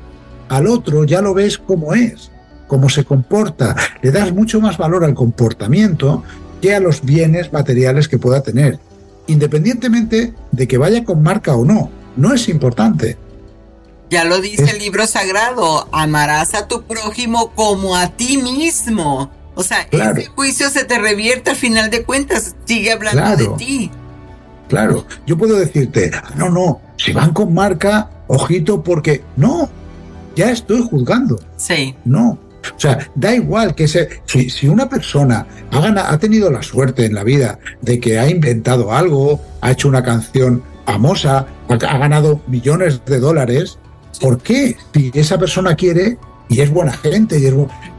al 0.49 0.67
otro 0.67 1.03
ya 1.03 1.21
lo 1.21 1.33
ves 1.33 1.57
como 1.57 1.93
es 1.93 2.32
cómo 2.73 2.89
se 2.89 3.05
comporta. 3.05 3.75
Le 4.01 4.09
das 4.09 4.33
mucho 4.33 4.59
más 4.59 4.79
valor 4.79 5.03
al 5.03 5.13
comportamiento 5.13 6.23
que 6.59 6.73
a 6.73 6.79
los 6.79 7.03
bienes 7.03 7.53
materiales 7.53 8.07
que 8.07 8.17
pueda 8.17 8.41
tener, 8.41 8.79
independientemente 9.27 10.33
de 10.51 10.67
que 10.67 10.79
vaya 10.79 11.03
con 11.03 11.21
marca 11.21 11.55
o 11.55 11.65
no. 11.65 11.91
No 12.17 12.33
es 12.33 12.49
importante. 12.49 13.15
Ya 14.09 14.25
lo 14.25 14.41
dice 14.41 14.71
el 14.71 14.79
libro 14.79 15.05
sagrado, 15.05 15.87
amarás 15.91 16.55
a 16.55 16.67
tu 16.67 16.81
prójimo 16.81 17.51
como 17.51 17.95
a 17.95 18.07
ti 18.07 18.37
mismo. 18.37 19.29
O 19.53 19.61
sea, 19.61 19.87
ese 19.91 20.25
juicio 20.25 20.71
se 20.71 20.83
te 20.83 20.97
revierte 20.97 21.51
al 21.51 21.55
final 21.55 21.91
de 21.91 22.01
cuentas, 22.01 22.55
sigue 22.65 22.91
hablando 22.91 23.37
de 23.37 23.49
ti. 23.55 23.91
Claro, 24.67 25.05
yo 25.27 25.37
puedo 25.37 25.59
decirte, 25.59 26.09
ah, 26.15 26.31
no, 26.35 26.49
no, 26.49 26.81
si 26.97 27.13
van 27.13 27.33
con 27.33 27.53
marca, 27.53 28.09
ojito, 28.25 28.81
porque 28.81 29.23
no, 29.35 29.69
ya 30.35 30.49
estoy 30.49 30.81
juzgando. 30.81 31.39
Sí. 31.57 31.95
No, 32.03 32.39
o 32.75 32.79
sea, 32.79 33.09
da 33.15 33.33
igual 33.33 33.75
que 33.75 33.87
se, 33.87 34.09
si, 34.25 34.67
una 34.67 34.89
persona 34.89 35.45
ha, 35.71 36.11
ha 36.11 36.17
tenido 36.17 36.51
la 36.51 36.61
suerte 36.61 37.05
en 37.05 37.13
la 37.13 37.23
vida 37.23 37.59
de 37.81 37.99
que 37.99 38.19
ha 38.19 38.29
inventado 38.29 38.93
algo, 38.93 39.41
ha 39.61 39.71
hecho 39.71 39.87
una 39.87 40.03
canción 40.03 40.63
famosa, 40.85 41.47
ha 41.69 41.97
ganado 41.97 42.41
millones 42.47 43.01
de 43.05 43.19
dólares, 43.19 43.79
¿por 44.19 44.39
qué? 44.39 44.75
Si 44.93 45.11
esa 45.13 45.37
persona 45.37 45.75
quiere 45.75 46.17
y 46.49 46.61
es 46.61 46.69
buena 46.69 46.93
gente, 46.93 47.39
y 47.39 47.45
es 47.45 47.53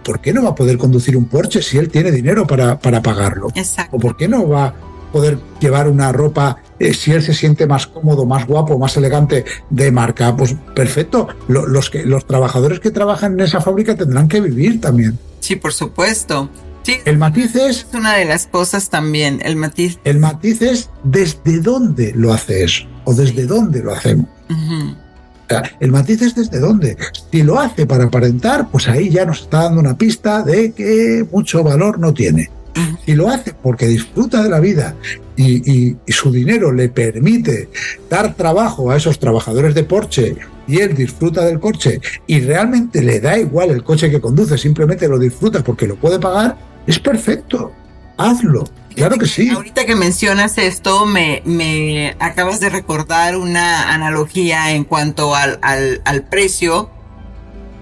¿por 0.05 0.21
qué 0.21 0.33
no 0.33 0.45
va 0.45 0.51
a 0.51 0.55
poder 0.55 0.79
conducir 0.79 1.17
un 1.17 1.27
Porsche 1.27 1.63
si 1.63 1.79
él 1.79 1.89
tiene 1.89 2.11
dinero 2.11 2.47
para, 2.47 2.79
para 2.79 3.03
pagarlo? 3.03 3.49
Exacto. 3.55 3.97
¿O 3.97 4.01
por 4.01 4.17
qué 4.17 4.29
no 4.29 4.49
va 4.49 4.75
poder 5.15 5.39
llevar 5.61 5.89
una 5.89 6.11
ropa 6.11 6.57
eh, 6.79 6.95
si 6.95 7.13
él 7.13 7.23
se 7.23 7.35
siente 7.35 7.67
más 7.67 7.87
cómodo, 7.87 8.27
más 8.27 8.47
guapo, 8.47 8.79
más 8.79 8.97
elegante 8.97 9.45
de 9.71 9.91
marca, 9.91 10.37
pues 10.37 10.57
perfecto. 10.75 11.29
los, 11.49 11.91
que, 11.91 12.05
los 12.05 12.27
trabajadores 12.27 12.81
que 12.81 12.91
trabajan 12.91 13.35
en 13.35 13.41
esa 13.41 13.61
fábrica 13.61 13.95
tendrán 13.95 14.29
que 14.29 14.41
vivir 14.41 14.81
también. 14.81 15.19
Sí, 15.41 15.57
por 15.57 15.73
supuesto. 15.73 16.49
Sí, 16.83 16.99
el 17.07 17.17
matiz 17.17 17.55
es... 17.57 17.87
una 17.95 18.15
de 18.15 18.27
las 18.27 18.47
cosas 18.47 18.91
también, 18.91 19.41
el 19.43 19.57
matiz. 19.57 19.99
El 20.05 20.19
matiz 20.19 20.61
es 20.61 20.91
desde 21.03 21.61
dónde 21.61 22.13
lo 22.15 22.33
hace 22.33 22.65
eso 22.65 22.85
o 23.05 23.15
desde 23.15 23.47
dónde 23.47 23.83
lo 23.83 23.93
hacemos. 23.93 24.27
el 25.81 25.91
matiz 25.91 26.21
es 26.23 26.35
desde 26.35 26.59
dónde. 26.59 26.97
Si 27.33 27.43
lo 27.43 27.59
hace 27.59 27.87
para 27.87 28.05
aparentar, 28.05 28.69
pues 28.71 28.89
ahí 28.89 29.09
ya 29.09 29.25
nos 29.25 29.43
está 29.43 29.63
dando 29.63 29.81
una 29.81 29.97
pista 29.97 30.43
de 30.43 30.73
que 30.73 31.27
mucho 31.31 31.63
valor 31.63 31.99
no 31.99 32.13
tiene. 32.13 32.51
Si 33.05 33.15
lo 33.15 33.29
hace 33.29 33.55
porque 33.55 33.87
disfruta 33.87 34.43
de 34.43 34.49
la 34.49 34.61
vida 34.61 34.97
y, 35.37 35.97
su 36.09 36.31
dinero 36.31 36.73
le 36.73 36.89
permite 36.89 37.69
dar 38.09 38.35
trabajo 38.35 38.91
a 38.91 38.97
esos 38.97 39.19
trabajadores 39.19 39.75
de 39.75 39.85
Porsche 39.85 40.37
y 40.67 40.81
él 40.81 40.95
disfruta 40.95 41.45
del 41.45 41.61
coche 41.61 42.01
y 42.27 42.41
realmente 42.41 43.03
le 43.03 43.21
da 43.21 43.39
igual 43.39 43.71
el 43.71 43.85
coche 43.85 44.11
que 44.11 44.21
conduce, 44.21 44.57
simplemente 44.57 45.09
lo 45.09 45.19
disfruta 45.19 45.63
porque 45.63 45.87
lo 45.87 45.97
puede 45.97 46.19
pagar, 46.19 46.57
es 46.87 46.99
perfecto. 46.99 47.73
Hazlo. 48.17 48.65
Claro 48.95 49.19
que 49.19 49.27
sí. 49.27 49.51
Ahorita 49.51 49.85
que 49.87 49.97
mencionas 49.97 50.57
esto, 50.57 51.05
me, 51.05 51.43
me 51.45 52.15
acabas 52.21 52.61
de 52.61 52.71
recordar 52.71 53.37
una 53.37 53.93
analogía 53.93 54.71
en 54.71 54.85
cuanto 54.85 55.35
al, 55.35 55.59
al, 55.63 56.01
al 56.05 56.23
precio 56.23 56.91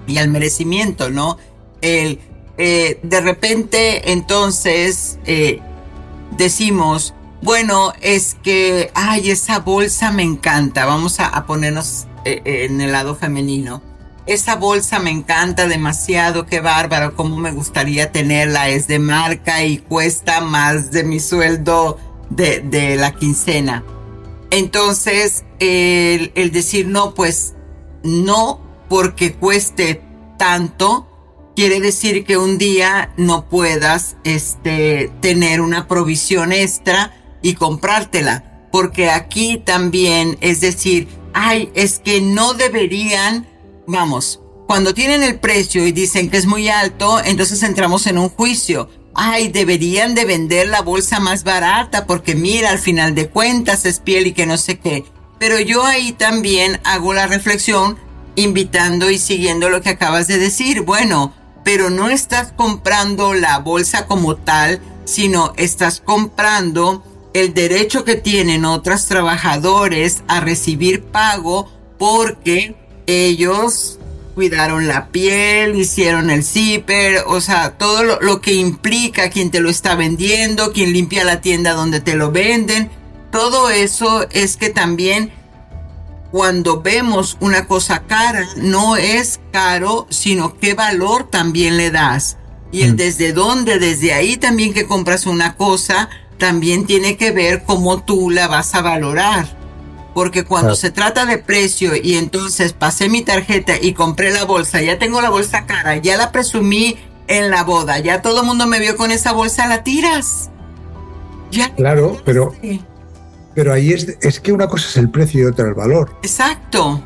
y 0.07 0.17
al 0.17 0.29
merecimiento, 0.29 1.11
¿no? 1.11 1.37
El 1.81 2.19
eh, 2.57 2.99
de 3.01 3.21
repente 3.21 4.11
entonces 4.11 5.17
eh, 5.25 5.59
decimos, 6.37 7.13
bueno, 7.41 7.93
es 8.01 8.35
que, 8.43 8.91
ay, 8.93 9.31
esa 9.31 9.59
bolsa 9.59 10.11
me 10.11 10.23
encanta, 10.23 10.85
vamos 10.85 11.19
a, 11.19 11.45
ponernos 11.45 12.07
eh, 12.25 12.67
en 12.69 12.79
el 12.79 12.91
lado 12.91 13.15
femenino. 13.15 13.81
Esa 14.25 14.55
bolsa 14.55 14.99
me 14.99 15.09
encanta 15.09 15.67
demasiado, 15.67 16.45
qué 16.45 16.61
bárbaro, 16.61 17.15
cómo 17.15 17.35
me 17.35 17.51
gustaría 17.51 18.11
tenerla, 18.13 18.69
es 18.69 18.87
de 18.87 18.99
marca 18.99 19.63
y 19.65 19.79
cuesta 19.79 20.39
más 20.39 20.91
de 20.91 21.03
mi 21.03 21.19
sueldo 21.19 21.97
de, 22.29 22.95
la 22.97 23.11
quincena. 23.13 23.83
Entonces, 24.49 25.43
el 25.59 26.51
decir 26.53 26.87
no, 26.87 27.13
pues 27.13 27.55
no 28.03 28.61
porque 28.87 29.33
cueste 29.33 30.01
tanto, 30.37 31.12
quiere 31.55 31.79
decir 31.79 32.25
que 32.25 32.37
un 32.37 32.57
día 32.57 33.13
no 33.17 33.49
puedas 33.49 34.15
este, 34.23 35.11
tener 35.21 35.61
una 35.61 35.87
provisión 35.87 36.51
extra 36.51 37.15
y 37.41 37.53
comprártela. 37.53 38.67
Porque 38.71 39.09
aquí 39.09 39.61
también, 39.63 40.37
es 40.41 40.61
decir, 40.61 41.07
ay, 41.33 41.71
es 41.75 41.99
que 41.99 42.21
no 42.21 42.53
deberían, 42.53 43.47
vamos, 43.85 44.39
cuando 44.67 44.93
tienen 44.93 45.21
el 45.21 45.39
precio 45.39 45.85
y 45.85 45.91
dicen 45.91 46.29
que 46.29 46.37
es 46.37 46.47
muy 46.47 46.69
alto, 46.69 47.21
entonces 47.23 47.61
entramos 47.61 48.07
en 48.07 48.17
un 48.17 48.29
juicio. 48.29 48.89
Ay, 49.13 49.49
deberían 49.49 50.15
de 50.15 50.25
vender 50.25 50.67
la 50.67 50.81
bolsa 50.81 51.19
más 51.19 51.43
barata 51.43 52.07
porque 52.07 52.33
mira, 52.33 52.71
al 52.71 52.79
final 52.79 53.13
de 53.13 53.29
cuentas 53.29 53.85
es 53.85 53.99
piel 53.99 54.25
y 54.25 54.33
que 54.33 54.47
no 54.47 54.57
sé 54.57 54.79
qué. 54.79 55.05
Pero 55.37 55.59
yo 55.59 55.85
ahí 55.85 56.13
también 56.13 56.79
hago 56.83 57.13
la 57.13 57.27
reflexión 57.27 57.99
invitando 58.35 59.11
y 59.11 59.19
siguiendo 59.19 59.69
lo 59.69 59.81
que 59.81 59.89
acabas 59.89 60.27
de 60.27 60.39
decir. 60.39 60.81
Bueno, 60.81 61.33
pero 61.63 61.89
no 61.89 62.09
estás 62.09 62.51
comprando 62.51 63.33
la 63.33 63.59
bolsa 63.59 64.05
como 64.05 64.35
tal, 64.35 64.81
sino 65.05 65.53
estás 65.57 66.01
comprando 66.01 67.03
el 67.33 67.53
derecho 67.53 68.03
que 68.03 68.15
tienen 68.15 68.65
otros 68.65 69.05
trabajadores 69.07 70.23
a 70.27 70.39
recibir 70.39 71.03
pago 71.03 71.71
porque 71.97 72.75
ellos 73.07 73.99
cuidaron 74.35 74.87
la 74.87 75.09
piel, 75.09 75.75
hicieron 75.75 76.29
el 76.29 76.43
zipper, 76.43 77.23
o 77.27 77.39
sea, 77.39 77.77
todo 77.77 78.03
lo, 78.03 78.19
lo, 78.21 78.41
que 78.41 78.53
implica 78.53 79.29
quien 79.29 79.51
te 79.51 79.59
lo 79.59 79.69
está 79.69 79.95
vendiendo, 79.95 80.73
quien 80.73 80.91
limpia 80.91 81.23
la 81.23 81.41
tienda 81.41 81.73
donde 81.73 82.01
te 82.01 82.15
lo 82.15 82.31
venden, 82.31 82.89
todo 83.31 83.69
eso 83.69 84.27
es 84.31 84.57
que 84.57 84.69
también 84.69 85.31
cuando 86.33 86.81
vemos 86.81 87.37
una 87.41 87.67
cosa 87.67 88.05
cara, 88.07 88.43
no 88.57 88.97
es 88.97 89.39
caro, 89.51 90.07
sino 90.09 90.57
qué 90.57 90.73
valor 90.73 91.29
también 91.29 91.77
le 91.77 91.91
das. 91.91 92.37
Y 92.71 92.81
el 92.81 92.93
mm. 92.93 92.95
desde 92.95 93.33
dónde, 93.33 93.77
desde 93.77 94.13
ahí 94.13 94.37
también 94.37 94.73
que 94.73 94.87
compras 94.87 95.27
una 95.27 95.55
cosa, 95.55 96.09
también 96.39 96.87
tiene 96.87 97.17
que 97.17 97.29
ver 97.29 97.61
cómo 97.67 98.01
tú 98.01 98.31
la 98.31 98.47
vas 98.47 98.73
a 98.73 98.81
valorar. 98.81 99.45
Porque 100.15 100.43
cuando 100.43 100.75
se 100.75 100.89
trata 100.89 101.27
de 101.27 101.37
precio 101.37 101.91
y 101.95 102.15
entonces 102.15 102.73
pasé 102.73 103.09
mi 103.09 103.21
tarjeta 103.21 103.75
y 103.79 103.93
compré 103.93 104.31
la 104.31 104.45
bolsa, 104.45 104.81
ya 104.81 104.97
tengo 104.97 105.21
la 105.21 105.29
bolsa 105.29 105.67
cara, 105.67 105.97
ya 105.97 106.17
la 106.17 106.31
presumí 106.31 106.97
en 107.27 107.51
la 107.51 107.63
boda, 107.63 107.99
ya 107.99 108.23
todo 108.23 108.41
el 108.41 108.47
mundo 108.47 108.65
me 108.65 108.79
vio 108.79 108.97
con 108.97 109.11
esa 109.11 109.33
bolsa, 109.33 109.67
la 109.67 109.83
tiras. 109.83 110.49
Ya 111.51 111.75
claro, 111.75 112.19
pero, 112.25 112.55
pero 113.55 113.73
ahí 113.73 113.91
es, 113.91 114.17
es 114.21 114.39
que 114.39 114.51
una 114.51 114.67
cosa 114.67 114.87
es 114.87 114.97
el 114.97 115.09
precio 115.09 115.43
y 115.43 115.45
otra 115.45 115.67
el 115.67 115.73
valor. 115.73 116.11
Exacto. 116.23 117.01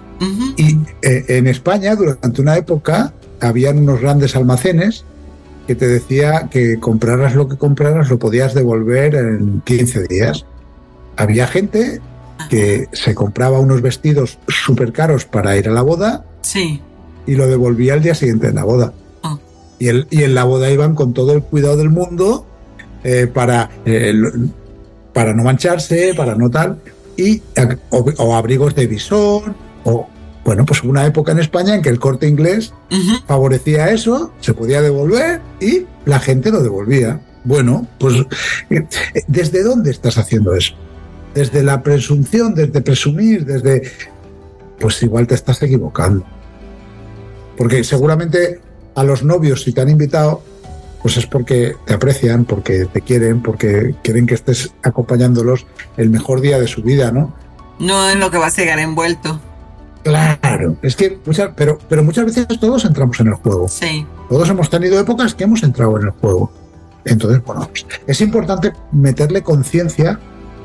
Y 0.57 0.77
eh, 1.03 1.25
en 1.27 1.47
España, 1.47 1.95
durante 1.95 2.41
una 2.41 2.57
época, 2.57 3.13
habían 3.39 3.77
unos 3.79 4.01
grandes 4.01 4.35
almacenes 4.35 5.05
que 5.67 5.75
te 5.75 5.87
decía 5.87 6.47
que 6.49 6.79
compraras 6.79 7.35
lo 7.35 7.47
que 7.47 7.57
compraras 7.57 8.09
lo 8.09 8.17
podías 8.17 8.53
devolver 8.53 9.15
en 9.15 9.61
15 9.65 10.03
días. 10.07 10.45
Había 11.17 11.45
gente 11.47 12.01
que 12.49 12.87
se 12.93 13.13
compraba 13.13 13.59
unos 13.59 13.81
vestidos 13.81 14.39
súper 14.47 14.93
caros 14.93 15.25
para 15.25 15.57
ir 15.57 15.67
a 15.67 15.71
la 15.71 15.81
boda 15.81 16.25
sí. 16.41 16.81
y 17.25 17.35
lo 17.35 17.47
devolvía 17.47 17.93
al 17.93 18.01
día 18.01 18.15
siguiente 18.15 18.47
en 18.47 18.55
la 18.55 18.63
boda. 18.63 18.93
Oh. 19.23 19.37
Y, 19.77 19.89
el, 19.89 20.07
y 20.09 20.23
en 20.23 20.35
la 20.35 20.45
boda 20.45 20.71
iban 20.71 20.95
con 20.95 21.13
todo 21.13 21.33
el 21.33 21.43
cuidado 21.43 21.77
del 21.77 21.89
mundo 21.89 22.45
eh, 23.03 23.27
para, 23.31 23.69
eh, 23.85 24.13
para 25.17 25.33
no 25.33 25.43
mancharse, 25.43 26.13
para 26.15 26.35
no 26.35 26.47
tal, 26.51 26.77
y, 27.17 27.41
o, 27.89 28.35
abrigos 28.35 28.75
de 28.75 28.85
visor, 28.85 29.55
o 29.83 30.07
bueno, 30.45 30.63
pues 30.63 30.83
una 30.83 31.07
época 31.07 31.31
en 31.31 31.39
España 31.39 31.73
en 31.73 31.81
que 31.81 31.89
el 31.89 31.97
corte 31.97 32.27
inglés 32.27 32.71
favorecía 33.25 33.89
eso, 33.89 34.31
se 34.41 34.53
podía 34.53 34.79
devolver 34.79 35.41
y 35.59 35.87
la 36.05 36.19
gente 36.19 36.51
lo 36.51 36.61
devolvía. 36.61 37.19
Bueno, 37.45 37.87
pues 37.97 38.13
eh, 38.69 38.85
¿desde 39.25 39.63
dónde 39.63 39.89
estás 39.89 40.19
haciendo 40.19 40.53
eso? 40.53 40.75
Desde 41.33 41.63
la 41.63 41.81
presunción, 41.81 42.53
desde 42.53 42.79
presumir, 42.81 43.43
desde... 43.43 43.89
Pues 44.79 45.01
igual 45.01 45.25
te 45.25 45.33
estás 45.33 45.63
equivocando. 45.63 46.27
Porque 47.57 47.83
seguramente 47.83 48.61
a 48.93 49.03
los 49.03 49.23
novios, 49.23 49.63
si 49.63 49.73
te 49.73 49.81
han 49.81 49.89
invitado, 49.89 50.43
pues 51.01 51.17
es 51.17 51.25
porque 51.25 51.75
te 51.85 51.93
aprecian, 51.93 52.45
porque 52.45 52.85
te 52.85 53.01
quieren, 53.01 53.41
porque 53.41 53.95
quieren 54.03 54.25
que 54.25 54.33
estés 54.33 54.73
acompañándolos 54.83 55.65
el 55.97 56.09
mejor 56.09 56.41
día 56.41 56.59
de 56.59 56.67
su 56.67 56.81
vida, 56.81 57.11
¿no? 57.11 57.33
No 57.79 58.09
en 58.09 58.19
lo 58.19 58.31
que 58.31 58.37
vas 58.37 58.57
a 58.57 58.61
llegar 58.61 58.79
envuelto. 58.79 59.39
Claro, 60.03 60.77
es 60.81 60.95
que 60.95 61.19
muchas, 61.25 61.51
pero, 61.55 61.77
pero 61.89 62.03
muchas 62.03 62.25
veces 62.25 62.47
todos 62.59 62.85
entramos 62.85 63.19
en 63.19 63.27
el 63.27 63.33
juego. 63.33 63.67
Sí. 63.67 64.05
Todos 64.29 64.49
hemos 64.49 64.69
tenido 64.69 64.99
épocas 64.99 65.35
que 65.35 65.43
hemos 65.43 65.63
entrado 65.63 65.99
en 65.99 66.05
el 66.05 66.11
juego. 66.11 66.51
Entonces, 67.05 67.43
bueno, 67.43 67.69
es 68.05 68.21
importante 68.21 68.73
meterle 68.91 69.41
conciencia 69.43 70.19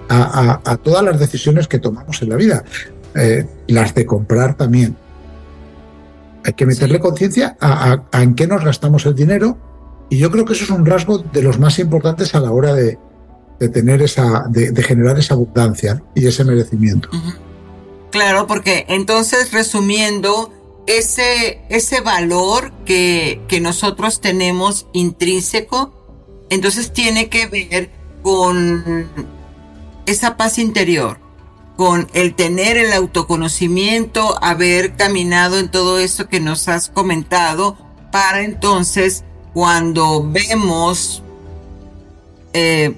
a, 0.09 0.77
todas 0.83 1.03
las 1.03 1.19
decisiones 1.19 1.69
que 1.69 1.79
tomamos 1.79 2.21
en 2.23 2.29
la 2.29 2.37
vida, 2.37 2.65
eh, 3.15 3.47
las 3.69 3.95
de 3.95 4.05
comprar 4.07 4.55
también. 4.57 4.97
Hay 6.45 6.53
que 6.53 6.67
meterle 6.67 7.01
conciencia 7.01 7.57
a, 7.61 8.03
en 8.13 8.35
qué 8.35 8.47
nos 8.47 8.65
gastamos 8.65 9.07
el 9.07 9.15
dinero 9.15 9.57
y 10.13 10.19
yo 10.19 10.31
creo 10.31 10.45
que 10.45 10.53
eso 10.53 10.65
es 10.65 10.71
un 10.71 10.85
rasgo 10.85 11.17
de 11.17 11.41
los 11.41 11.59
más 11.59 11.79
importantes 11.79 12.35
a 12.35 12.41
la 12.41 12.53
hora 12.53 12.75
de, 12.75 12.99
tener 13.73 14.03
esa, 14.03 14.45
de, 14.51 14.83
generar 14.83 15.19
esa 15.19 15.33
abundancia 15.33 16.03
y 16.15 16.27
ese 16.27 16.45
merecimiento. 16.45 17.09
Claro, 18.11 18.47
porque 18.47 18.85
entonces 18.91 19.53
resumiendo, 19.53 20.53
ese, 20.87 21.63
ese 21.71 22.03
valor 22.03 22.73
que, 22.85 23.41
que 23.49 23.63
nosotros 23.63 24.21
tenemos 24.21 24.87
intrínseco, 24.93 25.95
entonces 26.51 26.93
tiene 26.93 27.31
que 27.31 27.47
ver 27.47 27.89
con 28.21 29.09
esa 30.05 30.37
paz 30.37 30.59
interior, 30.59 31.21
con 31.79 32.07
el 32.13 32.35
tener 32.35 32.77
el 32.77 32.93
autoconocimiento, 32.93 34.37
haber 34.45 34.95
caminado 34.95 35.59
en 35.59 35.71
todo 35.71 35.99
eso 35.99 36.29
que 36.29 36.39
nos 36.39 36.69
has 36.69 36.91
comentado, 36.91 37.79
para 38.11 38.43
entonces 38.43 39.25
cuando 39.55 40.29
vemos 40.31 41.23
eh, 42.53 42.95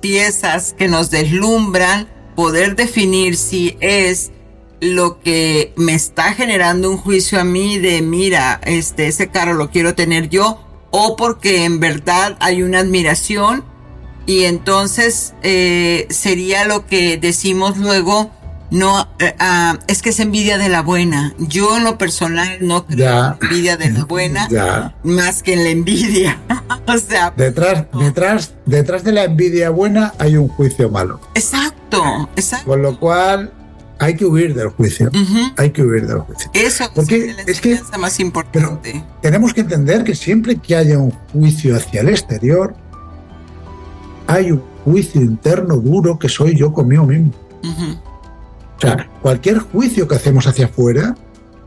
piezas 0.00 0.74
que 0.76 0.88
nos 0.88 1.10
deslumbran, 1.10 2.08
poder 2.34 2.76
definir 2.76 3.36
si 3.36 3.76
es 3.80 4.30
lo 4.80 5.20
que 5.20 5.72
me 5.76 5.94
está 5.94 6.32
generando 6.32 6.90
un 6.90 6.96
juicio 6.96 7.38
a 7.38 7.44
mí 7.44 7.78
de 7.78 8.00
mira, 8.00 8.60
este, 8.64 9.08
ese 9.08 9.28
carro 9.28 9.54
lo 9.54 9.70
quiero 9.70 9.94
tener 9.94 10.30
yo, 10.30 10.58
o 10.90 11.16
porque 11.16 11.64
en 11.64 11.80
verdad 11.80 12.36
hay 12.40 12.62
una 12.62 12.80
admiración. 12.80 13.64
Y 14.26 14.44
entonces 14.44 15.34
eh, 15.42 16.06
sería 16.10 16.64
lo 16.64 16.86
que 16.86 17.16
decimos 17.16 17.78
luego, 17.78 18.30
no, 18.70 19.08
ah, 19.38 19.78
es 19.88 20.02
que 20.02 20.10
es 20.10 20.20
envidia 20.20 20.58
de 20.58 20.68
la 20.68 20.82
buena. 20.82 21.34
Yo 21.38 21.76
en 21.76 21.84
lo 21.84 21.98
personal 21.98 22.58
no 22.60 22.86
creo 22.86 23.36
envidia 23.40 23.76
de 23.76 23.90
la 23.90 24.04
buena 24.04 24.94
más 25.02 25.42
que 25.42 25.54
en 25.54 25.64
la 25.64 25.70
envidia. 25.70 26.38
o 26.86 26.98
sea, 26.98 27.32
detrás, 27.36 27.86
detrás, 27.92 28.54
detrás 28.66 29.04
de 29.04 29.12
la 29.12 29.24
envidia 29.24 29.70
buena 29.70 30.14
hay 30.18 30.36
un 30.36 30.48
juicio 30.48 30.88
malo. 30.88 31.20
Exacto, 31.34 32.28
exacto. 32.36 32.66
Con 32.66 32.82
lo 32.82 32.98
cual 32.98 33.52
hay 34.00 34.16
que 34.16 34.24
huir 34.24 34.54
del 34.54 34.68
juicio. 34.70 35.10
Hay 35.56 35.70
que 35.70 35.82
huir 35.82 36.06
del 36.06 36.20
juicio. 36.20 36.50
Eso 36.54 36.90
Porque 36.94 37.34
es, 37.46 37.60
que 37.60 37.78
más 37.98 38.18
importante. 38.18 39.04
tenemos 39.20 39.52
que 39.52 39.60
entender 39.60 40.04
que 40.04 40.14
siempre 40.14 40.56
que 40.56 40.74
haya 40.74 40.98
un 40.98 41.10
juicio 41.32 41.76
hacia 41.76 42.00
el 42.00 42.08
exterior, 42.08 42.74
hay 44.26 44.52
un 44.52 44.62
juicio 44.84 45.20
interno 45.20 45.76
duro 45.76 46.18
que 46.18 46.28
soy 46.28 46.56
yo 46.56 46.72
conmigo 46.72 47.04
mismo. 47.04 47.32
O 48.80 48.86
sea, 48.86 49.08
cualquier 49.20 49.58
juicio 49.58 50.08
que 50.08 50.14
hacemos 50.14 50.46
hacia 50.46 50.66
afuera 50.66 51.14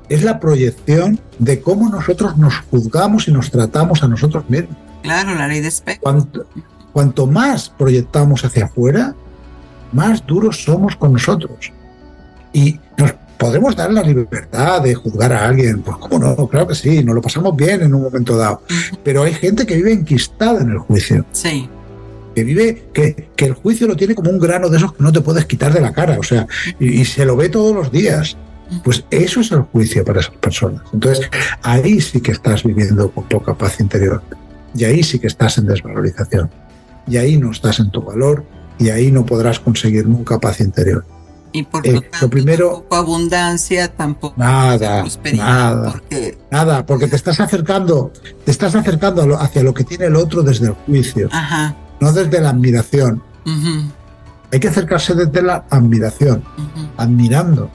es 0.10 0.24
la 0.24 0.40
proyección 0.40 1.20
de 1.38 1.62
cómo 1.62 1.90
nosotros 1.90 2.38
nos 2.38 2.56
juzgamos 2.72 3.28
y 3.28 3.32
nos 3.32 3.52
tratamos 3.52 4.04
a 4.04 4.08
nosotros 4.08 4.50
mismos. 4.50 4.76
Claro, 5.04 5.36
la 5.36 5.48
ley 5.48 5.62
de 5.62 5.68
espejo. 5.68 6.02
Cuanto, 6.02 6.46
cuanto 6.92 7.28
más 7.28 7.70
proyectamos 7.70 8.44
hacia 8.44 8.66
afuera, 8.66 9.14
más 9.92 10.26
duros 10.26 10.64
somos 10.64 10.96
con 10.96 11.14
nosotros. 11.14 11.72
Y 12.52 12.80
nos 12.98 13.14
podemos 13.38 13.76
dar 13.76 13.92
la 13.92 14.02
libertad 14.02 14.82
de 14.82 14.96
juzgar 14.96 15.34
a 15.34 15.46
alguien, 15.46 15.82
pues 15.82 15.98
cómo 15.98 16.20
no, 16.20 16.48
claro 16.48 16.68
que 16.68 16.76
sí, 16.76 17.04
nos 17.04 17.16
lo 17.16 17.22
pasamos 17.22 17.56
bien 17.56 17.82
en 17.82 17.94
un 17.94 18.04
momento 18.04 18.38
dado. 18.38 18.62
Pero 19.04 19.24
hay 19.24 19.34
gente 19.34 19.66
que 19.66 19.76
vive 19.76 19.92
enquistada 19.92 20.62
en 20.62 20.72
el 20.72 20.80
juicio. 20.80 21.26
Sí. 21.32 21.70
Que 22.36 22.44
vive, 22.44 22.90
que, 22.94 23.30
que 23.36 23.46
el 23.46 23.54
juicio 23.54 23.88
lo 23.88 23.96
tiene 23.96 24.16
como 24.16 24.30
un 24.30 24.40
grano 24.40 24.70
de 24.70 24.78
esos 24.78 24.94
que 24.94 25.04
no 25.04 25.12
te 25.12 25.22
puedes 25.22 25.46
quitar 25.46 25.74
de 25.74 25.82
la 25.82 25.94
cara, 25.94 26.18
o 26.20 26.24
sea, 26.24 26.48
y, 26.80 27.06
se 27.06 27.26
lo 27.26 27.36
ve 27.36 27.50
todos 27.50 27.76
los 27.76 27.92
días. 27.92 28.38
Pues 28.84 29.06
eso 29.12 29.42
es 29.42 29.52
el 29.52 29.62
juicio 29.62 30.04
para 30.04 30.22
esas 30.22 30.36
personas. 30.36 30.82
Entonces, 30.94 31.30
ahí 31.62 32.02
sí 32.02 32.22
que 32.22 32.32
estás 32.32 32.64
viviendo 32.64 33.12
con 33.12 33.26
poca 33.26 33.54
paz 33.54 33.80
interior. 33.80 34.24
Y 34.74 34.86
ahí 34.86 35.04
sí 35.04 35.20
que 35.20 35.28
estás 35.28 35.60
en 35.60 35.68
desvalorización. 35.68 36.50
Y 37.06 37.18
ahí 37.18 37.38
no 37.38 37.52
estás 37.52 37.80
en 37.80 37.92
tu 37.92 38.02
valor. 38.02 38.44
Y 38.80 38.90
ahí 38.90 39.12
no 39.12 39.26
podrás 39.26 39.60
conseguir 39.60 40.08
nunca 40.08 40.40
paz 40.40 40.60
interior. 40.60 41.06
Y 41.54 41.64
por 41.64 41.86
lo, 41.86 42.00
eh, 42.00 42.02
tanto, 42.10 42.30
primero, 42.32 42.68
tampoco 42.68 42.96
abundancia, 42.96 43.88
tampoco 43.88 44.34
nada, 44.38 45.06
nada, 45.34 45.92
porque, 45.92 46.38
nada, 46.50 46.86
porque 46.86 47.08
te 47.08 47.16
estás 47.16 47.40
acercando, 47.40 48.12
te 48.44 48.50
estás 48.50 48.74
acercando 48.74 49.40
hacia 49.40 49.62
lo 49.62 49.72
que 49.72 49.84
tiene 49.84 50.06
el 50.06 50.16
otro 50.16 50.42
desde 50.42 50.68
el 50.68 50.74
juicio, 50.74 51.30
no 52.00 52.12
desde 52.12 52.42
la 52.42 52.50
admiración. 52.50 53.22
Hay 54.52 54.60
que 54.60 54.68
acercarse 54.68 55.14
desde 55.16 55.42
la 55.42 55.66
admiración, 55.70 56.44
admirando. 56.98 57.70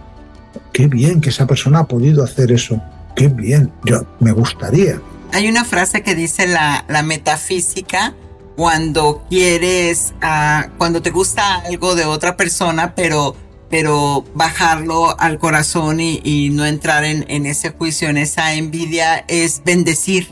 Qué 0.72 0.86
bien 0.86 1.20
que 1.20 1.30
esa 1.30 1.46
persona 1.46 1.80
ha 1.80 1.88
podido 1.88 2.22
hacer 2.22 2.52
eso. 2.52 2.80
Qué 3.16 3.28
bien, 3.28 3.72
yo 3.84 4.06
me 4.20 4.32
gustaría. 4.32 5.00
Hay 5.32 5.48
una 5.48 5.64
frase 5.64 6.02
que 6.02 6.14
dice 6.14 6.46
la, 6.46 6.84
la 6.88 7.02
metafísica 7.02 8.14
cuando 8.56 9.24
quieres, 9.28 10.14
uh, 10.22 10.68
cuando 10.78 11.02
te 11.02 11.10
gusta 11.10 11.56
algo 11.66 11.94
de 11.94 12.04
otra 12.04 12.36
persona, 12.36 12.94
pero 12.94 13.36
pero 13.70 14.24
bajarlo 14.34 15.18
al 15.20 15.38
corazón 15.38 16.00
y, 16.00 16.50
no 16.50 16.64
entrar 16.64 17.04
en, 17.04 17.46
ese 17.46 17.70
juicio, 17.70 18.08
en 18.08 18.16
esa 18.16 18.54
envidia, 18.54 19.24
es 19.28 19.62
bendecir. 19.64 20.28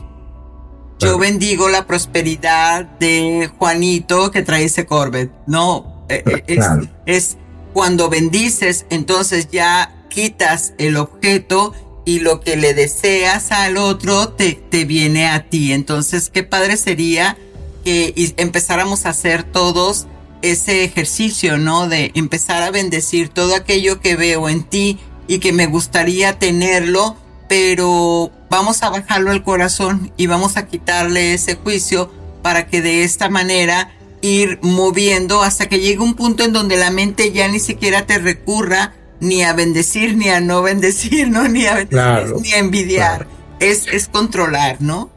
Yo 0.99 1.17
bendigo 1.17 1.69
la 1.69 1.85
prosperidad 1.85 2.85
de 2.99 3.49
Juanito 3.57 4.31
que 4.31 4.41
trae 4.41 4.65
ese 4.65 4.85
Corvette. 4.85 5.31
No, 5.45 6.05
eh, 6.09 6.23
eh, 6.25 6.43
es, 6.47 6.65
es 7.05 7.37
cuando 7.73 8.09
bendices, 8.09 8.85
entonces 8.89 9.49
ya 9.51 9.93
quitas 10.09 10.73
el 10.77 10.97
objeto 10.97 11.73
y 12.05 12.21
lo 12.21 12.39
que 12.39 12.55
le 12.55 12.73
deseas 12.73 13.51
al 13.51 13.77
otro 13.77 14.29
te, 14.29 14.53
te 14.53 14.85
viene 14.85 15.27
a 15.27 15.49
ti. 15.49 15.73
Entonces, 15.73 16.29
qué 16.33 16.43
padre 16.43 16.77
sería 16.77 17.37
que 17.83 18.13
empezáramos 18.37 19.05
a 19.05 19.09
hacer 19.09 19.43
todos 19.43 20.07
ese 20.41 20.83
ejercicio, 20.83 21.57
¿no? 21.57 21.87
De 21.87 22.11
empezar 22.15 22.63
a 22.63 22.71
bendecir 22.71 23.29
todo 23.29 23.55
aquello 23.55 23.99
que 23.99 24.15
veo 24.15 24.49
en 24.49 24.63
ti 24.63 24.99
y 25.27 25.39
que 25.39 25.51
me 25.51 25.67
gustaría 25.67 26.39
tenerlo, 26.39 27.17
pero 27.49 28.31
vamos 28.49 28.83
a 28.83 28.89
bajarlo 28.89 29.31
al 29.31 29.43
corazón 29.43 30.11
y 30.17 30.27
vamos 30.27 30.57
a 30.57 30.67
quitarle 30.67 31.33
ese 31.33 31.55
juicio 31.55 32.11
para 32.41 32.67
que 32.67 32.81
de 32.81 33.03
esta 33.03 33.29
manera 33.29 33.91
ir 34.21 34.59
moviendo 34.61 35.43
hasta 35.43 35.67
que 35.67 35.79
llegue 35.79 35.99
un 35.99 36.15
punto 36.15 36.43
en 36.43 36.53
donde 36.53 36.77
la 36.77 36.91
mente 36.91 37.31
ya 37.31 37.47
ni 37.47 37.59
siquiera 37.59 38.05
te 38.05 38.17
recurra 38.17 38.93
ni 39.19 39.43
a 39.43 39.53
bendecir, 39.53 40.15
ni 40.15 40.29
a 40.29 40.39
no 40.39 40.61
bendecir, 40.61 41.29
¿no? 41.29 41.47
Ni 41.47 41.65
a 41.65 41.85
ni 41.85 42.53
a 42.53 42.57
envidiar. 42.57 43.27
Es, 43.59 43.87
es 43.87 44.07
controlar, 44.07 44.77
¿no? 44.79 45.09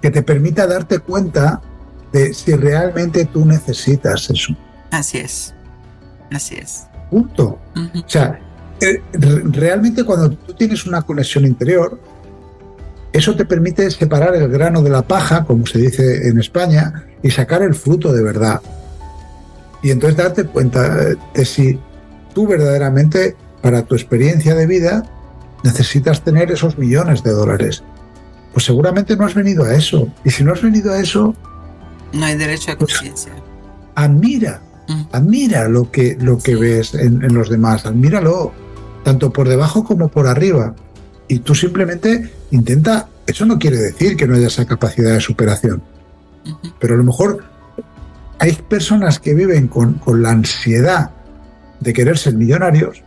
Que 0.00 0.10
te 0.10 0.22
permita 0.22 0.66
darte 0.66 0.98
cuenta 0.98 1.60
de 2.12 2.32
si 2.32 2.54
realmente 2.54 3.26
tú 3.26 3.44
necesitas 3.44 4.30
eso. 4.30 4.56
Así 4.90 5.18
es. 5.18 5.54
Así 6.32 6.54
es. 6.54 6.84
Punto. 7.10 7.58
O 7.76 8.08
sea, 8.08 8.40
eh, 8.80 9.02
realmente 9.12 10.04
cuando 10.04 10.30
tú 10.30 10.54
tienes 10.54 10.86
una 10.86 11.02
conexión 11.02 11.44
interior, 11.44 12.00
eso 13.14 13.36
te 13.36 13.44
permite 13.44 13.88
separar 13.92 14.34
el 14.34 14.48
grano 14.48 14.82
de 14.82 14.90
la 14.90 15.02
paja, 15.02 15.44
como 15.44 15.66
se 15.66 15.78
dice 15.78 16.28
en 16.28 16.40
España, 16.40 17.04
y 17.22 17.30
sacar 17.30 17.62
el 17.62 17.76
fruto 17.76 18.12
de 18.12 18.24
verdad. 18.24 18.60
Y 19.84 19.92
entonces 19.92 20.16
darte 20.16 20.42
cuenta 20.44 21.14
de 21.32 21.44
si 21.44 21.78
tú 22.34 22.48
verdaderamente, 22.48 23.36
para 23.62 23.82
tu 23.82 23.94
experiencia 23.94 24.56
de 24.56 24.66
vida, 24.66 25.04
necesitas 25.62 26.22
tener 26.24 26.50
esos 26.50 26.76
millones 26.76 27.22
de 27.22 27.30
dólares. 27.30 27.84
Pues 28.52 28.66
seguramente 28.66 29.16
no 29.16 29.26
has 29.26 29.34
venido 29.34 29.62
a 29.62 29.74
eso. 29.74 30.08
Y 30.24 30.30
si 30.30 30.42
no 30.42 30.52
has 30.52 30.62
venido 30.62 30.92
a 30.92 30.98
eso... 30.98 31.36
No 32.12 32.26
hay 32.26 32.36
derecho 32.36 32.72
a 32.72 32.76
pues 32.76 32.94
conciencia. 32.94 33.32
admira, 33.94 34.60
mm. 34.88 35.02
admira 35.12 35.68
lo 35.68 35.88
que, 35.88 36.16
lo 36.20 36.38
que 36.38 36.56
ves 36.56 36.94
en, 36.94 37.22
en 37.22 37.32
los 37.32 37.48
demás, 37.48 37.86
admíralo, 37.86 38.52
tanto 39.04 39.32
por 39.32 39.48
debajo 39.48 39.84
como 39.84 40.08
por 40.08 40.26
arriba 40.26 40.74
y 41.28 41.38
tú 41.40 41.54
simplemente 41.54 42.30
intenta, 42.50 43.08
eso 43.26 43.46
no 43.46 43.58
quiere 43.58 43.78
decir 43.78 44.16
que 44.16 44.26
no 44.26 44.34
haya 44.34 44.48
esa 44.48 44.66
capacidad 44.66 45.14
de 45.14 45.20
superación, 45.20 45.82
pero 46.78 46.94
a 46.94 46.98
lo 46.98 47.04
mejor 47.04 47.44
hay 48.38 48.52
personas 48.52 49.18
que 49.18 49.34
viven 49.34 49.68
con, 49.68 50.00
la 50.22 50.30
ansiedad 50.30 51.10
de 51.80 51.92
querer 51.92 52.18
ser 52.18 52.34
millonarios 52.34 53.02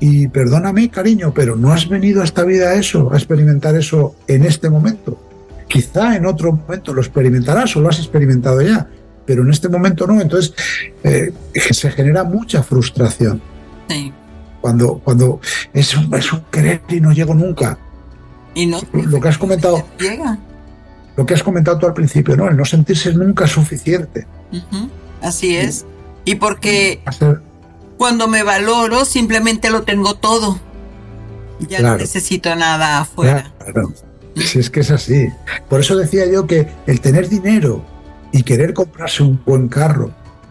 y 0.00 0.28
perdóname 0.28 0.90
cariño, 0.90 1.32
pero 1.34 1.56
no 1.56 1.72
has 1.72 1.88
venido 1.88 2.20
a 2.20 2.24
esta 2.24 2.44
vida 2.44 2.70
a 2.70 2.74
eso, 2.74 3.12
a 3.12 3.16
experimentar 3.16 3.76
eso 3.76 4.16
en 4.26 4.44
este 4.44 4.68
momento. 4.68 5.22
Quizá 5.68 6.16
en 6.16 6.26
otro 6.26 6.52
momento 6.52 6.92
lo 6.92 7.00
experimentarás 7.00 7.76
o 7.76 7.80
lo 7.80 7.88
has 7.88 7.98
experimentado 7.98 8.60
ya, 8.60 8.86
pero 9.24 9.42
en 9.42 9.50
este 9.50 9.68
momento 9.68 10.06
no. 10.06 10.20
Entonces 10.20 10.54
eh, 11.02 11.32
se 11.54 11.90
genera 11.90 12.24
mucha 12.24 12.62
frustración. 12.62 13.40
Sí 13.88 14.12
cuando, 14.66 14.98
cuando 14.98 15.40
es, 15.72 15.96
un, 15.96 16.12
es 16.12 16.32
un 16.32 16.40
querer 16.50 16.82
y 16.88 17.00
no 17.00 17.12
llego 17.12 17.34
nunca. 17.34 17.78
Y 18.52 18.66
no. 18.66 18.80
Lo 18.92 19.20
que 19.20 19.28
has 19.28 19.38
comentado. 19.38 19.86
Llega. 19.96 20.40
Lo 21.14 21.24
que 21.24 21.34
has 21.34 21.42
comentado 21.44 21.78
tú 21.78 21.86
al 21.86 21.94
principio, 21.94 22.36
¿no? 22.36 22.48
El 22.48 22.56
no 22.56 22.64
sentirse 22.64 23.12
nunca 23.12 23.46
suficiente. 23.46 24.26
Así 25.22 25.56
es. 25.56 25.86
Y 26.24 26.34
porque 26.34 27.00
cuando 27.96 28.26
me 28.26 28.42
valoro, 28.42 29.04
simplemente 29.04 29.70
lo 29.70 29.84
tengo 29.84 30.14
todo. 30.14 30.58
Ya 31.60 31.80
no 31.80 31.96
necesito 31.96 32.52
nada 32.56 32.98
afuera. 32.98 33.52
Claro. 33.60 33.92
Si 34.34 34.58
es 34.58 34.68
que 34.68 34.80
es 34.80 34.90
así. 34.90 35.28
Por 35.68 35.78
eso 35.78 35.96
decía 35.96 36.26
yo 36.26 36.48
que 36.48 36.66
el 36.88 37.00
tener 37.00 37.28
dinero 37.28 37.84
y 38.32 38.42
querer 38.42 38.74
comprarse 38.74 39.22
un 39.22 39.40
buen 39.46 39.68
carro 39.68 40.10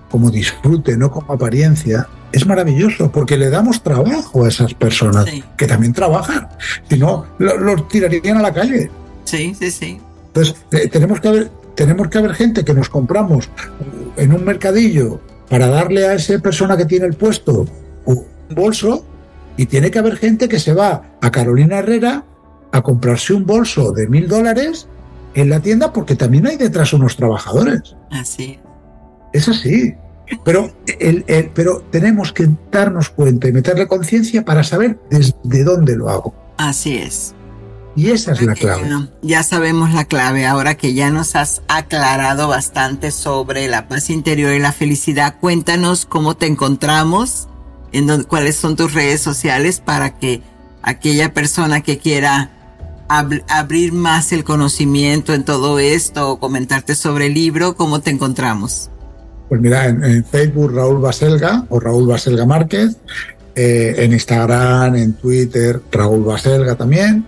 como 0.09 0.31
disfrute, 0.31 0.95
no 0.95 1.11
como 1.11 1.33
apariencia, 1.33 2.07
es 2.35 2.45
maravilloso 2.45 3.09
porque 3.11 3.37
le 3.37 3.49
damos 3.49 3.81
trabajo 3.81 4.43
a 4.43 4.49
esas 4.49 4.73
personas 4.73 5.25
que 5.55 5.67
también 5.67 5.93
trabajan. 5.93 6.49
Si 6.89 6.97
no, 6.97 7.25
los 7.39 7.87
tirarían 7.87 8.37
a 8.37 8.41
la 8.41 8.53
calle. 8.53 8.91
Sí, 9.23 9.55
sí, 9.57 9.71
sí. 9.71 10.01
Entonces, 10.27 10.55
eh, 10.71 10.89
tenemos, 10.89 11.21
que 11.21 11.29
haber, 11.29 11.51
tenemos 11.75 12.09
que 12.09 12.17
haber 12.17 12.33
gente 12.33 12.65
que 12.65 12.73
nos 12.73 12.89
compramos 12.89 13.49
en 14.17 14.33
un 14.33 14.43
mercadillo 14.43 15.21
para 15.49 15.67
darle 15.67 16.07
a 16.07 16.13
esa 16.15 16.37
persona 16.39 16.75
que 16.75 16.83
tiene 16.83 17.05
el 17.05 17.13
puesto 17.13 17.67
un 18.03 18.25
bolso 18.49 19.05
y 19.55 19.67
tiene 19.67 19.89
que 19.89 19.99
haber 19.99 20.17
gente 20.17 20.49
que 20.49 20.59
se 20.59 20.73
va 20.73 21.15
a 21.21 21.31
Carolina 21.31 21.77
Herrera 21.77 22.25
a 22.73 22.81
comprarse 22.81 23.33
un 23.33 23.45
bolso 23.45 23.93
de 23.93 24.09
mil 24.09 24.27
dólares 24.27 24.89
en 25.35 25.49
la 25.49 25.61
tienda 25.61 25.93
porque 25.93 26.15
también 26.17 26.47
hay 26.47 26.57
detrás 26.57 26.91
unos 26.91 27.15
trabajadores. 27.15 27.95
Así. 28.11 28.59
Es 29.31 29.47
así. 29.47 29.95
Pero, 30.43 30.71
el, 30.99 31.23
pero 31.53 31.83
tenemos 31.91 32.31
que 32.31 32.49
darnos 32.71 33.09
cuenta 33.09 33.47
y 33.47 33.51
meterle 33.51 33.87
conciencia 33.87 34.43
para 34.43 34.63
saber 34.63 34.99
desde 35.09 35.63
dónde 35.63 35.95
lo 35.95 36.09
hago. 36.09 36.35
Así 36.57 36.97
es. 36.97 37.33
Y 37.95 38.09
esa 38.09 38.33
es 38.33 38.41
la 38.41 38.55
clave. 38.55 39.07
ya 39.21 39.41
sabemos 39.43 39.93
la 39.93 40.03
clave. 40.03 40.45
Ahora 40.45 40.75
que 40.75 40.93
ya 40.93 41.11
nos 41.11 41.35
has 41.35 41.61
aclarado 41.69 42.47
bastante 42.49 43.11
sobre 43.11 43.67
la 43.67 43.87
paz 43.87 44.09
interior 44.09 44.53
y 44.53 44.59
la 44.59 44.73
felicidad, 44.73 45.35
cuéntanos 45.39 46.05
cómo 46.05 46.35
te 46.35 46.45
encontramos, 46.45 47.47
en 47.93 48.23
cuáles 48.23 48.57
son 48.57 48.75
tus 48.75 48.93
redes 48.93 49.21
sociales 49.21 49.79
para 49.79 50.17
que 50.17 50.41
aquella 50.81 51.33
persona 51.33 51.81
que 51.81 51.97
quiera 51.97 52.51
abrir 53.07 53.93
más 53.93 54.33
el 54.33 54.43
conocimiento 54.43 55.33
en 55.33 55.45
todo 55.45 55.79
esto 55.79 56.31
o 56.31 56.39
comentarte 56.39 56.95
sobre 56.95 57.27
el 57.27 57.33
libro, 57.33 57.77
¿cómo 57.77 58.01
te 58.01 58.09
encontramos? 58.09 58.89
Pues 59.49 59.61
mira, 59.61 59.85
en, 59.85 60.25
Facebook 60.25 60.73
Raúl 60.73 61.01
Baselga 61.01 61.65
o 61.69 61.79
Raúl 61.79 62.07
Baselga 62.07 62.45
Márquez, 62.45 62.97
eh, 63.55 63.95
en 63.97 64.13
Instagram, 64.13 64.95
en 64.95 65.13
Twitter, 65.13 65.81
Raúl 65.91 66.23
Baselga 66.23 66.75
también. 66.75 67.25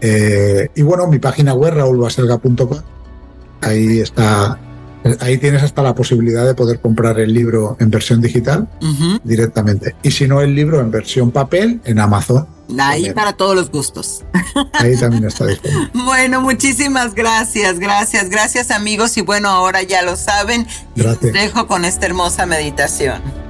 Eh, 0.00 0.68
y 0.74 0.82
bueno, 0.82 1.06
mi 1.06 1.18
página 1.18 1.54
web, 1.54 1.74
raúlbaselga.com. 1.74 2.78
Ahí 3.60 4.00
está, 4.00 4.58
ahí 5.20 5.38
tienes 5.38 5.62
hasta 5.62 5.82
la 5.82 5.94
posibilidad 5.94 6.46
de 6.46 6.54
poder 6.54 6.80
comprar 6.80 7.18
el 7.20 7.32
libro 7.32 7.76
en 7.80 7.90
versión 7.90 8.20
digital 8.20 8.68
directamente. 9.24 9.94
Y 10.02 10.10
si 10.10 10.26
no, 10.28 10.40
el 10.40 10.54
libro 10.54 10.80
en 10.80 10.90
versión 10.90 11.30
papel 11.30 11.80
en 11.84 11.98
Amazon 11.98 12.46
Ahí 12.78 13.12
para 13.12 13.32
todos 13.32 13.54
los 13.54 13.70
gustos. 13.70 14.22
Ahí 14.74 14.96
también 14.96 15.24
está 15.24 15.46
disponible. 15.46 15.90
bueno, 16.04 16.40
muchísimas 16.40 17.14
gracias, 17.14 17.78
gracias, 17.78 18.30
gracias 18.30 18.70
amigos. 18.70 19.16
Y 19.16 19.22
bueno, 19.22 19.48
ahora 19.48 19.82
ya 19.82 20.02
lo 20.02 20.16
saben. 20.16 20.66
Los 20.94 21.20
dejo 21.20 21.66
con 21.66 21.84
esta 21.84 22.06
hermosa 22.06 22.46
meditación. 22.46 23.49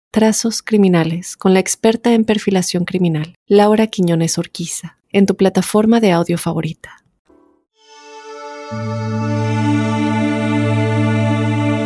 Trazos 0.13 0.61
Criminales 0.61 1.37
con 1.37 1.53
la 1.53 1.61
experta 1.61 2.11
en 2.13 2.25
perfilación 2.25 2.83
criminal, 2.83 3.35
Laura 3.47 3.87
Quiñones 3.87 4.37
Orquiza, 4.37 4.97
en 5.13 5.25
tu 5.25 5.37
plataforma 5.37 6.01
de 6.01 6.11
audio 6.11 6.37
favorita. 6.37 6.97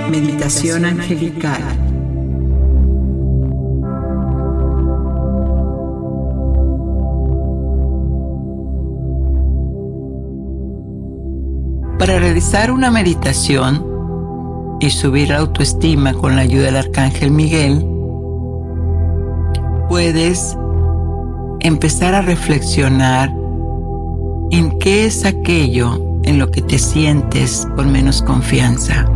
Meditación 0.09 0.85
angelical. 0.85 1.61
Para 11.99 12.17
realizar 12.17 12.71
una 12.71 12.89
meditación 12.89 13.85
y 14.79 14.89
subir 14.89 15.29
la 15.29 15.37
autoestima 15.37 16.15
con 16.15 16.35
la 16.35 16.41
ayuda 16.41 16.65
del 16.65 16.77
Arcángel 16.77 17.29
Miguel, 17.29 17.94
puedes 19.95 20.57
empezar 21.61 22.15
a 22.15 22.21
reflexionar 22.21 23.29
en 24.51 24.77
qué 24.77 25.05
es 25.05 25.23
aquello 25.23 26.19
en 26.23 26.37
lo 26.37 26.51
que 26.51 26.61
te 26.61 26.77
sientes 26.79 27.65
con 27.77 27.93
menos 27.93 28.21
confianza. 28.21 29.09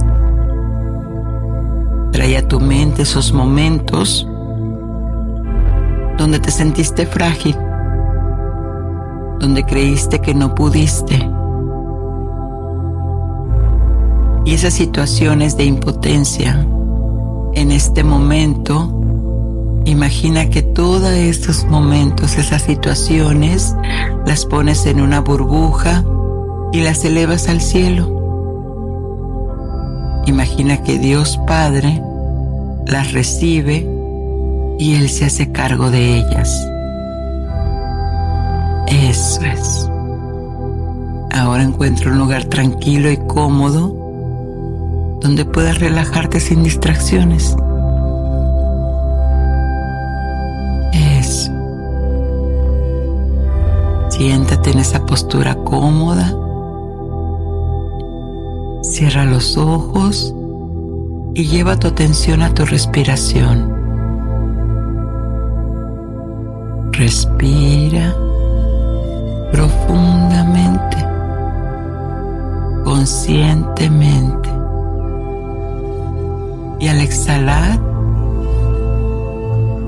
Trae 2.14 2.38
a 2.38 2.48
tu 2.48 2.62
mente 2.62 3.02
esos 3.02 3.34
momentos 3.34 4.26
donde 6.18 6.40
te 6.40 6.50
sentiste 6.50 7.06
frágil, 7.06 7.58
donde 9.42 9.66
creíste 9.66 10.20
que 10.20 10.34
no 10.34 10.56
pudiste. 10.56 11.30
Y 14.46 14.54
esas 14.54 14.76
situaciones 14.76 15.58
de 15.58 15.66
impotencia 15.66 16.66
en 17.54 17.72
este 17.74 18.02
momento 18.02 18.96
Imagina 19.90 20.52
que 20.52 20.62
todos 20.62 21.10
estos 21.10 21.66
momentos, 21.66 22.38
esas 22.38 22.62
situaciones, 22.62 23.76
las 24.24 24.46
pones 24.46 24.86
en 24.86 25.02
una 25.02 25.20
burbuja 25.20 26.06
y 26.72 26.82
las 26.82 27.04
elevas 27.04 27.50
al 27.50 27.60
cielo. 27.60 28.08
Imagina 30.28 30.84
que 30.84 31.00
Dios 31.00 31.40
Padre 31.48 32.04
las 32.86 33.14
recibe 33.14 33.90
y 34.78 34.94
Él 34.94 35.10
se 35.10 35.26
hace 35.26 35.52
cargo 35.52 35.90
de 35.90 36.20
ellas. 36.20 36.54
Eso 38.86 39.42
es. 39.42 39.90
Ahora 41.32 41.64
encuentra 41.64 42.12
un 42.12 42.20
lugar 42.20 42.44
tranquilo 42.44 43.10
y 43.10 43.18
cómodo 43.18 43.88
donde 45.20 45.46
puedas 45.46 45.80
relajarte 45.80 46.40
sin 46.40 46.62
distracciones. 46.62 47.56
Siéntate 54.20 54.72
en 54.72 54.80
esa 54.80 55.06
postura 55.06 55.56
cómoda. 55.64 56.36
Cierra 58.82 59.24
los 59.24 59.56
ojos 59.56 60.36
y 61.36 61.46
lleva 61.46 61.80
tu 61.80 61.88
atención 61.88 62.42
a 62.42 62.54
tu 62.54 62.66
respiración. 62.66 63.74
Respira 66.92 68.14
profundamente, 69.54 70.98
conscientemente. 72.84 74.50
Y 76.82 76.90
al 76.90 77.00
exhalar, 77.00 77.80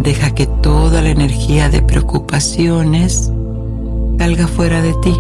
deja 0.01 0.33
que 0.33 0.47
toda 0.47 1.01
la 1.01 1.09
energía 1.09 1.67
de 1.67 1.81
preocupaciones 1.81 3.29
salga 4.21 4.47
fuera 4.47 4.83
de 4.83 4.93
ti. 5.01 5.15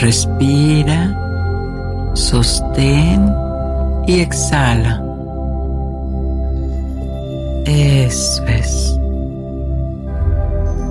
Respira, 0.00 1.00
sostén 2.14 3.30
y 4.06 4.20
exhala. 4.20 5.04
Eso 7.66 8.42
es. 8.46 8.98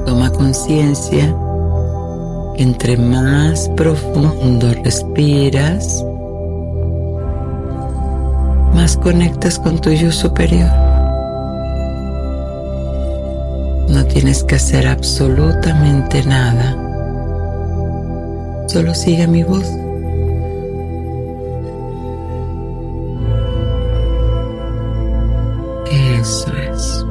Toma 0.05 0.29
conciencia 0.29 1.35
que 2.55 2.61
entre 2.61 2.95
más 2.95 3.67
profundo 3.69 4.71
respiras, 4.83 6.05
más 8.75 8.95
conectas 8.97 9.57
con 9.57 9.81
tu 9.81 9.89
yo 9.89 10.11
superior. 10.11 10.90
No 13.91 14.05
tienes 14.05 14.45
que 14.45 14.55
hacer 14.55 14.87
absolutamente 14.87 16.23
nada. 16.23 16.77
Solo 18.67 18.95
sigue 18.95 19.27
mi 19.27 19.43
voz. 19.43 19.65
Eso 25.91 26.53
es. 26.55 27.05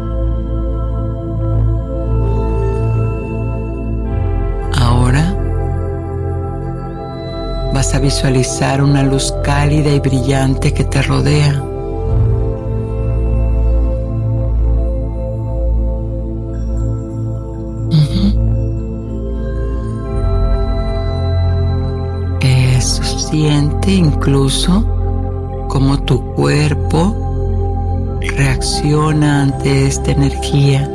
Ahora 4.81 5.37
vas 7.75 7.95
a 7.95 7.99
visualizar 7.99 8.83
una 8.83 9.03
luz 9.03 9.35
cálida 9.45 9.91
y 9.91 10.01
brillante 10.01 10.73
que 10.73 10.85
te 10.85 11.03
rodea. 11.03 11.70
Incluso 23.87 24.85
cómo 25.69 26.01
tu 26.03 26.23
cuerpo 26.35 28.19
reacciona 28.37 29.43
ante 29.43 29.87
esta 29.89 30.13
energía. 30.13 30.89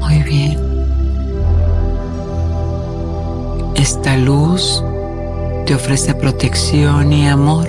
Muy 0.00 0.22
bien. 0.22 0.58
Esta 3.74 4.16
luz 4.18 4.84
te 5.64 5.74
ofrece 5.74 6.14
protección 6.14 7.12
y 7.12 7.26
amor. 7.26 7.68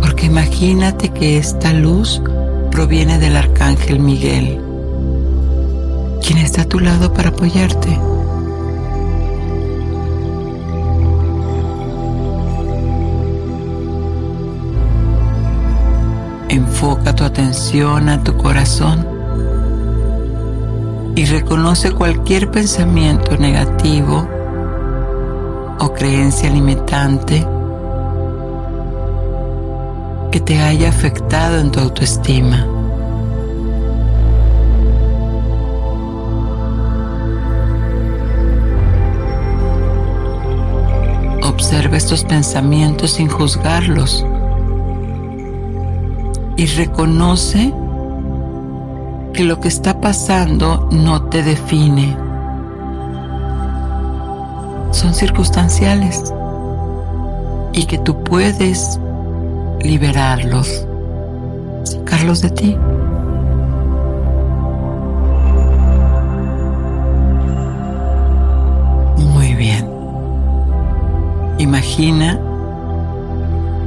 Porque 0.00 0.26
imagínate 0.26 1.08
que 1.08 1.38
esta 1.38 1.72
luz 1.72 2.22
proviene 2.70 3.18
del 3.18 3.36
arcángel 3.36 3.98
Miguel 3.98 4.60
quien 6.24 6.38
está 6.38 6.62
a 6.62 6.64
tu 6.64 6.80
lado 6.80 7.12
para 7.12 7.28
apoyarte. 7.28 8.13
Enfoca 16.74 17.14
tu 17.14 17.22
atención 17.22 18.08
a 18.08 18.20
tu 18.24 18.36
corazón 18.36 19.06
y 21.14 21.24
reconoce 21.24 21.92
cualquier 21.92 22.50
pensamiento 22.50 23.36
negativo 23.36 24.28
o 25.78 25.92
creencia 25.94 26.50
limitante 26.50 27.46
que 30.32 30.40
te 30.40 30.60
haya 30.60 30.88
afectado 30.88 31.60
en 31.60 31.70
tu 31.70 31.78
autoestima. 31.78 32.66
Observa 41.44 41.96
estos 41.96 42.24
pensamientos 42.24 43.12
sin 43.12 43.28
juzgarlos 43.28 44.26
y 46.56 46.66
reconoce 46.66 47.72
que 49.32 49.44
lo 49.44 49.60
que 49.60 49.68
está 49.68 50.00
pasando 50.00 50.88
no 50.92 51.24
te 51.24 51.42
define. 51.42 52.16
Son 54.92 55.12
circunstanciales 55.12 56.32
y 57.72 57.86
que 57.86 57.98
tú 57.98 58.22
puedes 58.22 59.00
liberarlos, 59.80 60.86
sacarlos 61.84 62.40
de 62.42 62.50
ti. 62.50 62.76
Imagina 71.58 72.38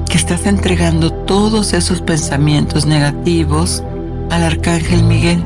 que 0.10 0.18
estás 0.18 0.46
entregando 0.46 1.12
todos 1.12 1.74
esos 1.74 2.02
pensamientos 2.02 2.86
negativos 2.86 3.84
al 4.30 4.44
Arcángel 4.44 5.04
Miguel. 5.04 5.44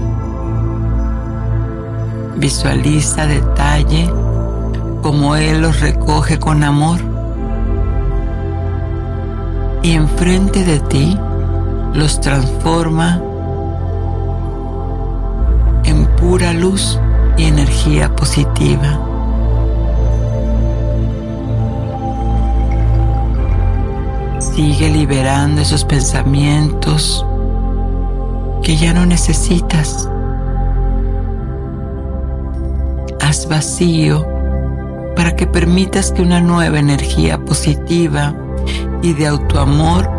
Visualiza 2.38 3.28
detalle 3.28 4.10
como 5.02 5.36
Él 5.36 5.62
los 5.62 5.80
recoge 5.80 6.40
con 6.40 6.64
amor. 6.64 7.00
Y 9.84 9.94
enfrente 9.94 10.64
de 10.64 10.80
ti 10.80 11.18
los 11.94 12.22
transforma 12.22 13.22
en 15.86 16.06
pura 16.18 16.54
luz 16.54 17.00
y 17.38 17.46
energía 17.46 18.16
positiva. 18.16 19.11
Sigue 24.54 24.90
liberando 24.90 25.62
esos 25.62 25.86
pensamientos 25.86 27.26
que 28.62 28.76
ya 28.76 28.94
no 28.94 29.06
necesitas. 29.06 30.10
Haz 33.22 33.48
vacío 33.48 34.28
para 35.16 35.38
que 35.38 35.48
permitas 35.48 36.12
que 36.12 36.22
una 36.22 36.42
nueva 36.42 36.80
energía 36.80 37.38
positiva 37.38 38.36
y 39.02 39.14
de 39.14 39.28
autoamor 39.28 40.12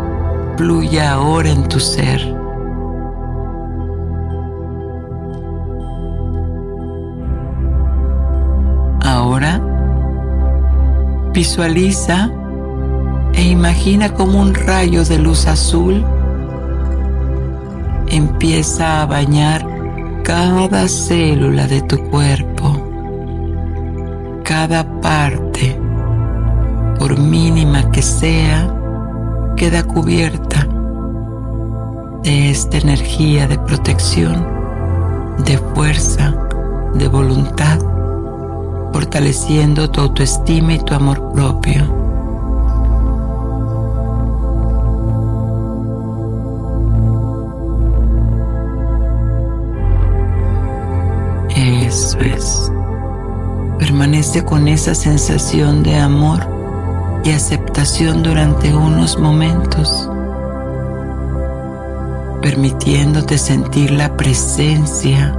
fluya 0.57 1.13
ahora 1.13 1.49
en 1.49 1.67
tu 1.67 1.79
ser. 1.79 2.35
Ahora 9.03 9.61
visualiza 11.33 12.31
e 13.33 13.41
imagina 13.41 14.13
como 14.13 14.39
un 14.39 14.53
rayo 14.53 15.03
de 15.03 15.17
luz 15.17 15.47
azul 15.47 16.05
empieza 18.07 19.01
a 19.01 19.05
bañar 19.05 19.65
cada 20.23 20.87
célula 20.87 21.67
de 21.67 21.81
tu 21.81 21.97
cuerpo, 22.09 22.77
cada 24.43 24.83
parte, 25.01 25.79
por 26.99 27.17
mínima 27.19 27.89
que 27.91 28.01
sea, 28.01 28.71
queda 29.55 29.83
cubierta 29.83 30.67
de 32.23 32.51
esta 32.51 32.77
energía 32.77 33.47
de 33.47 33.57
protección, 33.57 34.45
de 35.45 35.57
fuerza, 35.57 36.35
de 36.93 37.07
voluntad, 37.07 37.79
fortaleciendo 38.93 39.89
tu 39.89 40.01
autoestima 40.01 40.73
y 40.73 40.79
tu 40.79 40.93
amor 40.93 41.31
propio. 41.33 42.02
Eso 51.63 52.19
es. 52.19 52.69
Permanece 53.79 54.43
con 54.43 54.67
esa 54.67 54.93
sensación 54.93 55.81
de 55.81 55.95
amor 55.95 56.45
y 57.23 57.31
aceptación 57.31 58.21
durante 58.21 58.73
unos 58.75 59.17
momentos, 59.17 60.09
permitiéndote 62.41 63.37
sentir 63.37 63.91
la 63.91 64.13
presencia 64.17 65.33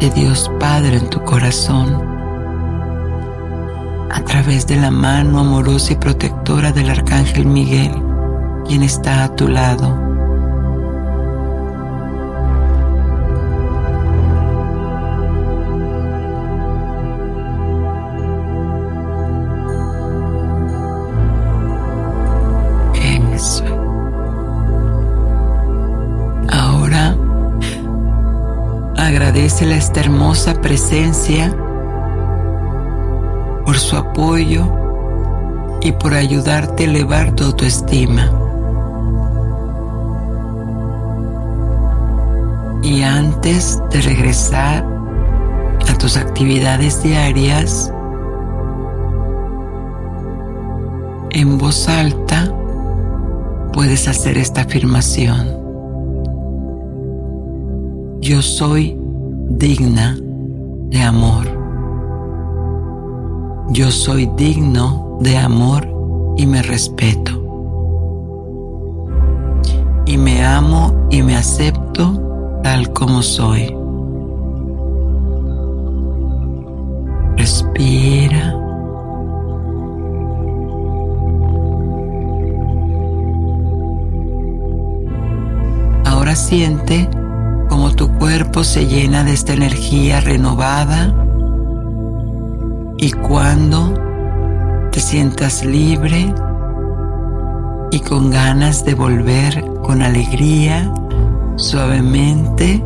de 0.00 0.10
Dios 0.10 0.50
Padre 0.58 0.96
en 0.96 1.10
tu 1.10 1.22
corazón 1.22 2.02
a 4.10 4.24
través 4.24 4.66
de 4.66 4.76
la 4.76 4.90
mano 4.90 5.40
amorosa 5.40 5.92
y 5.92 5.96
protectora 5.96 6.72
del 6.72 6.88
Arcángel 6.88 7.44
Miguel, 7.44 7.92
quien 8.66 8.82
está 8.82 9.24
a 9.24 9.36
tu 9.36 9.48
lado 9.48 10.05
Esta 29.58 30.00
hermosa 30.00 30.54
presencia 30.60 31.54
por 33.64 33.76
su 33.76 33.96
apoyo 33.96 34.70
y 35.80 35.92
por 35.92 36.14
ayudarte 36.14 36.84
a 36.84 36.86
elevar 36.86 37.34
tu 37.34 37.44
autoestima. 37.44 38.30
Y 42.82 43.02
antes 43.02 43.82
de 43.90 44.02
regresar 44.02 44.86
a 45.90 45.98
tus 45.98 46.16
actividades 46.16 47.02
diarias, 47.02 47.92
en 51.30 51.58
voz 51.58 51.88
alta 51.88 52.52
puedes 53.72 54.06
hacer 54.06 54.38
esta 54.38 54.62
afirmación. 54.62 55.48
Yo 58.20 58.42
soy 58.42 58.95
digna 59.58 60.18
de 60.90 61.00
amor. 61.02 61.46
Yo 63.70 63.90
soy 63.90 64.26
digno 64.36 65.18
de 65.20 65.38
amor 65.38 65.88
y 66.36 66.46
me 66.46 66.62
respeto. 66.62 67.32
Y 70.04 70.18
me 70.18 70.44
amo 70.44 71.08
y 71.10 71.22
me 71.22 71.36
acepto 71.36 72.60
tal 72.62 72.92
como 72.92 73.22
soy. 73.22 73.74
Respira. 77.36 78.54
Ahora 86.04 86.36
siente 86.36 87.08
tu 87.96 88.12
cuerpo 88.18 88.62
se 88.62 88.86
llena 88.86 89.24
de 89.24 89.32
esta 89.32 89.54
energía 89.54 90.20
renovada 90.20 91.14
y 92.98 93.10
cuando 93.12 93.94
te 94.92 95.00
sientas 95.00 95.64
libre 95.64 96.32
y 97.90 98.00
con 98.00 98.30
ganas 98.30 98.84
de 98.84 98.94
volver 98.94 99.64
con 99.82 100.02
alegría, 100.02 100.92
suavemente, 101.56 102.84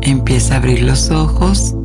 empieza 0.00 0.54
a 0.54 0.56
abrir 0.56 0.82
los 0.82 1.10
ojos 1.10 1.76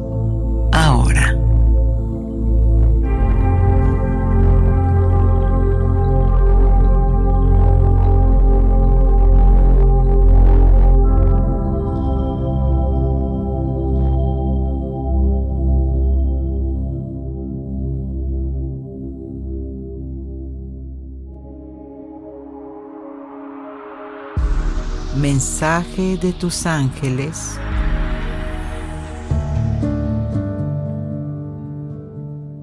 Mensaje 25.44 26.16
de 26.16 26.32
tus 26.32 26.66
ángeles. 26.66 27.60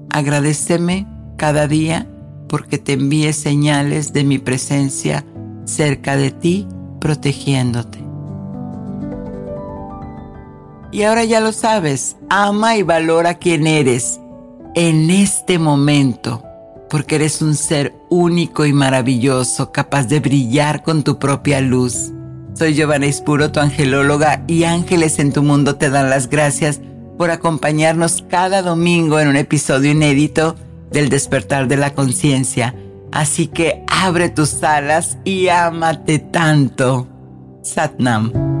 Agradeceme 0.09 1.05
cada 1.37 1.67
día 1.67 2.07
porque 2.49 2.79
te 2.79 2.93
envíe 2.93 3.33
señales 3.33 4.13
de 4.13 4.23
mi 4.23 4.39
presencia 4.39 5.23
cerca 5.63 6.17
de 6.17 6.31
ti, 6.31 6.67
protegiéndote. 6.99 7.99
Y 10.91 11.03
ahora 11.03 11.23
ya 11.23 11.39
lo 11.39 11.51
sabes, 11.51 12.17
ama 12.31 12.77
y 12.77 12.81
valora 12.81 13.35
quién 13.35 13.67
eres 13.67 14.19
en 14.73 15.11
este 15.11 15.59
momento, 15.59 16.41
porque 16.89 17.13
eres 17.13 17.43
un 17.43 17.53
ser 17.53 17.93
único 18.09 18.65
y 18.65 18.73
maravilloso, 18.73 19.71
capaz 19.71 20.05
de 20.05 20.19
brillar 20.19 20.81
con 20.81 21.03
tu 21.03 21.19
propia 21.19 21.61
luz. 21.61 22.11
Soy 22.53 22.73
Giovanna 22.75 23.07
Ispuro, 23.07 23.51
tu 23.51 23.59
angelóloga, 23.59 24.43
y 24.47 24.65
Ángeles 24.65 25.19
en 25.19 25.31
tu 25.31 25.41
Mundo 25.41 25.75
te 25.75 25.89
dan 25.89 26.09
las 26.09 26.29
gracias 26.29 26.81
por 27.17 27.31
acompañarnos 27.31 28.23
cada 28.29 28.61
domingo 28.61 29.19
en 29.19 29.29
un 29.29 29.35
episodio 29.35 29.91
inédito 29.91 30.55
del 30.91 31.09
despertar 31.09 31.67
de 31.67 31.77
la 31.77 31.93
conciencia. 31.93 32.75
Así 33.11 33.47
que 33.47 33.83
abre 33.87 34.29
tus 34.29 34.63
alas 34.63 35.17
y 35.23 35.47
ámate 35.47 36.19
tanto. 36.19 37.07
Satnam. 37.63 38.60